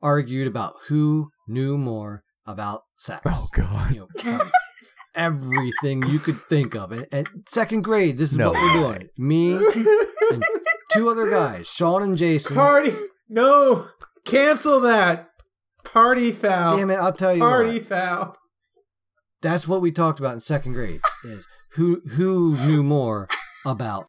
[0.02, 3.22] argued about who knew more about sex.
[3.26, 3.92] oh god.
[3.94, 4.40] You know, um,
[5.18, 6.92] everything you could think of.
[6.92, 9.10] And, and second grade, this is No what we're doing.
[9.18, 10.44] Me and
[10.92, 12.56] two other guys, Sean and Jason.
[12.56, 12.92] Party.
[13.28, 13.88] No.
[14.26, 15.30] Cancel that.
[15.84, 16.78] Party foul.
[16.78, 17.86] Damn it, I'll tell you Party what.
[17.86, 18.36] foul.
[19.42, 21.00] That's what we talked about in second grade.
[21.26, 23.28] Is who who knew more
[23.66, 24.06] about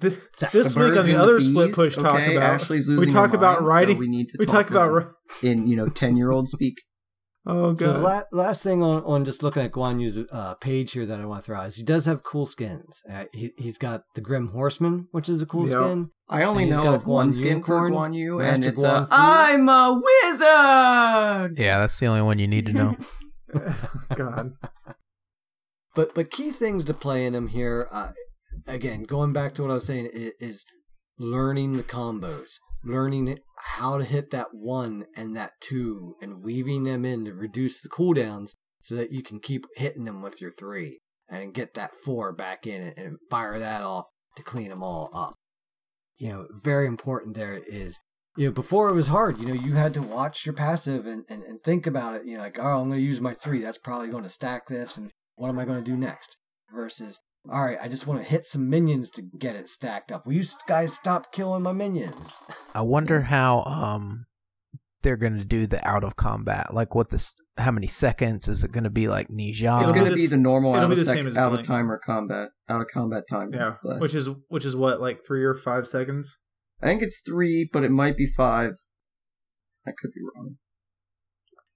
[0.00, 3.12] This, this week on the other the split bees, push talk about Ashley's we losing
[3.12, 3.96] talk her about mind, writing.
[3.96, 6.48] so we need to we talk talk about about in you know ten year old
[6.48, 6.82] speak.
[7.46, 7.78] Oh god.
[7.78, 11.06] So the la- last thing on, on just looking at Guan Yu's uh, page here
[11.06, 13.02] that I want to throw out is he does have cool skins.
[13.10, 15.70] Uh, he, he's got the Grim Horseman, which is a cool Yep.
[15.70, 16.10] skin.
[16.28, 18.82] I only And know got of one skin for Unicorn, Guan Yu, Master and it's
[18.84, 19.12] Guan uh, Fu.
[19.16, 21.58] I'm a wizard.
[21.58, 22.96] Yeah, that's the only one you need to know.
[24.16, 24.52] god.
[25.94, 28.12] But but key things to play in him here, uh,
[28.66, 30.64] again, going back to what I was saying, i- is
[31.18, 32.58] learning the combos,
[32.88, 33.38] learning
[33.76, 37.88] how to hit that one and that two, and weaving them in to reduce the
[37.88, 42.32] cooldowns so that you can keep hitting them with your three and get that four
[42.32, 44.06] back in and fire that off
[44.36, 45.34] to clean them all up.
[46.16, 47.98] You know, very important there is
[48.38, 51.24] you know, before it was hard, you know, you had to watch your passive and,
[51.28, 52.24] and, and think about it.
[52.24, 53.58] You know, like, oh, I'm going to use my three.
[53.58, 54.96] That's probably going to stack this.
[54.96, 56.38] And what am I going to do next?
[56.72, 57.20] Versus,
[57.50, 60.22] all right, I just want to hit some minions to get it stacked up.
[60.26, 62.40] Will you guys stop killing my minions?
[62.74, 64.26] I wonder how um
[65.02, 66.74] they're gonna do the out of combat.
[66.74, 69.82] Like what this how many seconds is it gonna be like Nijan?
[69.82, 71.98] It's going to be the normal out of, the sec- same as out of timer
[72.04, 73.50] combat, out of combat time.
[73.52, 73.74] Yeah.
[73.82, 76.38] But Which is which is what like three or five seconds.
[76.80, 78.74] I think it's three, but it might be five.
[79.86, 80.56] I could be wrong.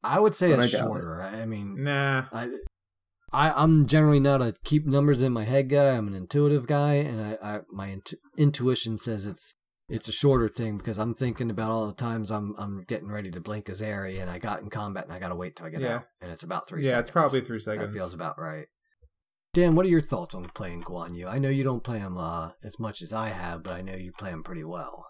[0.05, 0.79] I would say But I it's it.
[0.79, 1.21] shorter.
[1.23, 2.25] I mean, Nah.
[2.33, 2.49] I,
[3.33, 5.97] I, I'm generally not a keep numbers in my head guy.
[5.97, 9.57] I'm an intuitive guy, and I, I my intu- intuition says it's
[9.89, 13.31] it's a shorter thing because I'm thinking about all the times I'm I'm getting ready
[13.31, 15.67] to blink a Zeri and I got in combat and I got to wait till
[15.67, 15.97] I get Yeah.
[15.97, 16.83] out, and it's about three.
[16.83, 17.01] Yeah, seconds.
[17.03, 17.87] it's probably three seconds.
[17.87, 18.67] That feels about right.
[19.55, 21.27] Dan, what are your thoughts on playing Guan Yu?
[21.27, 23.95] I know you don't play him uh, as much as I have, but I know
[23.95, 25.05] you play him pretty well.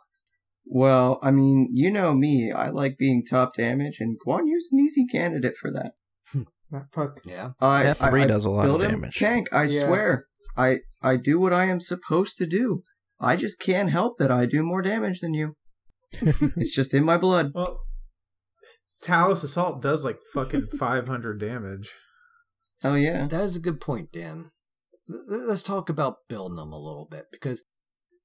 [0.66, 2.50] Well, I mean, you know me.
[2.50, 5.92] I like being top damage, and Guan Yu's an easy candidate for that.
[6.74, 7.20] Ah, fuck.
[7.26, 7.50] Yeah.
[7.60, 9.16] I, That three I, does a lot build of him damage.
[9.16, 9.48] tank.
[9.52, 9.84] I Yeah.
[9.84, 10.26] swear.
[10.56, 12.82] I I do what I am supposed to do.
[13.20, 15.54] I just can't help that I do more damage than you.
[16.12, 17.52] it's just in my blood.
[17.54, 17.80] Well,
[19.04, 21.94] Taolu Assault does like fucking 500 damage.
[22.84, 23.26] Oh yeah.
[23.26, 24.50] That is a good point, Dan.
[25.08, 27.64] Let's talk about building them a little bit because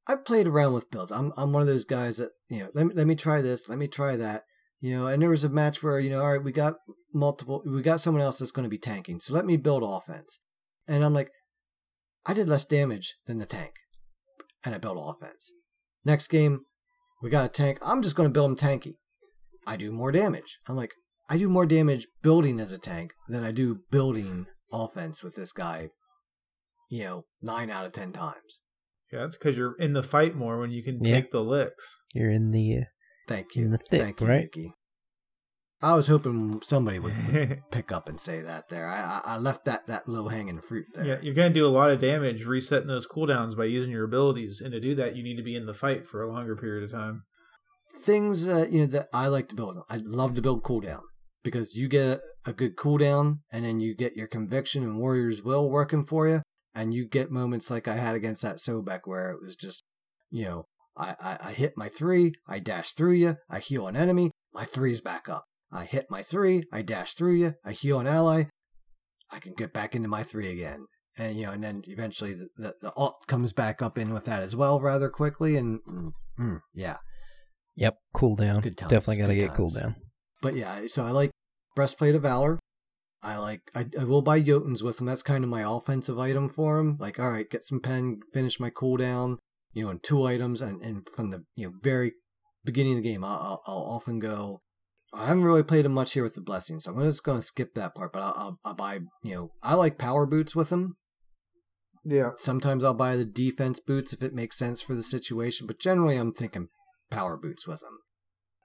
[0.08, 1.12] I've played around with builds.
[1.12, 3.68] I'm I'm one of those guys that you know let me let me try this,
[3.68, 4.44] let me try that.
[4.80, 6.76] You know, and there was a match where you know, all right, we got
[7.18, 10.40] multiple, we got someone else that's going to be tanking, so let me build offense.
[10.88, 11.32] And I'm like,
[12.26, 13.74] I did less damage than the tank,
[14.66, 15.54] and I built offense.
[16.06, 16.62] Next game,
[17.22, 17.80] we got a tank.
[17.86, 18.94] I'm just going to build him tanky.
[19.66, 20.60] I do more damage.
[20.68, 20.94] I'm like,
[21.30, 25.52] I do more damage building as a tank than I do building offense with this
[25.52, 25.90] guy,
[26.90, 28.62] you know, nine out of ten times.
[29.12, 31.16] Yeah, that's because you're in the fight more when you can Yeah.
[31.16, 31.98] take the licks.
[32.14, 32.82] You're in the uh,
[33.28, 33.66] Thank you.
[33.66, 34.42] In the thick, Thank you, right?
[34.44, 34.72] Nikki.
[35.82, 38.88] I was hoping somebody would pick up and say that there.
[38.88, 41.06] I, I left that, that low hanging fruit there.
[41.06, 44.06] yeah, you're going to do a lot of damage resetting those cooldowns by using your
[44.06, 44.60] abilities.
[44.60, 46.84] And to do that, you need to be in the fight for a longer period
[46.84, 47.24] of time.
[48.04, 49.78] Things uh, you know that I like to build.
[49.90, 51.02] I love to build cooldown
[51.44, 55.70] because you get a good cooldown and then you get your conviction and warrior's will
[55.70, 56.42] working for you,
[56.76, 59.84] and you get moments like I had against that Sobek where it was just,
[60.30, 60.66] you know,
[60.98, 64.64] I, I, I hit my three, I dash through you, I heal an enemy, my
[64.64, 65.46] three's back up.
[65.72, 68.46] I hit my three, I dash through you, I heal an ally,
[69.32, 70.86] I can get back into my three again.
[71.20, 74.26] And you know, and then eventually the, the, the alt comes back up in with
[74.26, 76.98] that as well rather quickly, and mm, mm, yeah.
[77.76, 78.62] Yep, cooldown.
[78.62, 79.78] Good times, Definitely got to get times.
[79.78, 79.96] cooldown.
[80.42, 81.32] But yeah, so I like
[81.76, 82.60] breastplate of valor.
[83.24, 85.08] I like I, I will buy Jotunn's with them.
[85.08, 86.98] That's kind of my offensive item for him.
[87.00, 89.38] Like, all right, get some pen, finish my cooldown.
[89.74, 92.14] You know, in two items, and, and from the you know very
[92.64, 94.62] beginning of the game, I'll, I'll often go.
[95.18, 97.44] I haven't really played him much here with the blessing, so I'm just going to
[97.44, 98.14] skip that part.
[98.14, 100.96] But I'll, I'll, I'll buy, you know, I like power boots with him.
[102.06, 102.32] Yeah.
[102.38, 106.16] Sometimes I'll buy the defense boots if it makes sense for the situation, but generally
[106.16, 106.70] I'm thinking
[107.12, 107.98] power boots with him.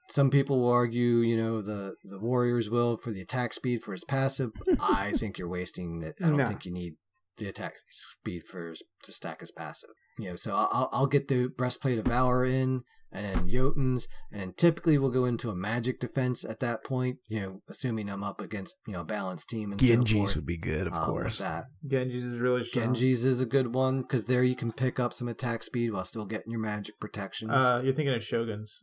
[0.08, 3.92] Some people will argue, you know, the the Warriors will for the attack speed for
[3.92, 4.50] his passive.
[4.80, 6.14] I think you're wasting it.
[6.22, 6.46] I don't No.
[6.46, 6.94] think you need
[7.38, 9.90] the attack speed for his, to stack his passive.
[10.18, 14.40] You know, so I'll I'll get the breastplate of valor in, and then Jotunn's, and
[14.40, 17.18] then typically we'll go into a magic defense at that point.
[17.28, 20.36] You know, assuming I'm up against you know a balanced team and so Genjis forth.
[20.36, 21.38] would be good, of with course.
[21.38, 21.64] that.
[21.86, 22.86] Genji's is really strong.
[22.86, 26.04] Genji's is a good one because there you can pick up some attack speed while
[26.04, 27.50] still getting your magic protections.
[27.52, 28.78] Uh, you're thinking of Shoguns.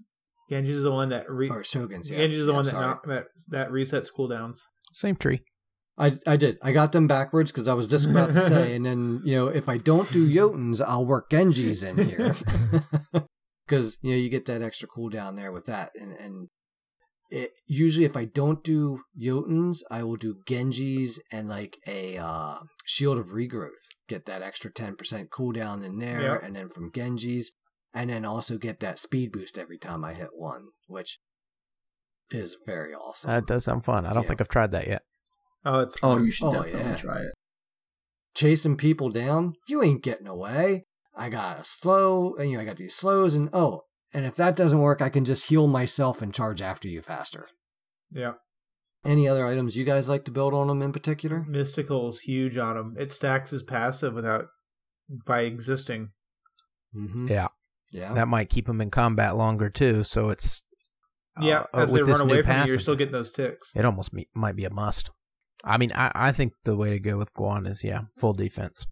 [0.49, 2.19] Genji's is the one that re- or Shoguns, yeah.
[2.19, 4.57] Genji's is the Yeah, one that that that resets cooldowns.
[4.93, 5.41] Same tree.
[6.01, 6.57] I, I did.
[6.63, 9.47] I got them backwards because I was just about to say, and then, you know,
[9.49, 12.35] if I don't do Jotunn's, I'll work Genjis in here.
[13.69, 15.91] Because, you know, you get that extra cooldown there with that.
[15.93, 16.47] And, and
[17.29, 22.55] it, usually if I don't do Jotunn's, I will do Genji's and like a uh,
[22.83, 23.89] Shield of Regrowth.
[24.07, 24.95] Get that extra 10%
[25.29, 26.19] cooldown in there.
[26.33, 26.39] Yep.
[26.43, 27.53] And then from Genji's.
[27.93, 31.19] And then also get that speed boost every time I hit one, which
[32.31, 33.29] is very awesome.
[33.31, 34.05] That does sound fun.
[34.05, 34.29] I don't Yeah.
[34.29, 35.01] think I've tried that yet.
[35.65, 36.95] Oh, it's Oh, you should Oh, definitely yeah.
[36.95, 37.33] try it.
[38.35, 40.85] chasing people down, you ain't getting away.
[41.15, 43.83] I got a slow, and you know, I got these slows, and oh,
[44.13, 47.47] and if that doesn't work, I can just heal myself and charge after you faster.
[48.11, 48.33] yeah.
[49.05, 51.45] Any other items you guys like to build on them in particular?
[51.47, 52.95] Mystical's huge on them.
[52.99, 54.47] It stacks his passive without
[55.25, 56.09] by existing.
[56.93, 57.27] Mm-hmm.
[57.29, 57.47] Yeah.
[57.93, 58.13] Yeah.
[58.13, 60.03] That might keep them in combat longer too.
[60.03, 60.63] So it's
[61.39, 63.73] Yeah, uh, as they run away from you, you're still getting those ticks.
[63.73, 65.11] It almost me- might be a must.
[65.63, 68.85] I mean, I, I think the way to go with Guan is yeah, full defense.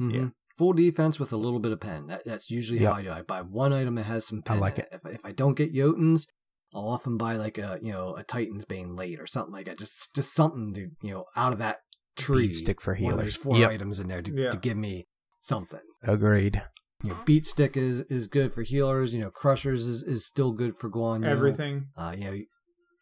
[0.00, 0.14] Mhm.
[0.14, 0.28] Yeah.
[0.58, 2.08] Full defense with a little bit of pen.
[2.08, 2.92] That, that's usually Yep.
[2.92, 3.10] how I do.
[3.10, 4.56] I buy one item that has some pen.
[4.56, 4.60] I pen.
[4.60, 6.28] like in If, if I don't get Jotunn's,
[6.74, 9.78] I'll often buy like a you know a Titan's Bane late or something like that.
[9.78, 11.76] Just just something to you know out of that
[12.16, 12.48] tree.
[12.48, 13.18] Beat stick for healers.
[13.20, 13.70] There's four Yep.
[13.70, 14.50] items in there to, Yeah.
[14.50, 15.06] to give me
[15.40, 15.80] something.
[16.02, 16.60] Agreed.
[17.04, 19.14] You know, beat stick is, is good for healers.
[19.14, 21.24] You know, crushers is, is still good for Guan.
[21.24, 21.90] Everything.
[21.96, 22.36] Uh, you know,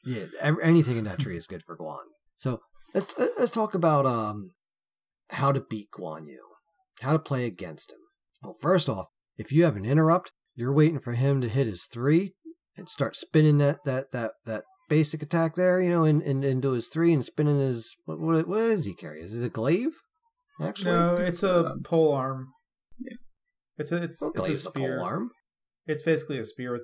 [0.04, 2.04] yeah, ev- anything in that tree is good for Guan.
[2.36, 2.60] So
[2.92, 4.50] let's let's talk about um
[5.30, 6.40] how to beat Guan Yu,
[7.02, 7.98] how to play against him.
[8.42, 9.06] Well, first off,
[9.36, 12.32] if you have an interrupt, you're waiting for him to hit his three
[12.76, 15.80] and start spinning that that that that basic attack there.
[15.80, 19.20] You know, and, and into his three and spinning his what what, what he carry?
[19.20, 19.92] Is it a glaive?
[20.60, 22.48] Actually, No, it's a Um, pole arm.
[22.98, 23.16] yeah.
[23.76, 24.96] It's a it's, Well, it's a glaive's a spear.
[24.96, 25.30] pole arm.
[25.86, 26.82] It's basically a spear with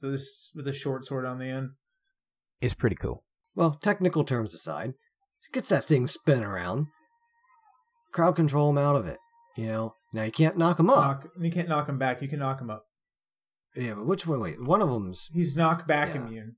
[0.00, 1.70] this with a short sword on the end.
[2.60, 3.22] It's pretty cool.
[3.54, 4.94] Well, technical terms aside,
[5.52, 6.86] gets that thing spinning around.
[8.12, 9.18] Crowd control him out of it.
[9.56, 11.24] You know, now you can't knock him up.
[11.24, 12.22] Knock, you can't knock him back.
[12.22, 12.86] You can knock him up.
[13.76, 14.40] Yeah, but which one?
[14.40, 16.26] Wait, one of them's He's knock back Yeah.
[16.26, 16.56] immune.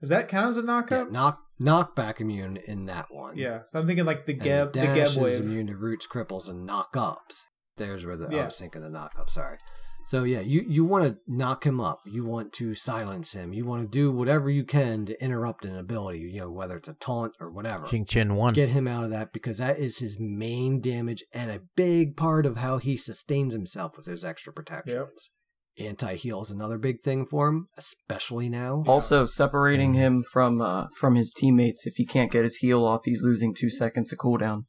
[0.00, 1.38] Does that count as a knock yeah, up?
[1.58, 3.36] knock back immune in that one.
[3.36, 5.40] Yeah, so I'm thinking like the Geb, the, dash Geb is wave.
[5.40, 7.50] immune to roots, cripples, and knock ups.
[7.76, 8.44] There's where the I Yeah.
[8.44, 9.30] was thinking the knock up.
[9.30, 9.58] Sorry.
[10.06, 12.02] So yeah, you you want to knock him up.
[12.06, 13.52] You want to silence him.
[13.52, 16.20] You want to do whatever you can to interrupt an ability.
[16.20, 17.86] You know, whether it's a taunt or whatever.
[17.86, 18.54] King Chin one.
[18.54, 22.46] get him out of that because that is his main damage and a big part
[22.46, 25.32] of how he sustains himself with his extra protections.
[25.76, 25.88] Yep.
[25.88, 28.84] Anti heal is another big thing for him, especially now.
[28.86, 31.84] Also, separating him from uh, from his teammates.
[31.84, 34.66] If he can't get his heal off, he's losing two seconds of cooldown.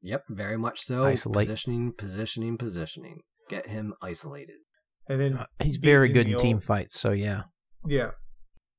[0.00, 1.04] Yep, very much so.
[1.04, 1.48] Isolate.
[1.48, 3.20] Positioning, positioning, positioning.
[3.50, 4.56] Get him isolated.
[5.10, 6.98] And then Uh, He's very good in the team fights.
[6.98, 7.42] So yeah,
[7.86, 8.10] Yeah,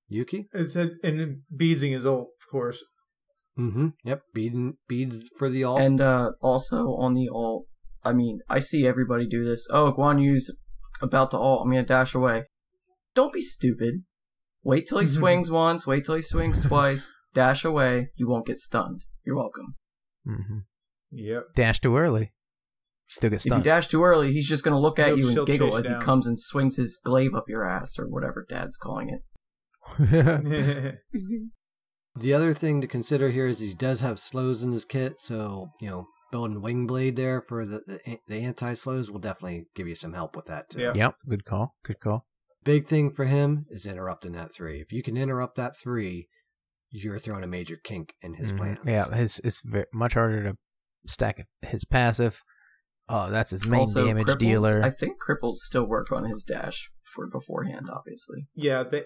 [0.07, 0.47] Yuki?
[0.53, 2.83] it said and beadsing his ult, of course.
[3.59, 3.87] Mm-hmm.
[4.05, 5.77] Yep, beading, beads for the all.
[5.77, 7.65] And uh, also on the ult,
[8.03, 9.67] I mean, I see everybody do this.
[9.71, 10.55] Oh, Guan Yu's
[11.01, 11.61] about to ult.
[11.65, 12.45] I'm gonna dash away.
[13.13, 14.03] Don't be stupid.
[14.63, 15.85] Wait till he swings once.
[15.85, 17.13] Wait till he swings twice.
[17.33, 18.11] Dash away.
[18.15, 19.01] You won't get stunned.
[19.25, 19.75] You're welcome.
[20.25, 20.59] hmm
[21.11, 21.43] Yep.
[21.55, 22.29] dash too early.
[23.11, 25.33] Still get If you dash too early, he's just gonna look at He'll- you and
[25.33, 28.45] she'll giggle chase as he comes and swings his glaive up your ass or whatever
[28.47, 29.21] Dad's calling it.
[32.15, 35.69] The other thing to consider here is he does have slows in his kit, so
[35.79, 39.87] you know building wing blade there for the the, the anti slows will definitely give
[39.87, 40.81] you some help with that too.
[40.81, 40.93] Yeah.
[40.93, 41.15] yep.
[41.27, 41.75] Good call.
[41.85, 42.25] Good call.
[42.65, 44.81] Big thing for him is interrupting that three.
[44.81, 46.27] If you can interrupt that three,
[46.89, 48.57] you're throwing a major kink in his Mhm.
[48.57, 48.79] plans.
[48.85, 50.57] Yeah, his it's very, much harder to
[51.07, 52.41] stack his passive.
[53.11, 54.81] Oh, that's his main also, damage cripples, dealer.
[54.83, 58.47] I think cripples still work on his dash for beforehand, obviously.
[58.55, 59.03] yeah, they.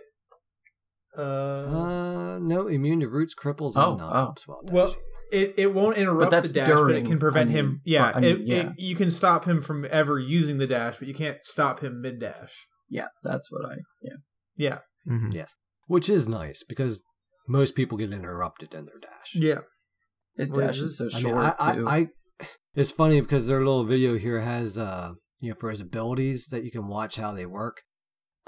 [1.17, 4.23] Uh, Uh, no, immune to roots, cripples, Oh, and knock oh.
[4.29, 4.95] ups while well,
[5.31, 7.81] it, it won't interrupt that's the dash, but it can prevent I mean, him.
[7.85, 8.69] Yeah, I mean, it, yeah.
[8.69, 12.01] It, you can stop him from ever using the dash, but you can't stop him
[12.01, 12.67] mid dash.
[12.89, 13.75] Yeah, that's what I.
[14.03, 14.17] Yeah.
[14.57, 15.33] Yeah, Mhm.
[15.33, 15.55] Yes.
[15.87, 17.03] Which is nice because
[17.47, 19.35] most people get interrupted in their dash.
[19.35, 19.61] Yeah.
[20.37, 21.87] His dash is is so I short mean, I, too.
[21.87, 22.07] I, I,
[22.75, 26.63] it's funny because their little video here has, uh, you know, for his abilities that
[26.63, 27.81] you can watch how they work,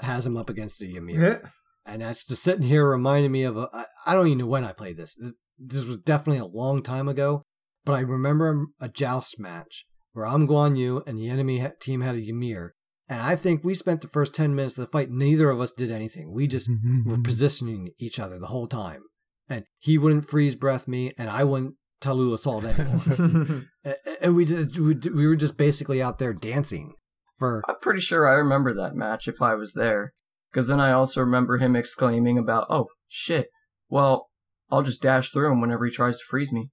[0.02, 1.20] has him up against a Ymir.
[1.20, 1.48] Yeah.
[1.86, 4.64] And that's just sitting here reminding me of a, I, I don't even know when
[4.64, 5.16] I played this.
[5.58, 7.42] This was definitely a long time ago,
[7.84, 12.16] but I remember a joust match where I'm Guan Yu and the enemy team had
[12.16, 12.74] a Ymir.
[13.08, 15.72] And I think we spent the first 10 minutes of the fight, neither of us
[15.72, 16.30] did anything.
[16.30, 16.70] We just
[17.06, 19.04] were positioning each other the whole time.
[19.48, 23.68] And he wouldn't freeze breath me, and I wouldn't Taolu assault anyone.
[23.84, 26.94] A- a- and we, did, we we were just basically out there dancing
[27.38, 30.12] for I'm pretty sure I remember that match if I was there.
[30.50, 33.48] Because then I also remember him exclaiming about, oh, shit,
[33.90, 34.28] well,
[34.70, 36.70] I'll just dash through him whenever he tries to freeze me.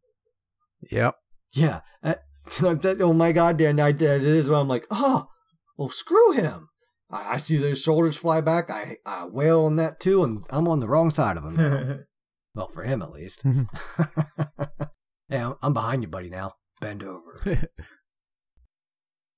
[0.92, 1.16] Yep.
[1.52, 1.82] yeah.
[2.02, 2.16] Uh,
[2.62, 5.26] that- oh my god, Dan, I, that is when I'm like, oh,
[5.78, 6.70] well, screw him.
[7.12, 8.70] I, I see those shoulders fly back.
[8.70, 11.56] I, I wail on that too, and I'm on the wrong side of him.
[11.58, 11.98] Now.
[12.56, 13.46] well, for him at least.
[15.36, 16.30] Hey, I'm, I'm behind you, buddy.
[16.30, 17.42] Now bend over.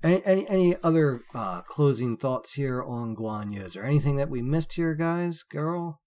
[0.04, 3.62] Any any any other uh, closing thoughts here on Guan Yu?
[3.64, 5.42] Is there anything that we missed here, guys?
[5.42, 6.00] Girl,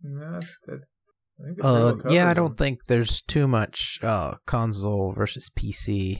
[0.00, 0.82] Nah, that-
[1.40, 6.18] I think Uh, yeah, I don't think there's too much uh, console versus PC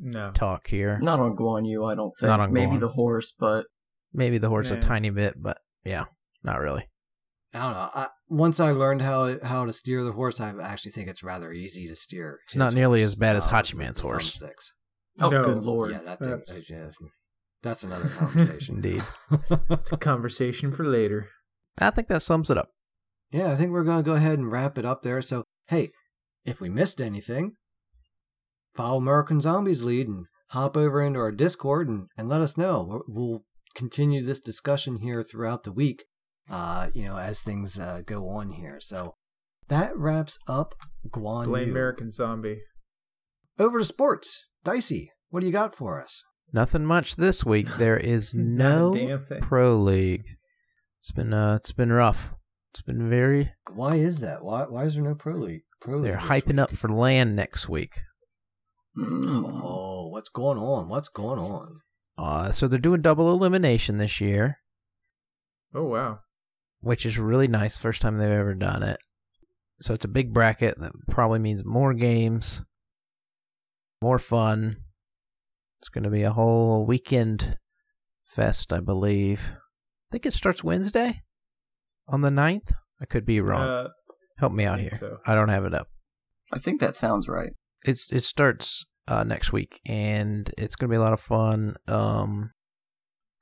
[0.00, 0.32] No.
[0.32, 0.98] talk here.
[1.00, 2.28] Not on Guan Yu, I don't think.
[2.28, 2.80] Not on Maybe Guan.
[2.80, 3.66] the horse, but
[4.12, 6.06] Maybe the horse a tiny bit, but yeah,
[6.42, 6.88] not really.
[7.54, 7.88] I don't know.
[7.94, 11.52] I, once I learned how how to steer the horse, I actually think it's rather
[11.52, 12.40] easy to steer.
[12.44, 14.38] It's not nearly horse, as bad as Hachiman's horse.
[14.38, 14.72] thumbsticks.
[15.22, 15.42] oh, No.
[15.44, 15.92] good lord.
[15.92, 16.28] Yeah, that thing.
[16.30, 16.90] That's- yeah,
[17.62, 18.76] that's another conversation.
[18.76, 19.02] Indeed.
[19.70, 21.28] It's a conversation for later.
[21.78, 22.70] I think that sums it up.
[23.30, 25.20] Yeah, I think we're going to go ahead and wrap it up there.
[25.22, 25.88] So, hey,
[26.44, 27.52] if we missed anything,
[28.74, 32.82] follow American Zombies lead and hop over into our Discord and, and let us know.
[32.88, 33.44] We'll, we'll
[33.74, 36.04] continue this discussion here throughout the week,
[36.50, 38.78] uh, you know, as things uh, go on here.
[38.80, 39.14] So
[39.68, 40.74] that wraps up
[41.10, 41.72] Guan Blame Yu.
[41.72, 42.60] American Zombie.
[43.58, 44.48] Over to sports.
[44.64, 46.24] Dicey, what do you got for us?
[46.52, 47.66] Nothing much this week.
[47.76, 49.40] There is no damn thing.
[49.40, 50.24] pro league.
[51.00, 52.32] It's been uh, it's been rough.
[52.72, 53.52] It's been very.
[53.74, 54.42] Why is that?
[54.44, 55.62] Why why is there no pro league?
[55.80, 56.58] Pro league They're hyping week?
[56.58, 57.94] up for LAN next week.
[59.00, 60.88] Oh, what's going on?
[60.88, 61.80] What's going on?
[62.16, 64.58] Uh, so they're doing double elimination this year,
[65.74, 66.18] Oh wow.
[66.80, 67.76] Which is really nice.
[67.76, 68.98] First time they've ever done it.
[69.80, 72.64] So it's a big bracket that probably means more games,
[74.02, 74.76] more fun.
[75.80, 77.56] It's going to be a whole weekend
[78.24, 79.52] fest, I believe.
[79.52, 81.22] I think it starts Wednesday
[82.08, 82.72] on the 9th.
[83.00, 83.62] I could be wrong.
[83.68, 83.88] Uh,
[84.38, 84.98] Help me out think here.
[84.98, 85.18] so.
[85.26, 85.88] I don't have it up.
[86.52, 87.52] I think that sounds right.
[87.84, 91.76] It's it starts uh, next week, and it's gonna be a lot of fun.
[91.86, 92.50] Um,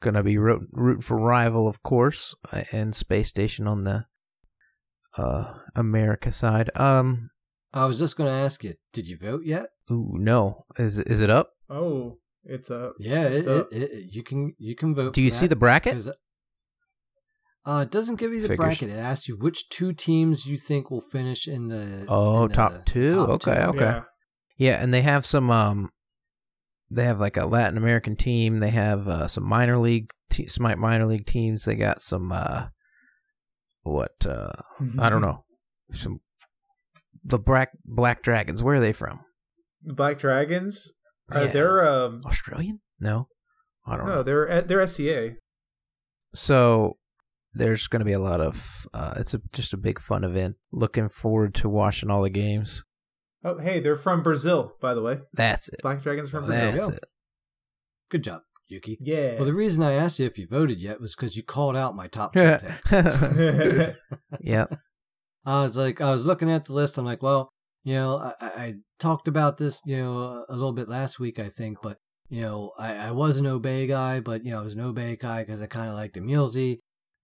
[0.01, 4.05] gonna be root, rooting for rival, of course, uh, and Space Station on the
[5.17, 6.71] uh America side.
[6.77, 7.31] Um,
[7.73, 9.67] I was just going to ask you, did you vote yet?
[9.91, 11.51] ooh, no, is is it up?
[11.69, 12.93] oh, it's a.
[12.99, 15.15] Yeah, it, So- it, it, you can you can vote.
[15.15, 16.07] Do for you see that the bracket?
[17.65, 18.65] Uh, it doesn't give you the Figures.
[18.65, 18.89] bracket.
[18.91, 22.07] It asks you which two teams you think will finish in the.
[22.09, 23.09] Oh, in the top two?
[23.09, 23.79] Okay, okay.
[23.81, 24.03] Yeah.
[24.59, 25.91] Yeah, and they have some um,
[26.91, 28.61] they have like a Latin American team.
[28.61, 31.65] They have uh, some minor league, te- some minor league teams.
[31.65, 32.67] They got some uh,
[33.83, 34.53] what uh,
[34.99, 35.45] I don't know,
[35.93, 36.21] some
[37.25, 38.63] the black black dragons.
[38.63, 39.21] Where are they from?
[39.83, 40.93] Black Dragons.
[41.35, 41.47] Uh, Yeah.
[41.53, 42.23] They're um.
[42.25, 42.81] Australian?
[43.01, 43.29] No,
[43.87, 44.23] I don't No, know.
[44.23, 45.33] they're uh, they're SCA.
[46.35, 46.99] So
[47.55, 48.87] there's going to be a lot of.
[48.93, 50.57] Uh, it's a, just a big fun event.
[50.73, 52.85] Looking forward to watching all the games.
[53.45, 55.19] Oh, hey, they're from Brazil, by the way.
[55.33, 55.81] That's it.
[55.83, 56.73] Black Dragons from Brazil.
[56.73, 56.97] That's Brazil.
[56.97, 57.05] it.
[58.11, 58.99] Good job, Yuki.
[59.01, 59.37] Yeah.
[59.37, 61.95] Well, the reason I asked you if you voted yet was because you called out
[61.95, 62.41] my top two
[62.89, 62.93] picks.
[64.41, 64.67] yeah.
[65.47, 66.99] I was like, I was looking at the list.
[66.99, 67.51] I'm like, well,
[67.85, 71.39] you know, I, I I talked about this, you know, a little bit last week,
[71.39, 71.99] I think, but
[72.29, 75.17] you know, I, I was an Obey guy, but you know, I was an Obey
[75.17, 76.81] guy because I kind of liked Emilzy,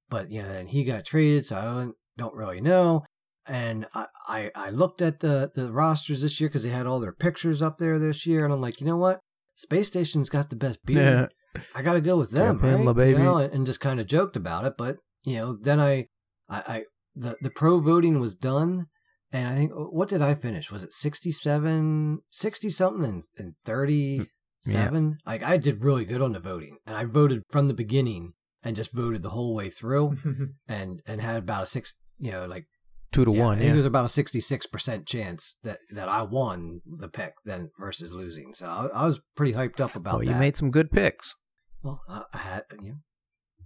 [0.08, 3.02] but you know, then he got traded, so I don't, don't really know.
[3.48, 7.00] And I, I, I looked at the, the rosters this year because they had all
[7.00, 9.20] their pictures up there this year, and I'm like, you know what?
[9.54, 11.30] Space Station's got the best beer.
[11.54, 11.62] Yeah.
[11.74, 12.84] I got to go with them, in, right?
[12.84, 13.18] la baby.
[13.18, 14.74] You know, and just kind of joked about it.
[14.78, 16.06] But you know, then I,
[16.48, 16.82] I, I,
[17.14, 18.86] the the pro voting was done,
[19.32, 20.70] and I think uh, what did I finish?
[20.70, 24.22] Was it 67, 60 something, and, and thirty
[24.62, 25.18] seven?
[25.26, 28.32] Like I did really good on the voting, and I voted from the beginning
[28.62, 30.16] and just voted the whole way through,
[30.68, 32.64] and and had about a six, you know, like
[33.12, 33.56] Two to yeah, I one.
[33.56, 33.72] think Yeah.
[33.74, 37.70] it was about a sixty six percent chance that that I won the pick then
[37.78, 38.52] versus losing.
[38.54, 40.30] So I, I was pretty hyped up about Well, that.
[40.30, 41.36] you made some good picks.
[41.82, 42.96] Well, I, I had, you know,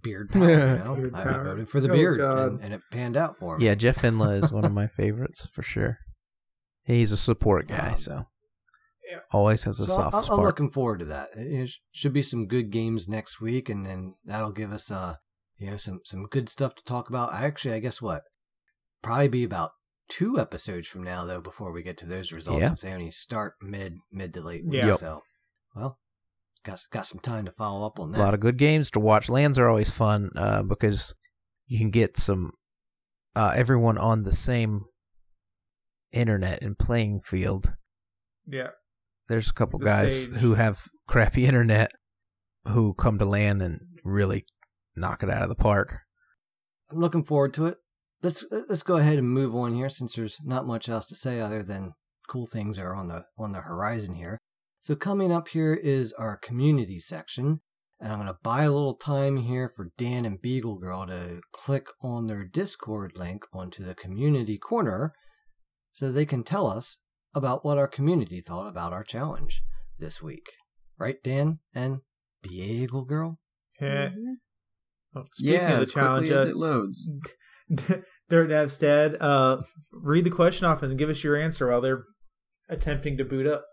[0.03, 0.49] beard power.
[0.49, 1.43] You know, Beard I power.
[1.45, 3.61] voted for the Oh, beard, and, and it panned out for him.
[3.61, 5.99] Yeah, Jeffhindla is one of my favorites for sure.
[6.83, 8.25] He's a support guy, Um, so
[9.09, 9.19] Yeah.
[9.31, 11.27] always has a So soft I- I'm looking forward to that.
[11.37, 15.15] It it should be some good games next week, and then that'll give us uh
[15.57, 17.33] you know some some good stuff to talk about.
[17.33, 18.23] Actually, I guess what
[19.01, 19.71] probably be about
[20.09, 22.71] two episodes from now though before we get to those results Yeah.
[22.73, 24.73] if they only start mid mid to late week.
[24.81, 24.87] Yeah.
[24.87, 24.95] Yep.
[24.97, 25.21] So
[25.75, 25.99] well,
[26.63, 28.19] got got some time to follow up on that.
[28.19, 29.29] a lot of good games to watch.
[29.29, 31.13] LANs are always fun uh, because
[31.67, 32.51] you can get some
[33.35, 34.85] uh, everyone on the same
[36.11, 37.73] internet and playing field.
[38.45, 38.69] Yeah.
[39.29, 40.39] There's a couple The guys stage.
[40.39, 41.91] who have crappy internet
[42.65, 44.45] who come to LAN and really
[44.95, 45.97] knock it out of the park.
[46.89, 47.77] I'm looking forward to it.
[48.23, 51.15] Let's uh, let's go ahead and move on here since there's not much else to
[51.15, 51.93] say other than
[52.27, 54.39] cool things are on the on the horizon here.
[54.79, 57.61] So coming up here is our community section,
[57.99, 61.41] and I'm going to buy a little time here for Dan and Beagle Girl to
[61.51, 65.13] click on their Discord link onto the community corner
[65.91, 66.99] so they can tell us
[67.33, 69.61] about what our community thought about our challenge
[69.99, 70.47] this week.
[70.99, 71.99] Right, Dan and
[72.41, 73.39] Beagle Girl?
[73.81, 74.19] Mm-hmm.
[74.19, 74.33] Yeah.
[75.15, 77.11] Oh, speaking yeah, of the as challenge, quickly as uh, it loads.
[78.29, 79.61] Dirt Dab's dad, uh,
[79.91, 82.03] read the question off and give us your answer while they're
[82.69, 83.65] attempting to boot up.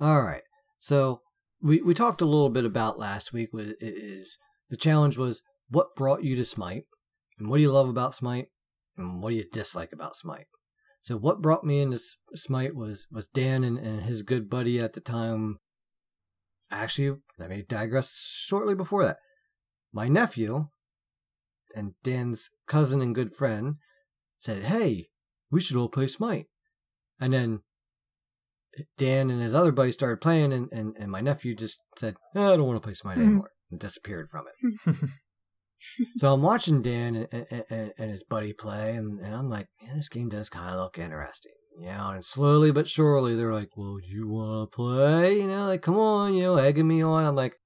[0.00, 0.42] All right.
[0.78, 1.20] So
[1.62, 3.52] we we talked a little bit about last week.
[3.52, 4.38] Was is
[4.70, 6.84] the challenge was what brought you to Smite,
[7.38, 8.48] and what do you love about Smite,
[8.96, 10.46] and what do you dislike about Smite.
[11.02, 11.98] So what brought me into
[12.34, 15.58] Smite was was Dan and, and his good buddy at the time.
[16.70, 19.18] Actually, let me digress shortly before that.
[19.92, 20.68] My nephew
[21.74, 23.76] and Dan's cousin and good friend
[24.38, 25.08] said, "Hey,
[25.50, 26.46] we should all play Smite,"
[27.20, 27.60] and then
[28.96, 32.52] Dan and his other buddy started playing, and, and, and my nephew just said, "Eh,
[32.52, 34.96] I don't want to play Smite anymore, and disappeared from it.
[36.16, 39.66] so I'm watching Dan and, and, and, and his buddy play, and, and I'm like,
[39.82, 41.52] yeah, this game does kind of look interesting.
[41.78, 45.38] You know, and slowly but surely they're like, well, you want to play?
[45.40, 47.24] You know, like, come on, you know, egging me on.
[47.24, 47.56] I'm like,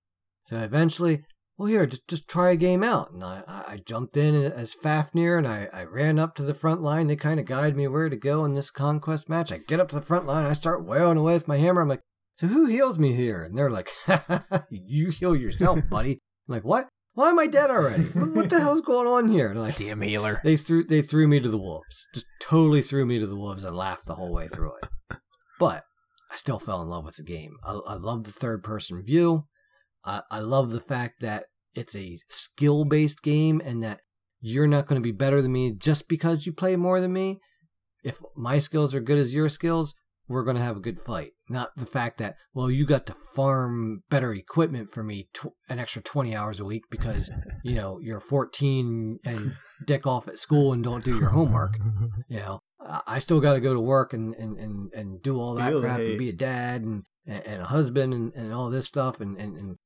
[0.42, 1.24] so eventually,
[1.56, 3.12] well, here, just, just try a game out.
[3.12, 6.82] And I, I jumped in as Fafnir and I, I ran up to the front
[6.82, 7.06] line.
[7.06, 9.52] They kind of guide me where to go in this conquest match.
[9.52, 10.46] I get up to the front line.
[10.46, 11.80] I start wailing away with my hammer.
[11.80, 12.02] I'm like,
[12.34, 13.42] so who heals me here?
[13.42, 13.88] And they're like,
[14.70, 16.18] you heal yourself, buddy.
[16.48, 16.88] I'm like, what?
[17.12, 18.02] Why am I dead already?
[18.02, 19.50] What, what the hell's going on here?
[19.50, 20.40] And like, Damn healer.
[20.42, 22.08] they threw they threw me to the wolves.
[22.12, 24.88] Just totally threw me to the wolves and laughed the whole way through it.
[25.60, 25.84] But
[26.32, 27.54] I still fell in love with the game.
[27.64, 29.46] I, I love the third person view.
[30.04, 31.44] I, I love the fact that
[31.74, 34.00] it's a skill based game and that
[34.40, 37.40] you're not going to be better than me just because you play more than me.
[38.02, 39.94] If my skills are good as your skills,
[40.28, 41.32] we're going to have a good fight.
[41.48, 45.78] Not the fact that, well, you got to farm better equipment for me tw- an
[45.78, 47.30] extra 20 hours a week because,
[47.64, 49.52] you know, you're 14 and
[49.86, 51.78] dick off at school and don't do your homework.
[52.28, 52.60] You know,
[53.06, 55.80] I- still got to go to work and, and, and, and do all that Feel
[55.82, 56.10] crap hate.
[56.10, 59.36] and be a dad and, and and a husband and, and all this stuff and,
[59.38, 59.76] and, and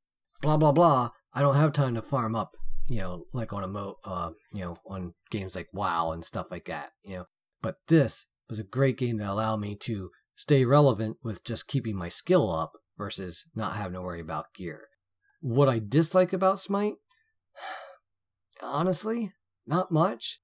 [0.43, 1.11] blah, blah, blah.
[1.35, 2.53] I don't have time to farm up,
[2.89, 6.51] you know, like on a mo, uh, you know, on games like WoW and stuff
[6.51, 7.25] like that, you know.
[7.63, 11.97] But this was a great game that allowed me to stay relevant with just keeping
[11.97, 14.89] my skill up versus not having to worry about gear.
[15.41, 16.95] What I dislike about Smite,
[18.63, 19.31] honestly,
[19.67, 20.41] not much.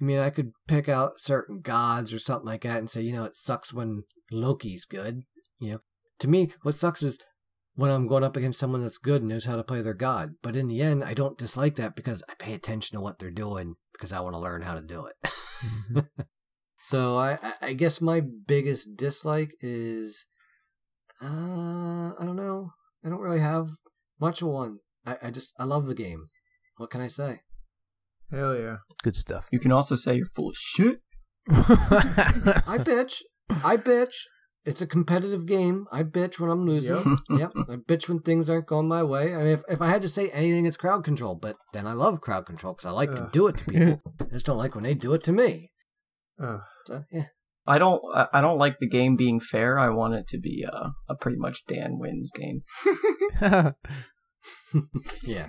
[0.00, 3.12] I mean, I could pick out certain gods or something like that and say, you
[3.12, 4.02] know, it sucks when
[4.32, 5.22] Loki's good.
[5.60, 5.78] You know,
[6.18, 7.18] to me, what sucks is
[7.74, 10.34] when I'm going up against someone that's good and knows how to play their god.
[10.42, 13.30] But in the end, I don't dislike that because I pay attention to what they're
[13.30, 16.04] doing because I want to learn how to do it.
[16.78, 20.26] so I, I- I guess my biggest dislike is,
[21.22, 21.26] uh,
[22.18, 22.72] I don't know.
[23.04, 23.68] I don't really have
[24.20, 24.78] much of one.
[25.06, 26.26] I, I just, I love the game.
[26.76, 27.36] What can I say?
[28.30, 28.76] Hell yeah.
[29.02, 29.46] Good stuff.
[29.52, 31.00] You can also say you're full of shit.
[31.50, 33.22] I bitch.
[33.50, 34.14] I bitch.
[34.64, 35.86] It's a competitive game.
[35.92, 37.18] I bitch when I'm losing.
[37.30, 37.52] Yep.
[37.68, 39.34] I bitch when things aren't going my way.
[39.34, 41.34] I mean, if, if I had to say anything, it's crowd control.
[41.34, 44.02] But then I love crowd control because I like to do it to people.
[44.20, 45.70] I just don't like when they do it to me.
[46.40, 46.60] Ugh.
[46.86, 47.24] So, yeah.
[47.66, 48.00] I don't.
[48.14, 49.78] I I don't like the game being fair.
[49.78, 52.62] I want it to be a, a pretty much Dan wins game.
[55.26, 55.46] Yeah.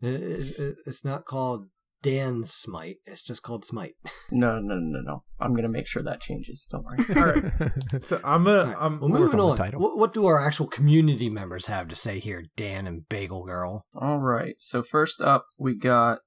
[0.00, 1.66] It, it, it- it's not called
[2.04, 2.96] Dan Smite.
[3.06, 3.94] It's just called Smite.
[4.30, 5.24] No, no, no, no, no.
[5.40, 6.68] I'm gonna make sure that changes.
[6.70, 7.04] Don't worry.
[7.16, 7.72] All right.
[8.02, 8.58] So I'm gonna.
[8.58, 8.76] All right.
[8.78, 9.00] I'm.
[9.00, 9.56] well, moving on the on.
[9.56, 9.80] title.
[9.80, 13.86] What, what do our actual community members have to say here, Dan and Bagel Girl?
[13.94, 14.56] All right.
[14.58, 16.18] So first up, we got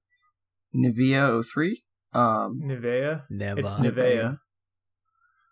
[0.74, 1.82] Nivea 03.
[2.12, 3.24] Um, Nivea.
[3.30, 3.60] Never.
[3.60, 4.38] It's Nivea.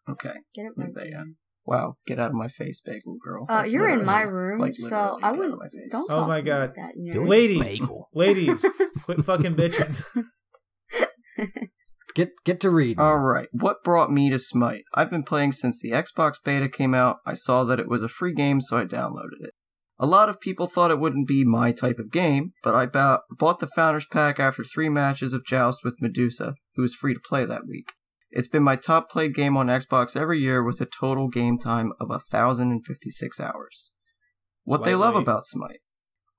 [0.08, 0.34] Okay.
[0.54, 1.22] Get it Nivea.
[1.66, 1.76] There.
[1.78, 1.96] Wow.
[2.06, 3.46] Get out of my face, bagel girl.
[3.48, 5.54] Uh, Like, you're in my room, Like, so I wouldn't.
[5.54, 5.90] of my face.
[5.90, 6.10] don't.
[6.10, 6.68] Oh my God.
[6.68, 7.22] like that, you know?
[7.22, 8.08] Ladies, Bagel.
[8.14, 8.66] Ladies,
[9.04, 10.02] quit fucking bitching.
[12.14, 12.98] Get get to read.
[12.98, 13.46] All right.
[13.52, 14.84] What brought me to Smite?
[14.94, 17.18] I've been playing since the Xbox beta came out.
[17.26, 19.50] I saw that it was a free game, so I downloaded it.
[19.98, 23.58] A lot of people thought it wouldn't be my type of game, but I bought
[23.58, 27.44] the Founders Pack after three matches of Joust with Medusa, who was free to play
[27.44, 27.92] that week.
[28.36, 31.94] It's been my top played game on Xbox every year with a total game time
[31.98, 33.94] of 1,056 hours.
[34.62, 35.78] What they love about Smite.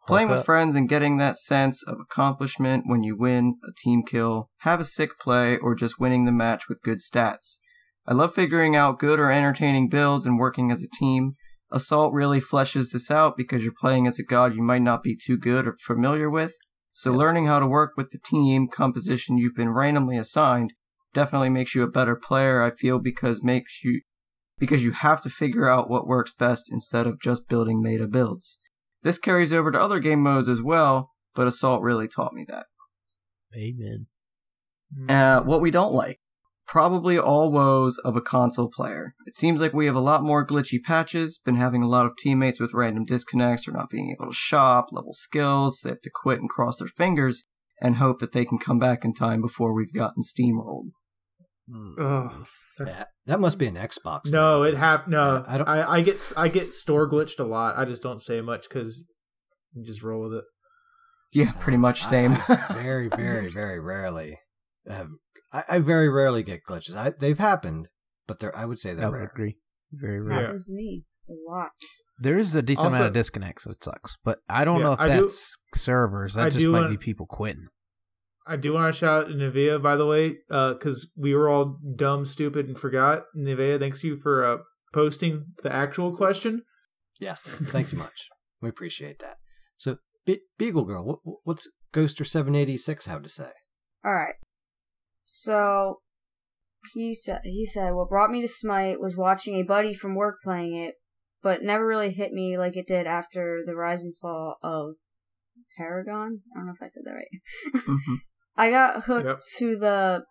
[0.06, 4.48] Playing with friends and getting that sense of accomplishment when you win a team kill,
[4.60, 7.58] have a sick play, or just winning the match with good stats.
[8.06, 11.34] I love figuring out good or entertaining builds and working as a team.
[11.72, 15.18] Assault really fleshes this out because you're playing as a god you might not be
[15.20, 16.54] too good or familiar with.
[16.92, 20.76] So learning how to work with the team composition you've been randomly assigned
[21.14, 24.02] definitely makes you a better player, I feel, because makes you
[24.60, 28.62] because you have to figure out what works best instead of just building meta builds.
[29.04, 32.66] This carries over to other game modes as well, but Assault really taught me that.
[33.56, 34.08] Amen.
[35.08, 36.18] Uh, what we don't like.
[36.68, 39.14] Probably all woes of a console player.
[39.26, 42.18] It seems like we have a lot more glitchy patches, been having a lot of
[42.18, 46.12] teammates with random disconnects or not being able to shop, level skills, they have to
[46.14, 47.46] quit and cross their fingers,
[47.82, 50.90] and hope that they can come back in time before we've gotten steamrolled.
[51.70, 51.94] Hmm.
[52.00, 52.46] Ugh.
[52.86, 54.32] Yeah, that must be an Xbox.
[54.32, 55.08] No, thing, it hap.
[55.08, 57.78] No, I don't- I, I get I get store glitched a lot.
[57.78, 59.08] I just don't say much because
[59.84, 60.46] just roll with it.
[61.34, 62.32] Yeah, pretty much same.
[62.48, 64.38] I, I very, very, very rarely
[64.88, 65.10] have.
[65.54, 66.96] I, I very rarely get glitches.
[66.96, 67.90] I, they've happened,
[68.28, 68.56] but they're.
[68.58, 69.26] I would say I they're would rare.
[69.34, 69.58] agree.
[69.92, 70.36] Very Yeah.
[70.36, 70.42] rare.
[70.46, 71.70] Happens to me a lot.
[72.20, 74.18] There is a decent Also- amount of disconnects, so it sucks.
[74.24, 76.36] But I don't Yeah, know if I do- that's servers.
[76.36, 77.68] That I just do might want- be people quitting.
[78.48, 82.26] I do want to shout out Nivea, by the way, because we were all dumb,
[82.26, 83.24] stupid, and forgot.
[83.38, 84.58] Nivea, thanks you for uh,
[84.94, 86.64] posting the actual question.
[87.20, 88.30] Yes, thank you much.
[88.60, 89.36] We appreciate that.
[89.78, 93.52] So, Be- Beagle Girl, what, what's Ghoster Seven Eighty Six have to say?
[94.04, 94.34] All right.
[95.22, 95.98] So
[96.94, 100.38] he said he said what brought me to Smite was watching a buddy from work
[100.44, 100.96] playing it,
[101.44, 104.96] but never really hit me like it did after the rise and fall of
[105.78, 106.42] Paragon.
[106.56, 107.84] I don't know if I said that right.
[107.88, 108.18] Mhm.
[108.58, 109.40] I got hooked Yep.
[109.58, 110.26] to the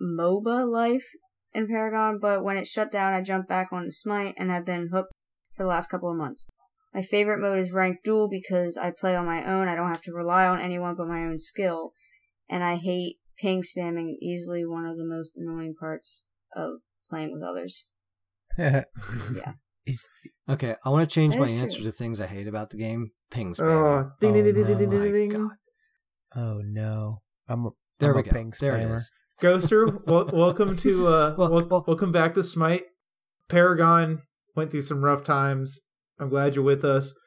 [0.00, 1.04] MOBA life
[1.52, 4.88] in Paragon, but when it shut down, I jumped back onto Smite and have been
[4.92, 5.12] hooked
[5.56, 6.48] for the last couple of months.
[6.94, 9.68] My favorite mode is ranked duel because I play on my own.
[9.68, 11.92] I don't have to rely on anyone but my own skill,
[12.50, 14.16] and I hate ping spamming.
[14.20, 17.88] Easily one of the most annoying parts of playing with others.
[18.58, 18.82] yeah.
[19.84, 20.12] He's
[20.48, 20.74] okay.
[20.84, 21.62] I want to change my is true.
[21.62, 23.12] answer to things I hate about the game.
[23.30, 24.12] Ping Oh, spamming.
[24.20, 25.28] ding, ding, Oh, ding, ding, ding, my ding, ding.
[25.30, 25.50] God.
[26.36, 27.22] Oh no.
[27.52, 28.30] I'm There I'm we a go.
[28.32, 28.94] ping There it spammer.
[28.96, 29.12] is.
[29.40, 32.84] Ghoster, wel- welcome to uh, Well, wel- well- welcome back to Smite.
[33.48, 34.20] Paragon
[34.56, 35.86] went through some rough times.
[36.18, 37.18] I'm glad you're with us.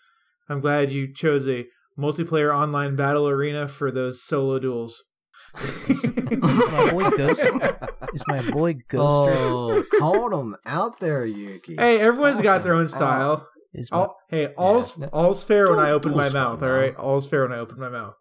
[0.49, 1.65] I'm glad you chose a
[1.97, 5.11] multiplayer online battle arena for those solo duels.
[5.53, 7.77] my boy Ghoster.
[8.15, 9.33] It's my boy Ghoster?
[9.35, 11.75] Oh, called him out there, Yuki.
[11.75, 13.45] hey, everyone's got their own style.
[13.73, 16.63] Is my, All, hey, all's no- all's fair when I open my mouth.
[16.63, 18.15] All right, all's fair when I open my mouth.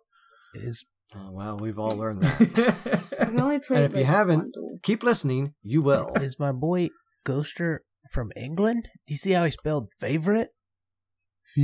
[0.55, 0.94] is out.
[1.17, 3.07] Oh, well, we've all learned that.
[3.21, 3.85] I've only played.
[3.85, 5.55] and if you haven't, one keep listening.
[5.63, 6.13] You will.
[6.17, 6.89] is my boy
[7.27, 7.79] Ghoster
[8.13, 8.89] from England?
[9.07, 10.51] You see how he spelled favorite?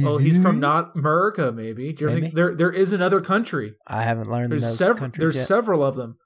[0.05, 1.93] oh, he's from not America, maybe.
[1.93, 2.21] Do you Maybe.
[2.23, 3.75] think there there is another country?
[3.87, 5.11] I haven't learned There's several.
[5.17, 5.47] There's yet.
[5.47, 6.17] several of them.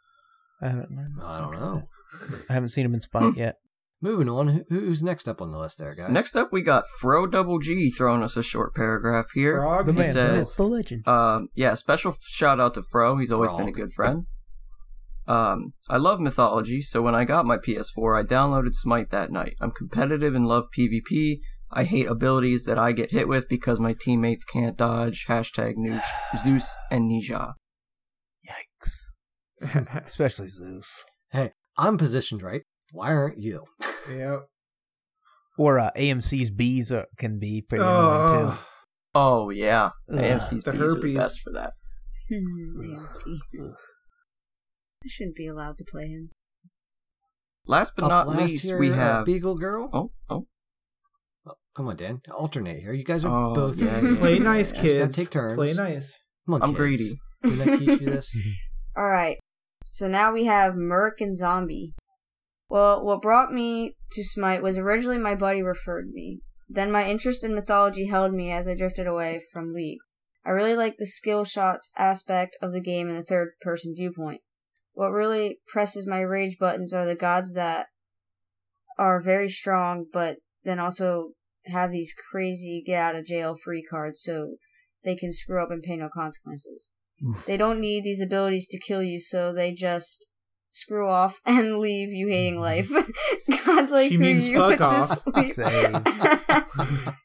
[0.61, 1.15] I haven't learned.
[1.23, 1.83] I don't know.
[2.51, 3.57] I haven't seen him in Spite yet.
[4.05, 4.61] Moving on.
[4.69, 6.11] Who's next up on the list there, guys?
[6.11, 9.57] Next up, we got Fro Double G throwing us a short paragraph here.
[9.57, 9.87] Frog.
[9.87, 11.09] The He man, says- the legend.
[11.09, 13.17] Um, yeah, special shout out to Fro.
[13.17, 14.27] He's always been a good friend.
[15.27, 19.55] Um, I love mythology, so when I got my PS4, I downloaded Smite that night.
[19.63, 21.39] I'm competitive and love PvP.
[21.73, 25.25] I hate abilities that I get hit with because my teammates can't dodge.
[25.29, 26.05] Hashtag Noosh,
[26.37, 27.55] Zeus and Nija.
[28.47, 29.87] Yikes.
[30.07, 31.07] Especially Zeus.
[31.33, 32.65] Hey, I'm positioned right.
[32.95, 33.65] Why aren't you?
[34.15, 34.39] yeah.
[35.59, 38.59] Or uh, AMC's bees uh, can be pretty annoying too.
[39.17, 41.73] Oh, yeah, Ugh, AMC's the bees are the best for that.
[42.29, 43.37] Hmm, AMC.
[45.05, 46.31] I shouldn't be allowed to play him.
[47.67, 49.27] Last but Up not last least, here, we uh, have.
[49.27, 49.91] Beagle Girl.
[49.93, 50.47] Oh, oh,
[51.47, 52.21] Oh, come on, Dan.
[52.33, 52.93] Alternate here.
[52.93, 53.81] You guys are Oh, both.
[53.81, 54.81] yeah, yeah, play nice, yeah.
[54.83, 55.17] Kids.
[55.17, 55.57] Take turns.
[55.57, 56.25] Play nice.
[56.47, 56.79] Come on, I'm kids.
[56.79, 57.11] greedy.
[57.43, 58.37] Didn't I teach you this?
[58.97, 59.37] All right.
[59.85, 61.93] So now we have American Zombie.
[62.69, 66.41] Well, what brought me to Smite was originally my buddy referred me.
[66.69, 69.99] Then my interest in mythology held me as I drifted away from League.
[70.45, 74.41] I really like the skill shots aspect of the game and the third person viewpoint.
[74.93, 77.87] What really presses my rage buttons are the gods that
[78.99, 81.31] are very strong, but then also
[81.67, 84.57] have these crazy get out of jail free cards so
[85.05, 86.91] they can screw up and pay no consequences.
[87.47, 90.31] they don't need these abilities to kill you, so they just
[90.75, 92.91] screw off and leave you hating life.
[93.67, 95.23] God's like, She "Screw means you fuck off.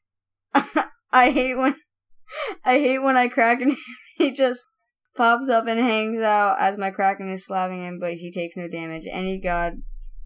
[1.12, 1.76] I hate when
[2.64, 3.76] I hate when I crack and
[4.18, 4.68] he just
[5.18, 8.68] pops up and hangs out as my kraken is slapping him, but he takes no
[8.68, 9.08] damage.
[9.10, 9.82] Any god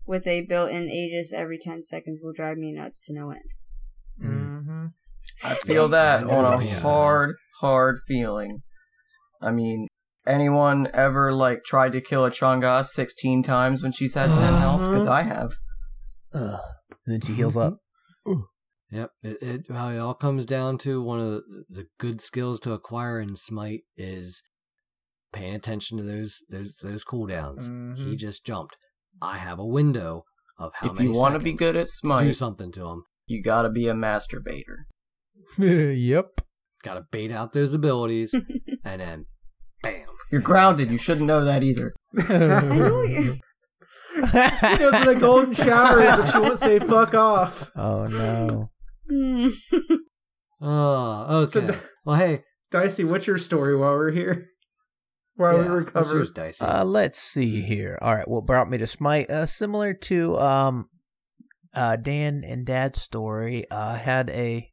[0.05, 3.39] with a built-in Aegis every ten seconds will drive me nuts to no end.
[4.21, 4.85] Mm-hmm.
[5.45, 8.61] I feel that on a hard, hard feeling.
[9.41, 9.87] I mean,
[10.27, 14.87] anyone ever like tried to kill a Chang'e 16 times when she's had 10 health?
[14.87, 15.51] Because I have.
[16.33, 16.59] Ugh.
[17.05, 17.77] And then she heals up.
[18.91, 22.59] Yep, it, it well, it all comes down to one of the, the good skills
[22.59, 24.43] to acquire in Smite is
[25.31, 27.63] paying attention to those those those cooldowns.
[27.97, 28.17] He Mhm.
[28.19, 28.77] just jumped.
[29.19, 30.25] I have a window
[30.59, 32.71] of how if many you want to be seconds good at to do Smite, something
[32.73, 33.03] to him.
[33.25, 34.83] you gotta be a masturbator.
[35.57, 36.41] yep.
[36.83, 38.35] Got to bait out those abilities,
[38.85, 39.25] and then
[39.81, 40.05] bam.
[40.33, 40.89] You're grounded.
[40.89, 41.93] You shouldn't know that either.
[42.27, 43.35] I know you.
[44.15, 47.69] She knows what a golden shower is, but she won't say fuck off.
[47.75, 49.51] Oh no.
[50.65, 51.51] Oh, okay.
[51.51, 52.39] So th- well, hey,
[52.71, 54.47] Dicey, what's your story while we're here?
[55.35, 56.15] While yeah, we what's recover.
[56.15, 56.65] yours, Dicey?
[56.65, 57.99] Uh, let's see here.
[58.01, 59.29] All right, what brought me to Smite?
[59.29, 60.89] Uh, similar to um,
[61.75, 64.71] uh, Dan and Dad's story, uh, had a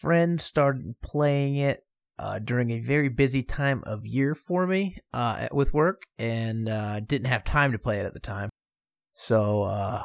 [0.00, 1.85] friend started playing it
[2.18, 7.00] uh, during a very busy time of year for me uh, with work, and uh,
[7.00, 8.48] didn't have time to play it at the time.
[9.14, 10.02] So uh,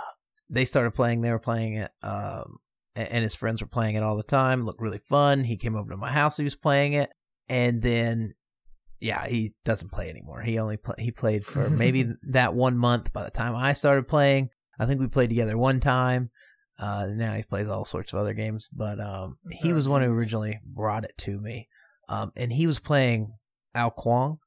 [0.50, 1.22] they started playing.
[1.22, 2.58] They were playing it, um,
[2.96, 4.62] and his friends were playing it all the time.
[4.62, 5.44] It Looked really fun.
[5.44, 6.38] He came over to my house.
[6.38, 7.10] He was playing it,
[7.50, 8.34] and then
[9.00, 10.42] yeah, he doesn't play anymore.
[10.42, 13.12] He only play, he played for maybe that one month.
[13.14, 16.30] By the time I started playing, I think we played together one time.
[16.78, 20.02] Uh, now he plays all sorts of other games, but um, he Oh, was one
[20.02, 21.68] who originally brought it to me.
[22.12, 23.34] Um, and he was playing
[23.74, 24.38] Ao Kuang,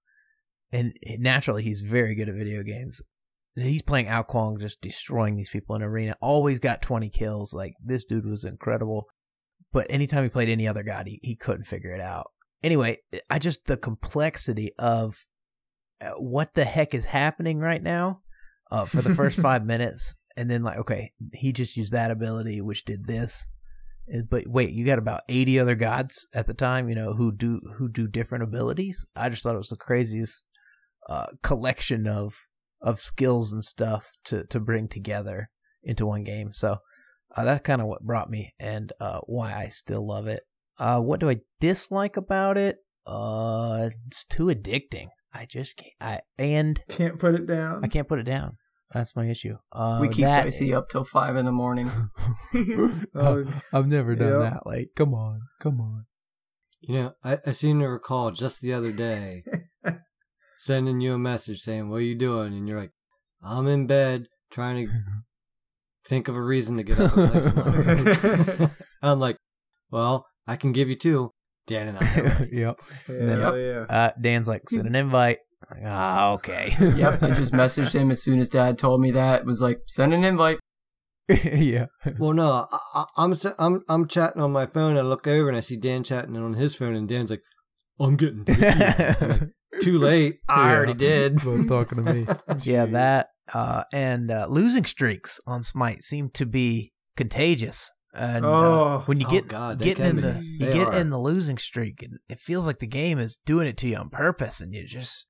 [0.73, 3.03] and naturally he's very good at video games.
[3.57, 6.17] He's playing Ao Kuang, just destroying these people in arena.
[6.21, 7.55] Always got twenty kills.
[7.55, 9.07] Like this dude was incredible.
[9.73, 12.31] But anytime he played any other god, he, he couldn't figure it out
[12.65, 12.99] anyway,
[13.31, 15.17] I just the complexity of
[16.01, 18.23] uh, what the heck is happening right now
[18.73, 22.61] uh, for the first five minutes, and then like, okay, he just used that ability,
[22.61, 23.49] which did this.
[24.09, 27.33] And- But wait, you got about eighty other gods at the time, you know, who
[27.33, 29.07] do who do different abilities.
[29.17, 30.47] I just thought it was the craziest
[31.09, 32.35] uh, collection of
[32.83, 35.49] of skills and stuff to to bring together
[35.83, 36.53] into one game.
[36.53, 36.79] So
[37.37, 40.41] uh, that's kind of what brought me and uh, why I still love it.
[40.79, 42.77] Uh, what do I dislike about it?
[43.07, 45.09] Uh, it's too addicting.
[45.33, 45.93] I just can't.
[46.01, 47.85] I and Can't put it down.
[47.85, 48.57] I can't put it down.
[48.95, 49.57] That's my issue.
[49.73, 51.91] Uh, we keep that- Dicey up till 5 in the morning.
[53.15, 54.53] Oh, I've never done Yep.
[54.53, 54.67] that.
[54.67, 56.07] Like, come on, come on.
[56.83, 59.43] You know, I, I seem to recall just the other day
[60.59, 62.53] sending you a message saying, What are you doing?
[62.55, 62.93] And you're like,
[63.43, 64.93] I'm in bed trying to
[66.07, 68.71] think of a reason to get up and play some
[69.03, 69.37] I'm like,
[69.91, 71.31] Well, I can give you two.
[71.67, 72.21] Dan and I.
[72.21, 72.79] are like, yep.
[73.09, 73.87] yeah, yeah.
[73.89, 75.39] Uh, Dan's like, send an invite.
[75.71, 76.73] I'm Ah, okay.
[76.97, 79.45] yep, I just messaged him as soon as Dad told me that.
[79.45, 80.59] Was like, send an invite.
[81.45, 81.87] yeah.
[82.19, 84.97] Well, no, I, I, I'm s- I'm I'm chatting on my phone.
[84.97, 87.43] I look over and I see Dan chatting on his phone, and Dan's like,
[87.99, 89.41] "I'm getting busy." I'm like,
[89.81, 90.41] Too late.
[90.49, 90.77] I Yeah.
[90.77, 91.37] already did.
[91.43, 92.27] Both talking to me.
[92.63, 97.91] yeah, that uh, and uh, losing streaks on Smite seem to be contagious.
[98.13, 99.03] And uh, Oh.
[99.07, 100.47] when you Oh, get God, getting can in the be.
[100.47, 100.97] you They get are.
[101.01, 103.97] in the losing streak, and it feels like the game is doing it to you
[103.97, 105.27] on purpose, and you just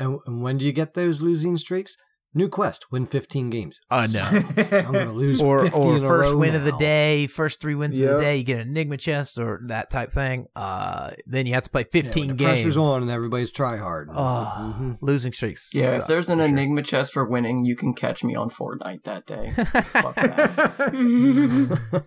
[0.00, 1.96] And, and when do you get those losing streaks?
[2.32, 3.80] New quest: win 15 games.
[3.90, 4.78] oh no.
[4.78, 7.60] I'm gonna lose or 50 or in a first row win of the day, first
[7.60, 10.46] three wins of the day, you get an enigma chest or that type thing.
[10.54, 12.48] Uh, then you have to play Yeah, when fifteen the games.
[12.52, 14.10] pressure's on and everybody's try hard.
[14.12, 14.98] Oh, Mhm.
[15.02, 15.70] losing streaks.
[15.74, 16.52] Yeah, suck, if there's an for sure.
[16.52, 19.52] Enigma chest for winning, you can catch me on Fortnite that day.
[19.56, 20.84] Fuck that.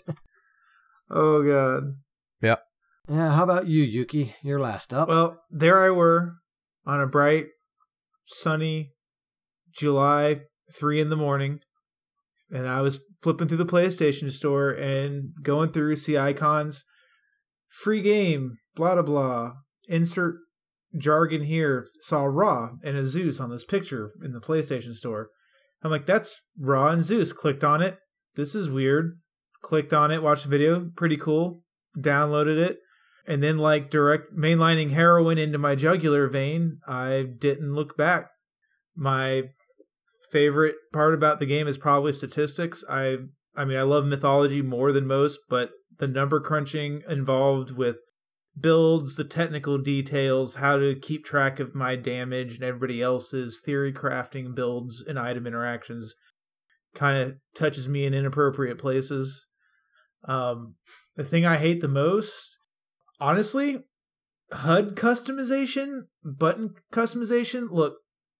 [1.09, 1.95] oh god.
[3.09, 4.33] Yeah, how about you, Yuki?
[4.43, 5.09] You're last up.
[5.09, 6.35] Well, there I were
[6.85, 7.47] on a bright,
[8.23, 8.91] sunny
[9.73, 10.41] July
[10.77, 11.59] three in the morning,
[12.51, 16.85] and I was flipping through the PlayStation store and going through see icons,
[17.67, 19.51] free game, blah blah blah.
[19.87, 20.35] Insert
[20.97, 21.85] jargon here.
[21.99, 25.29] Saw Ra and a Zeus on this picture in the PlayStation store.
[25.83, 27.33] I'm like, that's Ra and Zeus.
[27.33, 27.97] Clicked on it.
[28.35, 29.19] This is weird.
[29.61, 30.89] Clicked on it, watched the video.
[30.95, 31.63] Pretty cool.
[31.97, 32.79] Downloaded it
[33.27, 38.29] and then like direct mainlining heroin into my jugular vein i didn't look back
[38.95, 39.43] my
[40.31, 43.17] favorite part about the game is probably statistics i
[43.55, 48.01] i mean i love mythology more than most but the number crunching involved with
[48.59, 53.91] builds, the technical details, how to keep track of my damage and everybody else's theory
[53.91, 56.15] crafting builds and item interactions
[56.93, 59.47] kind of touches me in inappropriate places.
[60.25, 60.75] Um,
[61.15, 62.57] the thing I hate the most,
[63.23, 63.85] honestly,
[64.51, 67.69] HUD customization, button customization.
[67.71, 67.95] Look,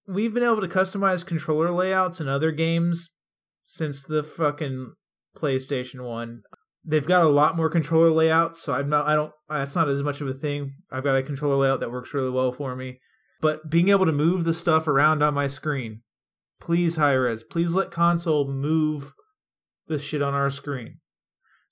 [0.05, 3.18] we've been able to customize controller layouts in other games
[3.64, 4.93] since the fucking
[5.35, 6.43] PlayStation 1.
[6.85, 10.03] They've got a lot more controller layouts, so I'm not I don't that's not as
[10.03, 10.76] much of a thing.
[10.91, 12.99] I've got a controller layout that works really well for me.
[13.41, 16.01] But being able to move the stuff around on my screen,
[16.60, 19.14] please Hi-Rez, please let console move
[19.88, 20.99] the shit on our screen.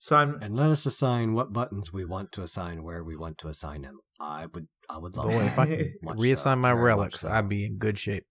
[0.02, 3.38] So I'm And let us assign what buttons we want to assign where we want
[3.38, 3.99] to assign them.
[4.19, 7.30] I would I would love Boy, if I could reassign so, my relics, so.
[7.30, 8.26] I'd be in good shape.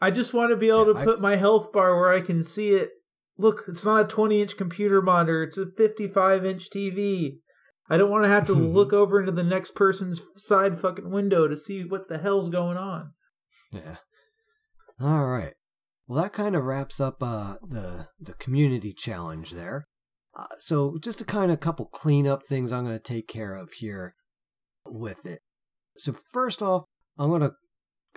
[0.00, 2.20] I just want to be able Yeah, to I- put my health bar where I
[2.20, 2.88] can see it.
[3.38, 7.38] Look, it's not a 20 inch computer monitor, it's a 55 inch TV.
[7.88, 11.46] I don't want to have to look over into the next person's side fucking window
[11.46, 13.12] to see what the hell's going on.
[13.70, 13.96] Yeah.
[15.00, 15.54] All right.
[16.08, 19.86] Well, that kind of wraps up uh, the the community challenge there.
[20.36, 23.72] Uh, so, just a kind of couple cleanup things I'm going to take care of
[23.74, 24.14] here
[24.84, 25.40] with it.
[25.96, 26.84] So, first off,
[27.18, 27.52] I'm going to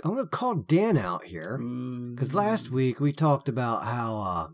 [0.03, 1.57] I'm going to call Dan out here
[2.13, 4.47] because last week we talked about how uh,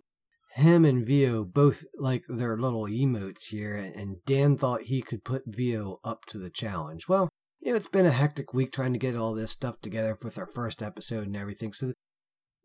[0.56, 5.44] him and Vio both like their little emotes here, and Dan thought he could put
[5.45, 7.07] Vio up to the challenge.
[7.10, 7.30] Well,
[7.60, 10.38] you know, it's been a hectic week trying to get all this stuff together with
[10.38, 11.73] our first episode and everything.
[11.73, 11.94] So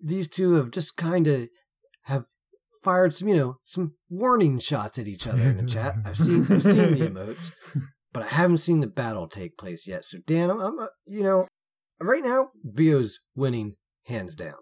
[0.01, 1.49] these two have just kind of
[2.05, 2.27] have
[2.83, 5.95] fired some, you know, some warning shots at each other in the chat.
[6.07, 7.53] I've seen, I've seen the emotes,
[8.13, 10.05] but I haven't seen the battle take place yet.
[10.05, 11.47] So Dan, I'm, I'm uh, you know,
[12.01, 13.77] right now Vio's winning
[14.07, 14.57] hands down,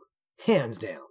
[0.47, 1.03] hands down.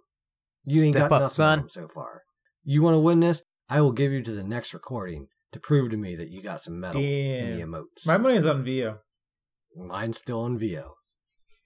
[0.64, 1.58] You ain't Step got up, nothing son.
[1.58, 2.22] on him so far.
[2.64, 3.44] You want to win this?
[3.70, 6.60] I will give you to the next recording to prove to me that you got
[6.60, 8.06] some metal in the emotes.
[8.06, 8.98] My money's on Vio.
[9.76, 10.95] Mine's still on Vio.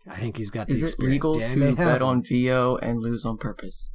[0.08, 2.76] I think he's got the Is it legal Dan may to have bet on Vio
[2.76, 3.92] and lose on purpose?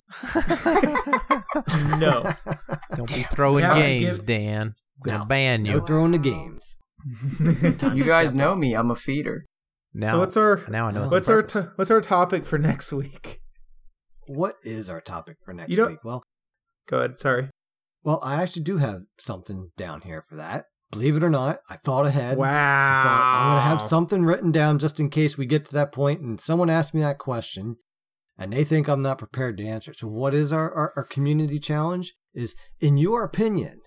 [2.00, 2.24] No.
[2.96, 4.62] Don't be throwing have games, give- Dan.
[4.68, 5.26] I'm gonna No.
[5.26, 5.80] ban No you.
[5.82, 6.78] throwing the games.
[7.94, 8.74] You guys know me.
[8.76, 9.46] I'm a feeder.
[9.94, 11.08] Now, so what's our now I know.
[11.08, 11.64] what's our purpose.
[11.64, 13.38] t- what's our topic for next week?
[14.28, 16.00] What is our topic for next You week?
[16.04, 16.24] Well,
[16.88, 17.18] Go ahead.
[17.20, 17.50] Sorry.
[18.04, 20.66] well, I actually do have something down here for that.
[20.92, 22.38] Believe it or not, I thought ahead.
[22.38, 22.48] Wow.
[22.48, 25.74] I thought I'm going to have something written down just in case we get to
[25.74, 27.78] that point and someone asks me that question
[28.38, 29.94] and they think I'm not prepared to answer.
[29.94, 32.14] So what is our, our, our community challenge?
[32.34, 33.82] Is in your opinion,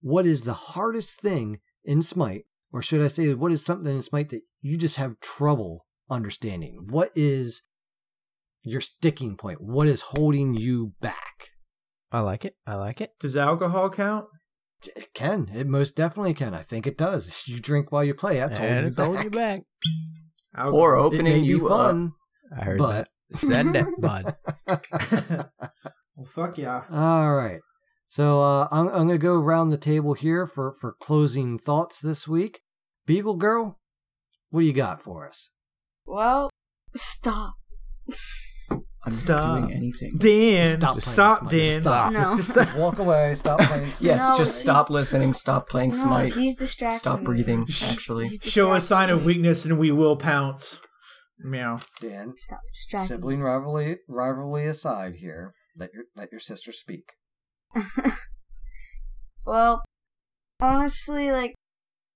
[0.00, 2.44] what is the hardest thing in Smite?
[2.72, 6.86] Or should I say, what is something in Smite that you just have trouble understanding?
[6.88, 7.68] What is
[8.64, 9.58] your sticking point?
[9.60, 11.50] What is holding you back?
[12.12, 12.54] I like it.
[12.66, 13.12] I like it.
[13.20, 14.26] Does alcohol count?
[14.96, 15.48] It can.
[15.54, 16.54] It most definitely can.
[16.54, 17.44] I think it does.
[17.46, 18.36] You drink while you play.
[18.36, 19.06] That's holding and you it's back.
[19.06, 19.60] holding you back.
[20.56, 20.80] Alcohol.
[20.80, 21.96] Or It opening may be you up.
[22.56, 23.36] I heard but that.
[23.36, 24.24] Said that, bud.
[26.16, 26.84] well, fuck yeah.
[26.90, 27.60] All right.
[28.06, 32.00] So uh, I'm, I'm going to go around the table here for, for closing thoughts
[32.00, 32.60] this week.
[33.06, 33.78] Beagle Girl,
[34.50, 35.50] what do you got for us?
[36.06, 36.50] Well,
[36.94, 37.54] stop.
[39.06, 39.60] I'm Stop.
[39.60, 40.12] not doing anything.
[40.18, 41.64] Dan, Stop stop, playing Dan.
[41.70, 42.12] Just stop.
[42.12, 42.18] No.
[42.20, 43.34] Just, just walk away.
[43.34, 44.06] Stop playing Smite.
[44.06, 47.24] Yes, No, just stop listening, stop playing No, Smite, he's distracting stop me.
[47.24, 48.28] breathing, actually.
[48.42, 50.82] Show a sign of weakness and we will pounce.
[51.38, 51.78] Meow.
[52.02, 57.12] Dan, Stop distracting sibling rivalry, rivalry aside here, let your, let your sister speak.
[59.46, 59.82] Well,
[60.60, 61.54] honestly, like,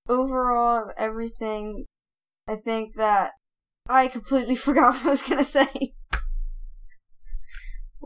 [0.09, 1.87] overall, of everything,
[2.47, 3.33] I think that
[3.89, 5.94] I completely forgot what I was gonna say.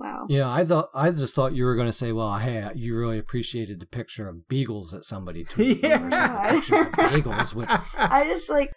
[0.00, 0.26] Wow.
[0.28, 3.18] Yeah, I thought I just thought you were going to say, "Well, hey, you really
[3.18, 6.54] appreciated the picture of beagles that somebody tweeted, Yeah.
[6.56, 8.70] or some picture of bagels." Which I just, like,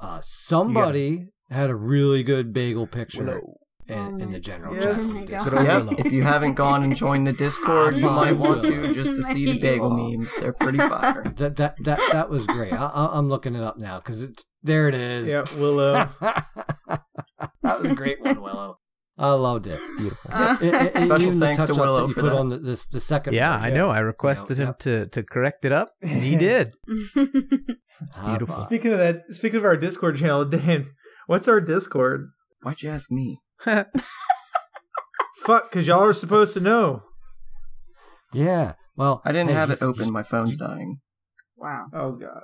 [0.00, 3.56] uh, somebody had a really good bagel picture Willow.
[3.88, 5.24] in, in the general Yes.
[5.26, 5.40] chat.
[5.42, 5.90] Oh So God.
[5.96, 9.22] Yep, if you haven't gone and joined the Discord, you might want to just to
[9.22, 10.36] see the bagel memes.
[10.40, 11.22] They're pretty fire.
[11.36, 12.72] That that that that was great.
[12.72, 14.88] I, I, I'm looking it up now because it's there.
[14.88, 15.32] It is.
[15.32, 15.92] Yep, Willow.
[17.62, 18.78] that was a great one, Willow.
[19.18, 19.80] I loved it.
[19.98, 20.30] Beautiful.
[20.30, 22.26] Uh, And- and- and Special even the thanks to touch-ups Willow that you for put
[22.30, 22.36] that.
[22.36, 23.34] on the, the, the second.
[23.34, 23.64] Yeah, one.
[23.64, 23.88] I know.
[23.88, 24.78] I requested him Yep.
[24.80, 26.68] to to correct it up, and he did.
[26.86, 28.54] High beautiful.
[28.54, 28.66] five.
[28.66, 30.84] Speaking of that, speaking of our Discord channel, Dan,
[31.26, 32.28] what's our Discord?
[32.62, 33.38] Why'd you ask me?
[35.44, 37.02] Fuck, because y'all are supposed to know.
[38.32, 38.72] Yeah.
[38.96, 39.94] Well, I didn't hey, have it open.
[40.00, 40.98] he's- My phone's dying.
[41.56, 41.86] wow.
[41.92, 42.42] Oh god.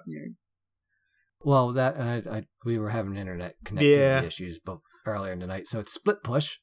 [1.45, 4.23] Well, that I, I, we were having internet connectivity Yeah.
[4.23, 6.59] issues but earlier tonight, so it's split push,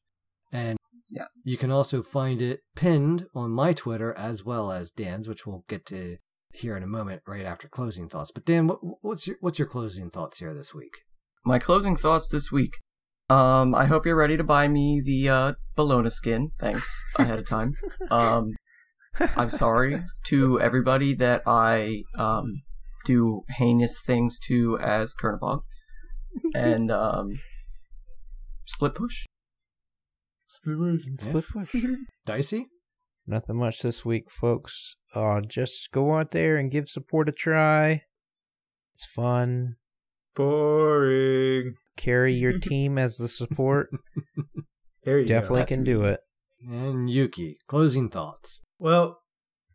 [0.52, 0.78] and
[1.12, 1.26] Yeah.
[1.44, 5.64] you can also find it pinned on my Twitter as well as Dan's, which we'll
[5.68, 6.18] get to
[6.54, 8.32] here in a moment, right after closing thoughts.
[8.32, 10.94] But Dan, what, what's your what's your closing thoughts here this week?
[11.46, 12.74] My closing thoughts this week.
[13.30, 16.50] Um, I hope you're ready to buy me the uh, Bellona skin.
[16.60, 17.74] Thanks ahead of time.
[18.12, 18.54] Um,
[19.36, 22.62] I'm sorry to everybody that I um,
[23.06, 25.62] do heinous things to as Chernobog.
[26.56, 27.40] And um,
[28.70, 29.26] split push.
[30.48, 31.76] Split push.
[32.26, 32.66] Dicey?
[33.28, 34.96] Nothing much this week, folks.
[35.14, 38.02] Uh, just go out there and give support a try.
[38.94, 39.76] It's fun.
[40.36, 41.76] Boring.
[41.98, 43.90] Carry your team as the support.
[45.04, 45.66] There you Definitely go.
[45.66, 46.22] can do it.
[46.68, 48.64] And Yuki, closing thoughts.
[48.80, 49.20] Well,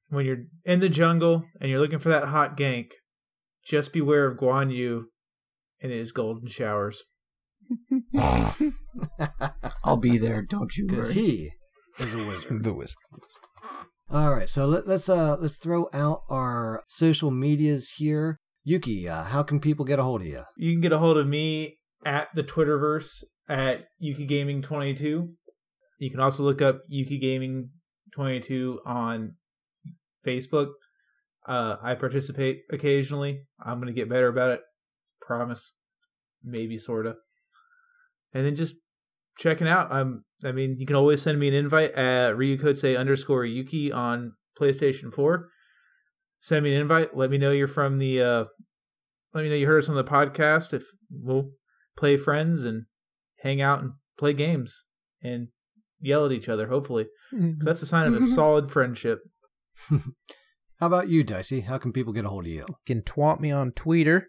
[0.09, 2.91] when you're in the jungle and you're looking for that hot gank,
[3.65, 5.09] just beware of Guan Yu
[5.81, 7.05] and his golden showers.
[9.85, 11.25] I'll be there, don't you Because worry.
[11.27, 11.51] he
[11.99, 12.63] is a wizard.
[12.65, 12.97] The wizard.
[14.11, 18.39] All right, so let, let's uh let's throw out our social medias here.
[18.63, 20.43] Yuki, uh, how can people get a hold of you?
[20.57, 25.31] You can get a hold of me at the Twitterverse at Yuki Gaming 22.
[25.99, 27.71] You can also look up Yuki Gaming
[28.15, 29.35] 22 on
[30.25, 30.73] Facebook.
[31.47, 33.43] Uh, I participate occasionally.
[33.63, 34.61] I'm going to get better about it.
[35.21, 35.77] Promise.
[36.43, 37.17] Maybe, sorta.
[38.35, 38.83] And then just
[39.39, 39.91] checking out.
[39.93, 44.33] I'm, I mean, you can always send me an invite at Ryukotse underscore Yuki on
[44.59, 45.49] PlayStation 4.
[46.37, 47.17] Send me an invite.
[47.17, 48.45] Let me know you're from the, uh,
[49.33, 50.75] let me know you heard us on the podcast.
[50.75, 51.51] If we'll
[51.97, 52.85] play friends and
[53.41, 54.89] hang out and play games
[55.23, 55.49] and
[56.01, 57.07] yell at each other, hopefully.
[57.57, 59.21] 'Cause that's a sign of a solid friendship.
[60.81, 61.61] How about you, Dicey?
[61.61, 62.65] How can people get a hold of you?
[62.69, 64.27] You can twat me on Twitter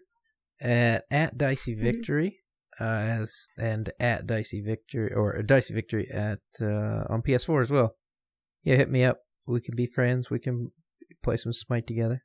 [0.60, 2.45] at at Dicey Victory, uh,
[2.80, 7.94] as and at Dicey Victory or Dicey Victory at uh, on PS4 as well.
[8.62, 9.18] Yeah, hit me up.
[9.46, 10.30] We can be friends.
[10.30, 10.72] We can
[11.22, 12.22] play some Smite together.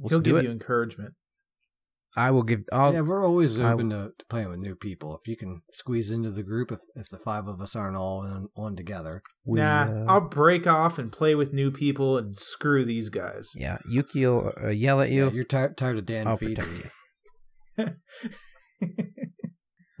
[0.00, 0.44] Let's He'll give it.
[0.44, 1.14] you encouragement.
[2.16, 2.60] I will give.
[2.70, 5.16] I'll, yeah, we're always open to, to playing with new people.
[5.16, 8.18] If you can squeeze into the group, if, if the five of us aren't all
[8.18, 9.22] on, on together.
[9.46, 13.54] we, nah, uh, I'll break off and play with new people and screw these guys.
[13.56, 15.24] yeah, Yuki will uh, yell at you.
[15.24, 16.64] Yeah, you're tired, tired of Dan I'll feeding
[17.78, 17.86] you.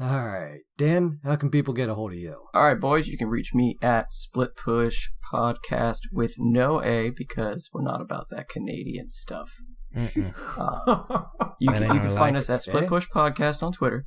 [0.02, 2.34] All right, Dan, how can people get a hold of you?
[2.54, 7.70] All right, boys, you can reach me at Split Push Podcast with no A because
[7.72, 9.50] we're not about that Canadian stuff.
[10.58, 11.22] Uh,
[11.60, 12.36] you That can, you our can find life.
[12.36, 12.88] us at Split Eh?
[12.88, 14.06] Push Podcast on Twitter.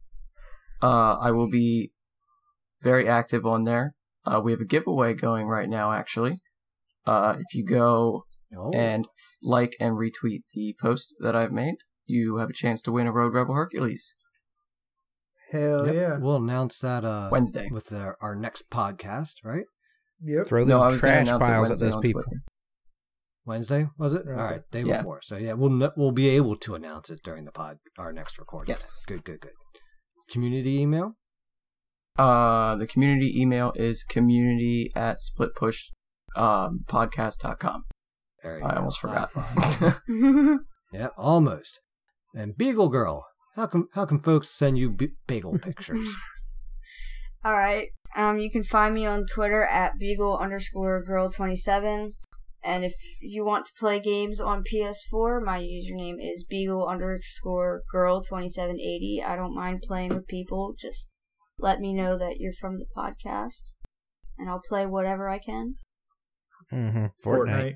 [0.82, 1.92] Uh, I will be
[2.84, 3.94] very active on there.
[4.26, 6.40] Uh, we have a giveaway going right now, actually.
[7.06, 8.26] Uh, if you go
[8.58, 9.06] Oh, and
[9.42, 13.12] like and retweet the post that I've made, you have a chance to win a
[13.14, 14.18] Road Rebel Hercules
[15.52, 16.18] Hell yep, yeah.
[16.18, 17.68] We'll announce that uh, Wednesday.
[17.72, 19.66] with our, our next podcast, right?
[20.24, 20.48] Yep.
[20.48, 22.24] Throw No, I them was gonna trash announce piles at those people.
[22.24, 22.42] Twitter.
[23.46, 24.28] Wednesday was it?
[24.28, 24.40] Okay.
[24.42, 24.98] All right, day Yeah.
[24.98, 25.22] before.
[25.22, 28.72] So yeah, we'll we'll be able to announce it during the pod our next recording.
[28.74, 29.06] Yes.
[29.08, 29.52] Good, good, good.
[30.32, 31.14] Community email.
[32.18, 35.92] Uh, the community email is community at splitpush
[36.36, 37.84] um, podcast.com.
[38.42, 38.78] There you I go.
[38.78, 39.30] almost forgot.
[40.94, 41.82] Yeah, almost.
[42.34, 46.16] And Beagle Girl, how can how can folks send you b- bagel pictures?
[47.46, 47.90] All right.
[48.16, 52.14] Um, you can find me on Twitter at beagle underscore girl twenty seven,
[52.64, 58.24] and if you want to play games on PS4, my username is beagle underscore girl
[58.24, 59.22] twenty seven eighty.
[59.26, 60.74] I don't mind playing with people.
[60.78, 61.14] Just
[61.60, 63.74] let me know that you're from the podcast,
[64.38, 65.76] and I'll play whatever I can.
[66.74, 67.06] Mm-hmm.
[67.24, 67.50] Fortnite.
[67.50, 67.76] Fortnite.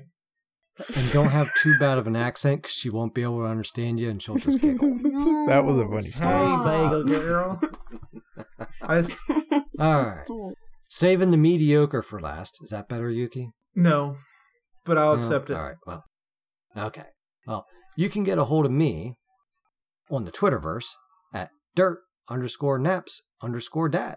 [0.96, 4.00] And don't have too bad of an accent because she won't be able to understand
[4.00, 4.88] you and she'll just giggle.
[5.48, 6.32] That was a funny story.
[6.32, 7.60] Hey, bagel girl.
[8.82, 9.18] I just,
[9.78, 10.26] All right.
[10.88, 12.58] Saving the mediocre for last.
[12.62, 13.50] Is that better, Yuki?
[13.74, 14.16] no,
[14.84, 15.20] but I'll No?
[15.22, 15.54] accept it.
[15.54, 15.76] All right.
[15.86, 16.04] Well,
[16.76, 17.04] okay.
[17.46, 17.66] Well,
[17.96, 19.14] you can get a hold of me
[20.10, 20.94] on the Twitterverse
[21.34, 24.16] at dirt underscore naps underscore dad.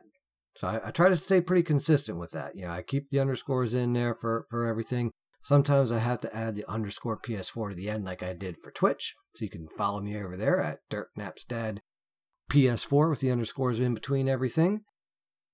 [0.56, 2.52] So I, I try to stay pretty consistent with that.
[2.56, 5.10] You know, I keep the underscores in there for, for everything.
[5.44, 8.72] Sometimes I have to add the underscore PS4 to the end like I did for
[8.72, 9.14] Twitch.
[9.36, 11.82] So you can follow me over there at dirt naps dad
[12.50, 14.84] PS4 with the underscores in between everything.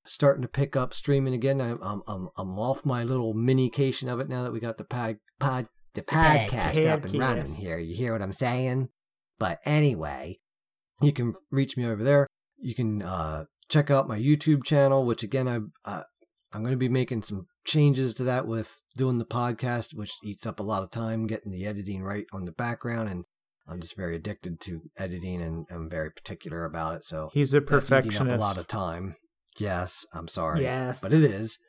[0.05, 1.59] Starting to pick up streaming again.
[1.59, 4.85] I'm I'm I'm, I'm off my little minication of it now that we got the
[4.85, 7.79] pod pod the podcast up and running here.
[7.79, 8.89] You hear what I'm saying?
[9.39, 10.37] But anyway,
[11.01, 12.27] you can reach me over there.
[12.57, 16.01] You can uh, check out my YouTube channel, which again I uh,
[16.53, 20.45] I'm going to be making some changes to that with doing the podcast, which eats
[20.45, 23.25] up a lot of time getting the editing right on the background and.
[23.71, 27.03] I'm just very addicted to editing and I'm very particular about it.
[27.03, 28.35] So He's a that's eating up perfectionist.
[28.35, 29.15] a lot of time.
[29.59, 30.61] Yes, I'm sorry.
[30.63, 31.01] Yes.
[31.01, 31.59] But it is.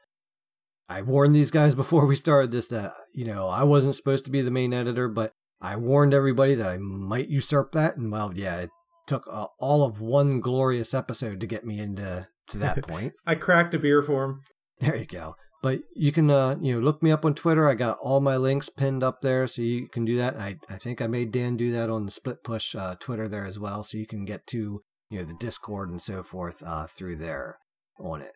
[0.89, 4.31] I warned these guys before we started this that, you know, I wasn't supposed to
[4.31, 8.33] be the main editor, but I warned everybody that I might usurp that, and well,
[8.35, 8.71] yeah, it
[9.07, 13.13] took uh, all of one glorious episode to get me into to that point.
[13.27, 14.41] I cracked a beer for him.
[14.81, 15.35] There you go.
[15.63, 17.69] But you can, uh, you know, look me up on Twitter.
[17.69, 20.37] I got all my links pinned up there, so you can do that.
[20.37, 23.45] I, I think I made Dan do that on the Split Push uh, Twitter there
[23.45, 26.87] as well, so you can get to, you know, the Discord and so forth uh,
[26.87, 27.59] through there
[27.99, 28.33] on it.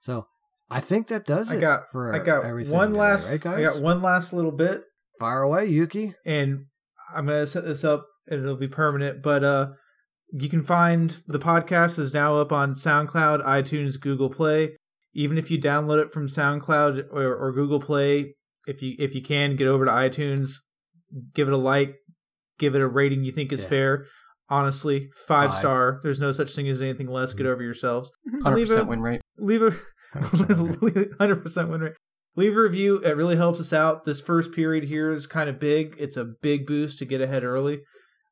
[0.00, 0.26] So
[0.70, 1.58] I think that does it.
[1.58, 4.52] I got for I got everything one today, last right, I got one last little
[4.52, 4.82] bit
[5.18, 6.12] Fire away, Yuki.
[6.24, 6.66] and
[7.14, 9.22] I'm gonna set this up and it'll be permanent.
[9.22, 9.68] But uh,
[10.32, 14.76] you can find the podcast is now up on SoundCloud, iTunes, Google Play.
[15.14, 18.34] Even if you download it from SoundCloud or, or Google Play,
[18.66, 20.62] if you if you can get over to iTunes,
[21.34, 21.96] give it a like,
[22.58, 23.68] give it a rating you think is Yeah.
[23.70, 24.06] fair.
[24.50, 25.54] Honestly, five, Five.
[25.54, 26.00] star.
[26.02, 27.32] There's no such thing as anything less.
[27.32, 27.52] Get mm-hmm.
[27.52, 28.10] over yourselves.
[28.28, 28.42] Mm-hmm.
[28.42, 29.20] Hundred percent win rate.
[29.38, 29.70] leave a
[31.18, 31.94] hundred percent win rate.
[32.36, 32.98] Leave a review.
[32.98, 34.04] It really helps us out.
[34.04, 35.94] This first period here is kind of big.
[35.98, 37.80] It's a big boost to get ahead early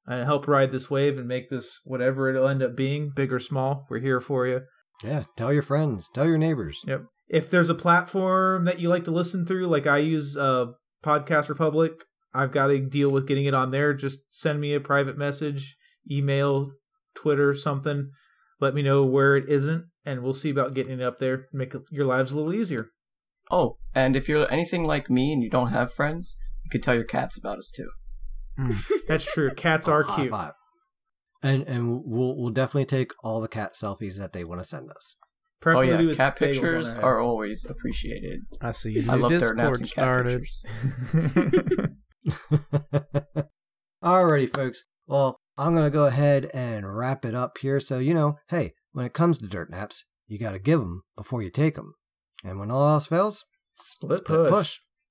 [0.07, 3.39] and help ride this wave and make this whatever it'll end up being, big or
[3.39, 3.87] small.
[3.89, 4.63] We're here for you.
[5.03, 6.83] Yeah, tell your friends, tell your neighbors.
[6.87, 7.05] Yep.
[7.29, 10.67] If there's a platform that you like to listen through, like I use uh,
[11.05, 11.93] Podcast Republic,
[12.35, 13.95] I've got to deal with getting it on there.
[13.95, 15.77] Just send me a private message,
[16.11, 16.73] email,
[17.15, 18.11] Twitter, something.
[18.61, 21.47] Let me know where it isn't, and we'll see about getting it up there.
[21.53, 22.91] Make your lives a little easier.
[23.51, 26.95] Oh, and if you're anything like me and you don't have friends, you could tell
[26.95, 27.89] your cats about us too.
[29.09, 29.53] That's true.
[29.55, 30.31] Cats are High cute.
[30.31, 30.53] five.
[31.43, 34.91] And and we'll we'll definitely take all the cat selfies that they want to send
[34.91, 35.17] us.
[35.65, 38.41] Oh yeah, with cat pictures are always appreciated.
[38.61, 39.03] I see you.
[39.11, 40.41] I love Discord dirt naps and cat started.
[40.41, 40.65] pictures.
[44.05, 44.87] Alrighty, folks.
[45.07, 47.79] Well, I'm gonna go ahead and wrap it up here.
[47.81, 51.03] So you know, hey, when it comes to dirt naps, you got to give them
[51.17, 51.95] before you take them,
[52.45, 53.45] and when all else fails,
[53.75, 54.51] Split, split push.
[54.51, 54.79] push.